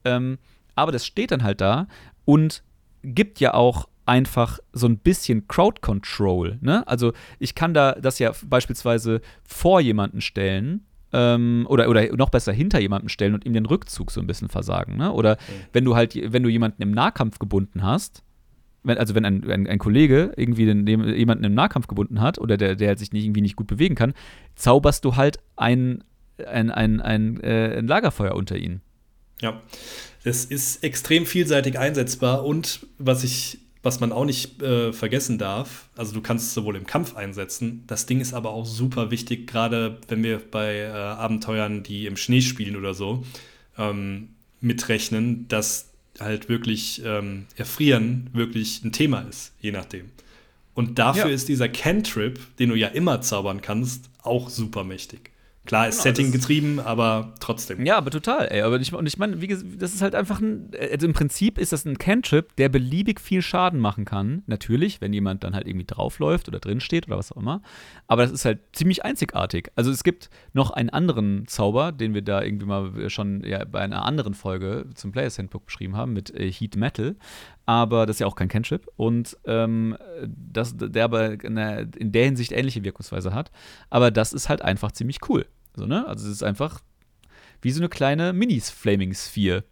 [0.06, 0.38] Ähm,
[0.82, 1.88] aber das steht dann halt da
[2.26, 2.64] und
[3.04, 6.58] gibt ja auch einfach so ein bisschen Crowd Control.
[6.62, 6.88] Ne?
[6.88, 12.52] Also ich kann da das ja beispielsweise vor jemanden stellen ähm, oder, oder noch besser
[12.52, 14.98] hinter jemanden stellen und ihm den Rückzug so ein bisschen versagen.
[14.98, 15.12] Ne?
[15.12, 15.68] Oder okay.
[15.74, 18.24] wenn du halt, wenn du jemanden im Nahkampf gebunden hast,
[18.84, 22.58] wenn, also wenn ein, ein, ein, Kollege irgendwie den, jemanden im Nahkampf gebunden hat oder
[22.58, 24.14] der, der sich nicht, irgendwie nicht gut bewegen kann,
[24.56, 26.04] zauberst du halt ein,
[26.46, 28.82] ein, ein, ein, äh, ein Lagerfeuer unter ihn.
[29.42, 29.62] Ja,
[30.24, 35.90] es ist extrem vielseitig einsetzbar und was ich was man auch nicht äh, vergessen darf,
[35.96, 39.48] also du kannst es sowohl im Kampf einsetzen, das Ding ist aber auch super wichtig,
[39.48, 43.26] gerade wenn wir bei äh, Abenteuern, die im Schnee spielen oder so,
[43.78, 45.90] ähm, mitrechnen, dass
[46.20, 50.12] halt wirklich ähm, Erfrieren wirklich ein Thema ist, je nachdem.
[50.76, 51.36] Und dafür ja.
[51.36, 55.31] ist dieser Cantrip, den du ja immer zaubern kannst, auch super mächtig.
[55.66, 57.86] Klar, ist genau, Setting getrieben, aber trotzdem.
[57.86, 58.62] Ja, aber total, ey.
[58.62, 60.72] Aber ich, und ich meine, das ist halt einfach ein.
[60.92, 64.42] Also im Prinzip ist das ein Cantrip, der beliebig viel Schaden machen kann.
[64.48, 67.62] Natürlich, wenn jemand dann halt irgendwie draufläuft oder drinsteht oder was auch immer.
[68.08, 69.72] Aber das ist halt ziemlich einzigartig.
[69.76, 73.82] Also es gibt noch einen anderen Zauber, den wir da irgendwie mal schon ja, bei
[73.82, 77.16] einer anderen Folge zum Players Handbook beschrieben haben, mit äh, Heat Metal.
[77.66, 78.88] Aber das ist ja auch kein Cantrip.
[78.96, 83.52] Und ähm, das, der aber in der, in der Hinsicht ähnliche Wirkungsweise hat.
[83.90, 85.46] Aber das ist halt einfach ziemlich cool.
[85.76, 86.06] So, ne?
[86.08, 86.82] Also es ist einfach
[87.62, 89.64] wie so eine kleine Mini-Flaming-Sphere.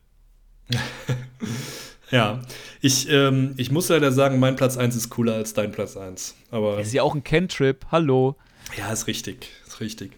[2.12, 2.40] ja,
[2.82, 6.36] ich, ähm, ich muss leider sagen, mein Platz 1 ist cooler als dein Platz 1.
[6.52, 8.36] Aber das ist ja auch ein Cantrip, hallo.
[8.78, 10.12] Ja, ist richtig, ist richtig.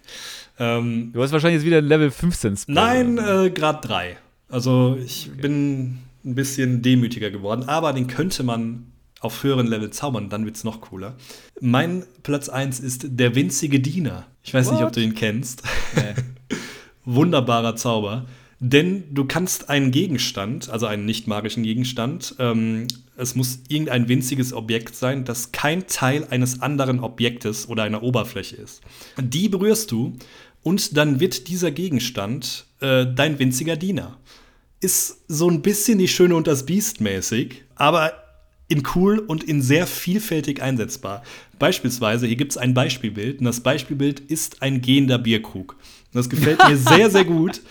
[0.59, 2.75] Ähm, du hast wahrscheinlich jetzt wieder ein Level 15 Spell.
[2.75, 4.17] Nein, äh, Grad 3.
[4.49, 5.41] Also ich okay.
[5.41, 10.55] bin ein bisschen demütiger geworden, aber den könnte man auf höheren Level zaubern, dann wird
[10.55, 11.15] es noch cooler.
[11.59, 14.25] Mein Platz 1 ist der winzige Diener.
[14.43, 14.73] Ich weiß What?
[14.73, 15.61] nicht, ob du ihn kennst.
[15.95, 16.57] Nee.
[17.05, 18.25] Wunderbarer Zauber.
[18.59, 22.87] Denn du kannst einen Gegenstand, also einen nicht magischen Gegenstand, ähm,
[23.17, 28.55] es muss irgendein winziges Objekt sein, das kein Teil eines anderen Objektes oder einer Oberfläche
[28.55, 28.81] ist.
[29.19, 30.13] Die berührst du
[30.61, 34.17] und dann wird dieser Gegenstand äh, dein winziger Diener.
[34.81, 38.13] Ist so ein bisschen die Schöne und das Biest mäßig, aber
[38.67, 41.23] in cool und in sehr vielfältig einsetzbar.
[41.59, 45.73] Beispielsweise, hier gibt es ein Beispielbild und das Beispielbild ist ein gehender Bierkrug.
[45.73, 47.61] Und das gefällt mir sehr, sehr gut.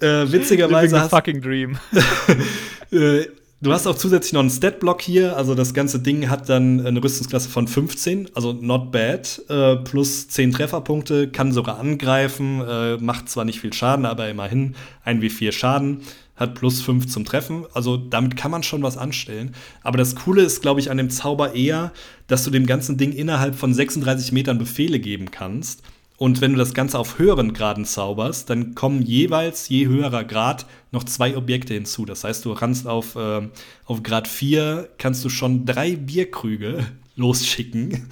[0.00, 1.78] Äh, witzigerweise hast fucking dream.
[2.90, 3.26] äh,
[3.60, 7.02] du hast auch zusätzlich noch einen Statblock hier, also das ganze Ding hat dann eine
[7.02, 13.28] Rüstungsklasse von 15, also not bad, äh, plus 10 Trefferpunkte, kann sogar angreifen, äh, macht
[13.28, 16.00] zwar nicht viel Schaden, aber immerhin 1 wie 4 Schaden
[16.38, 17.66] hat plus 5 zum Treffen.
[17.74, 19.54] Also damit kann man schon was anstellen.
[19.82, 21.92] Aber das Coole ist, glaube ich, an dem Zauber eher,
[22.26, 25.82] dass du dem ganzen Ding innerhalb von 36 Metern Befehle geben kannst.
[26.16, 30.66] Und wenn du das Ganze auf höheren Graden zauberst, dann kommen jeweils je höherer Grad
[30.90, 32.04] noch zwei Objekte hinzu.
[32.04, 33.48] Das heißt, du kannst auf, äh,
[33.84, 36.84] auf Grad 4 kannst du schon drei Bierkrüge
[37.16, 38.08] losschicken,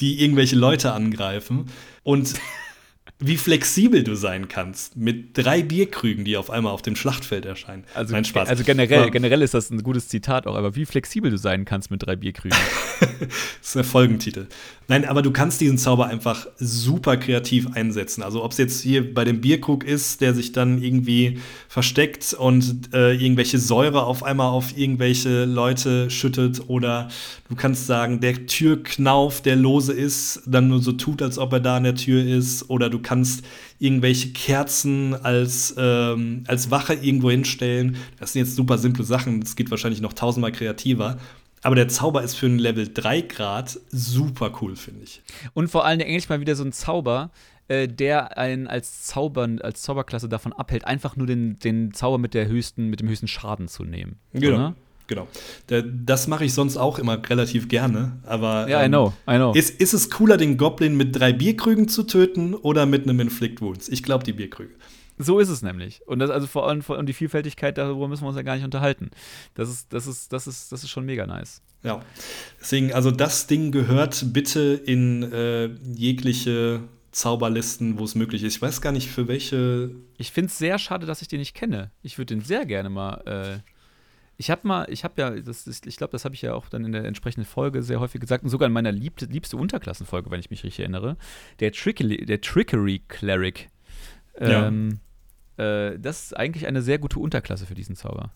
[0.00, 1.66] die irgendwelche Leute angreifen.
[2.02, 2.34] Und
[3.20, 7.84] wie flexibel du sein kannst mit drei Bierkrügen, die auf einmal auf dem Schlachtfeld erscheinen.
[7.94, 8.48] Also, Nein, Spaß.
[8.48, 11.92] also generell, generell ist das ein gutes Zitat auch, aber wie flexibel du sein kannst
[11.92, 12.58] mit drei Bierkrügen.
[13.00, 13.28] das
[13.62, 14.48] ist der Folgentitel.
[14.88, 18.22] Nein, aber du kannst diesen Zauber einfach super kreativ einsetzen.
[18.22, 21.38] Also ob es jetzt hier bei dem Bierkrug ist, der sich dann irgendwie
[21.68, 27.08] versteckt und äh, irgendwelche Säure auf einmal auf irgendwelche Leute schüttet oder
[27.48, 31.60] du kannst sagen, der Türknauf, der lose ist, dann nur so tut, als ob er
[31.60, 33.44] da an der Tür ist oder du kannst
[33.78, 37.96] irgendwelche Kerzen als, ähm, als Wache irgendwo hinstellen.
[38.18, 41.18] Das sind jetzt super simple Sachen, das geht wahrscheinlich noch tausendmal kreativer.
[41.62, 45.22] Aber der Zauber ist für ein Level 3 Grad super cool, finde ich.
[45.54, 47.30] Und vor allem endlich mal wieder so ein Zauber,
[47.68, 52.34] äh, der einen als Zaubern, als Zauberklasse davon abhält, einfach nur den, den Zauber mit
[52.34, 54.18] der höchsten, mit dem höchsten Schaden zu nehmen.
[54.34, 54.54] Genau.
[54.56, 54.74] Oder?
[55.06, 55.28] Genau.
[55.66, 58.18] Das mache ich sonst auch immer relativ gerne.
[58.24, 59.52] Aber ja, ähm, I know, I know.
[59.52, 63.60] Ist, ist es cooler, den Goblin mit drei Bierkrügen zu töten oder mit einem Inflict
[63.60, 63.88] Wounds?
[63.88, 64.74] Ich glaube, die Bierkrüge.
[65.16, 66.00] So ist es nämlich.
[66.06, 68.64] Und das, also vor allem und die Vielfältigkeit, darüber müssen wir uns ja gar nicht
[68.64, 69.10] unterhalten.
[69.54, 71.62] Das ist, das ist, das ist, das ist schon mega nice.
[71.82, 72.00] Ja.
[72.60, 76.80] Deswegen, also das Ding gehört bitte in äh, jegliche
[77.12, 78.56] Zauberlisten, wo es möglich ist.
[78.56, 79.90] Ich weiß gar nicht, für welche.
[80.16, 81.92] Ich finde es sehr schade, dass ich den nicht kenne.
[82.02, 83.62] Ich würde den sehr gerne mal.
[83.64, 83.73] Äh,
[84.36, 86.68] ich habe mal, ich habe ja, das ist, ich glaube, das habe ich ja auch
[86.68, 90.30] dann in der entsprechenden Folge sehr häufig gesagt und sogar in meiner lieb, liebste Unterklassenfolge,
[90.30, 91.16] wenn ich mich richtig erinnere,
[91.60, 93.68] der, Trickery, der Trickery Cleric.
[94.36, 95.00] Ähm,
[95.58, 95.90] ja.
[95.90, 98.32] äh, das ist eigentlich eine sehr gute Unterklasse für diesen Zauber.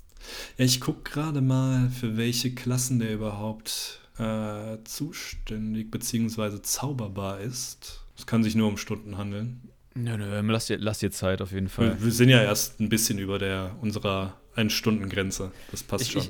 [0.56, 6.62] Ja, ich gucke gerade mal, für welche Klassen der überhaupt äh, zuständig bzw.
[6.62, 8.00] zauberbar ist.
[8.16, 9.68] Es kann sich nur um Stunden handeln.
[9.94, 11.98] Nö, nö, lass dir, lass dir Zeit auf jeden Fall.
[11.98, 15.52] Wir, wir sind ja erst ein bisschen über der unserer Ein-Stunden-Grenze.
[15.70, 16.22] Das passt ich, schon.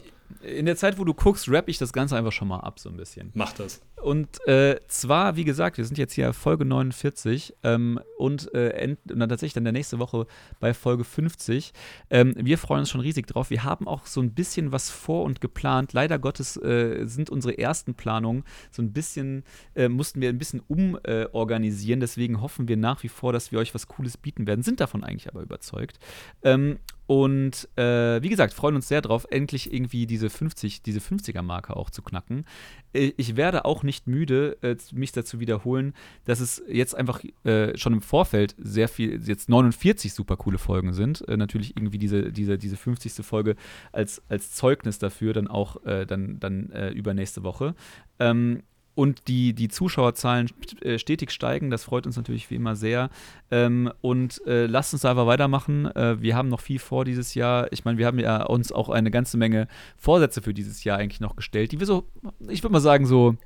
[0.43, 2.79] Ich, in der Zeit, wo du guckst, rapp ich das Ganze einfach schon mal ab,
[2.79, 3.31] so ein bisschen.
[3.35, 3.81] Mach das.
[4.03, 9.21] Und äh, zwar, wie gesagt, wir sind jetzt hier Folge 49 ähm, und, äh, und
[9.21, 10.27] dann tatsächlich dann der nächste Woche
[10.61, 11.73] bei Folge 50.
[12.11, 13.51] Ähm, wir freuen uns schon riesig drauf.
[13.51, 15.93] Wir haben auch so ein bisschen was vor und geplant.
[15.93, 19.45] Leider Gottes äh, sind unsere ersten Planungen so ein bisschen,
[19.75, 22.01] äh, mussten wir ein bisschen umorganisieren.
[22.01, 24.63] Deswegen hoffen wir nach wie vor, dass wir euch was Cooles bieten werden.
[24.63, 25.99] Sind davon eigentlich aber überzeugt.
[26.43, 31.75] Ähm, und äh, wie gesagt, freuen uns sehr drauf, endlich irgendwie diese 50, diese 50er-Marke
[31.75, 32.45] auch zu knacken.
[32.93, 35.95] Äh, ich werde auch nicht müde, äh, mich dazu wiederholen,
[36.25, 40.93] dass es jetzt einfach äh, schon im Vorfeld sehr viel, jetzt 49 super coole Folgen
[40.93, 41.27] sind.
[41.27, 43.25] Äh, natürlich irgendwie diese, diese, diese 50.
[43.27, 43.57] Folge
[43.91, 47.75] als, als Zeugnis dafür dann auch äh, dann, dann übernächste Woche.
[48.19, 48.63] Ähm,
[48.99, 50.51] und die, die Zuschauerzahlen
[50.81, 51.71] äh, stetig steigen.
[51.71, 53.11] Das freut uns natürlich wie immer sehr.
[53.49, 55.87] Ähm, und äh, lasst uns einfach weitermachen.
[55.87, 57.73] Äh, wir haben noch viel vor dieses Jahr.
[57.73, 61.21] Ich meine, wir haben ja uns auch eine ganze Menge Vorsätze für dieses Jahr eigentlich
[61.21, 62.09] noch gestellt, die wir so,
[62.49, 63.37] ich würde mal sagen, so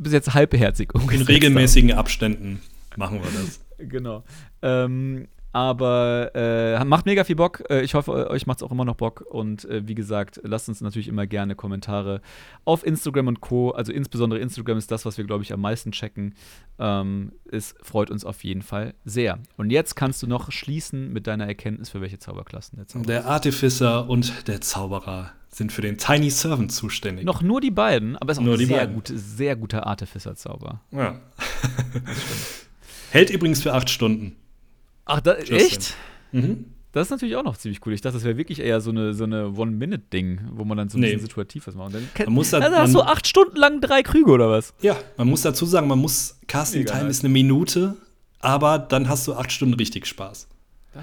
[0.00, 1.98] bis jetzt halbherzig In regelmäßigen haben.
[1.98, 2.60] Abständen
[2.96, 3.60] machen wir das.
[3.78, 4.24] genau.
[4.62, 7.64] Ähm, aber äh, macht mega viel Bock.
[7.68, 9.24] Äh, ich hoffe, euch macht es auch immer noch Bock.
[9.28, 12.20] Und äh, wie gesagt, lasst uns natürlich immer gerne Kommentare
[12.64, 13.70] auf Instagram und Co.
[13.70, 16.34] Also insbesondere Instagram ist das, was wir, glaube ich, am meisten checken.
[16.78, 19.40] Ähm, es freut uns auf jeden Fall sehr.
[19.56, 23.26] Und jetzt kannst du noch schließen mit deiner Erkenntnis, für welche Zauberklassen der Zauberer Der
[23.26, 27.24] Artificer und der Zauberer sind für den Tiny Servant zuständig.
[27.24, 30.80] Noch nur die beiden, aber es ist auch ein sehr, gut, sehr guter Artificer-Zauber.
[30.92, 31.20] Ja.
[33.10, 34.36] Hält übrigens für acht Stunden.
[35.04, 35.96] Ach, da, echt?
[36.30, 36.66] Mhm.
[36.92, 37.92] Das ist natürlich auch noch ziemlich cool.
[37.92, 40.98] Ich dachte, das wäre wirklich eher so eine, so eine One-Minute-Ding, wo man dann so
[40.98, 41.12] ein nee.
[41.12, 41.94] bisschen situativ was macht.
[41.94, 44.74] Dann, man muss da, also hast du acht Stunden lang drei Krüge oder was?
[44.80, 47.96] Ja, man muss dazu sagen, man muss, Casting Time ist eine Minute,
[48.40, 50.48] aber dann hast du acht Stunden richtig Spaß.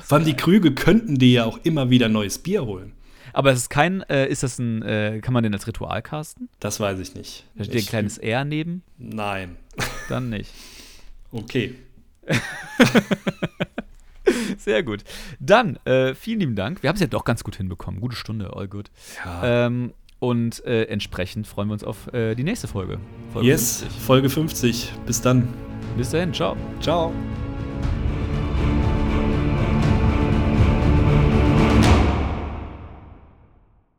[0.04, 2.92] Vor allem die Krüge könnten dir ja auch immer wieder neues Bier holen.
[3.38, 6.50] Aber es ist kein, äh, ist das ein, äh, kann man den als Ritual casten?
[6.60, 7.46] Das weiß ich nicht.
[7.54, 8.82] Da steht ein kleines R neben?
[8.98, 9.58] Nein.
[10.10, 10.52] Dann nicht.
[11.32, 11.76] Okay.
[14.58, 15.04] Sehr gut.
[15.40, 16.82] Dann, äh, vielen lieben Dank.
[16.82, 18.02] Wir haben es ja doch ganz gut hinbekommen.
[18.02, 18.90] Gute Stunde, all good.
[19.24, 19.68] Ja.
[19.68, 22.98] Ähm, und äh, entsprechend freuen wir uns auf äh, die nächste Folge.
[23.34, 24.02] Folge yes, 50.
[24.02, 24.94] Folge 50.
[25.06, 25.48] Bis dann.
[25.96, 26.58] Bis dahin, ciao.
[26.82, 27.14] Ciao.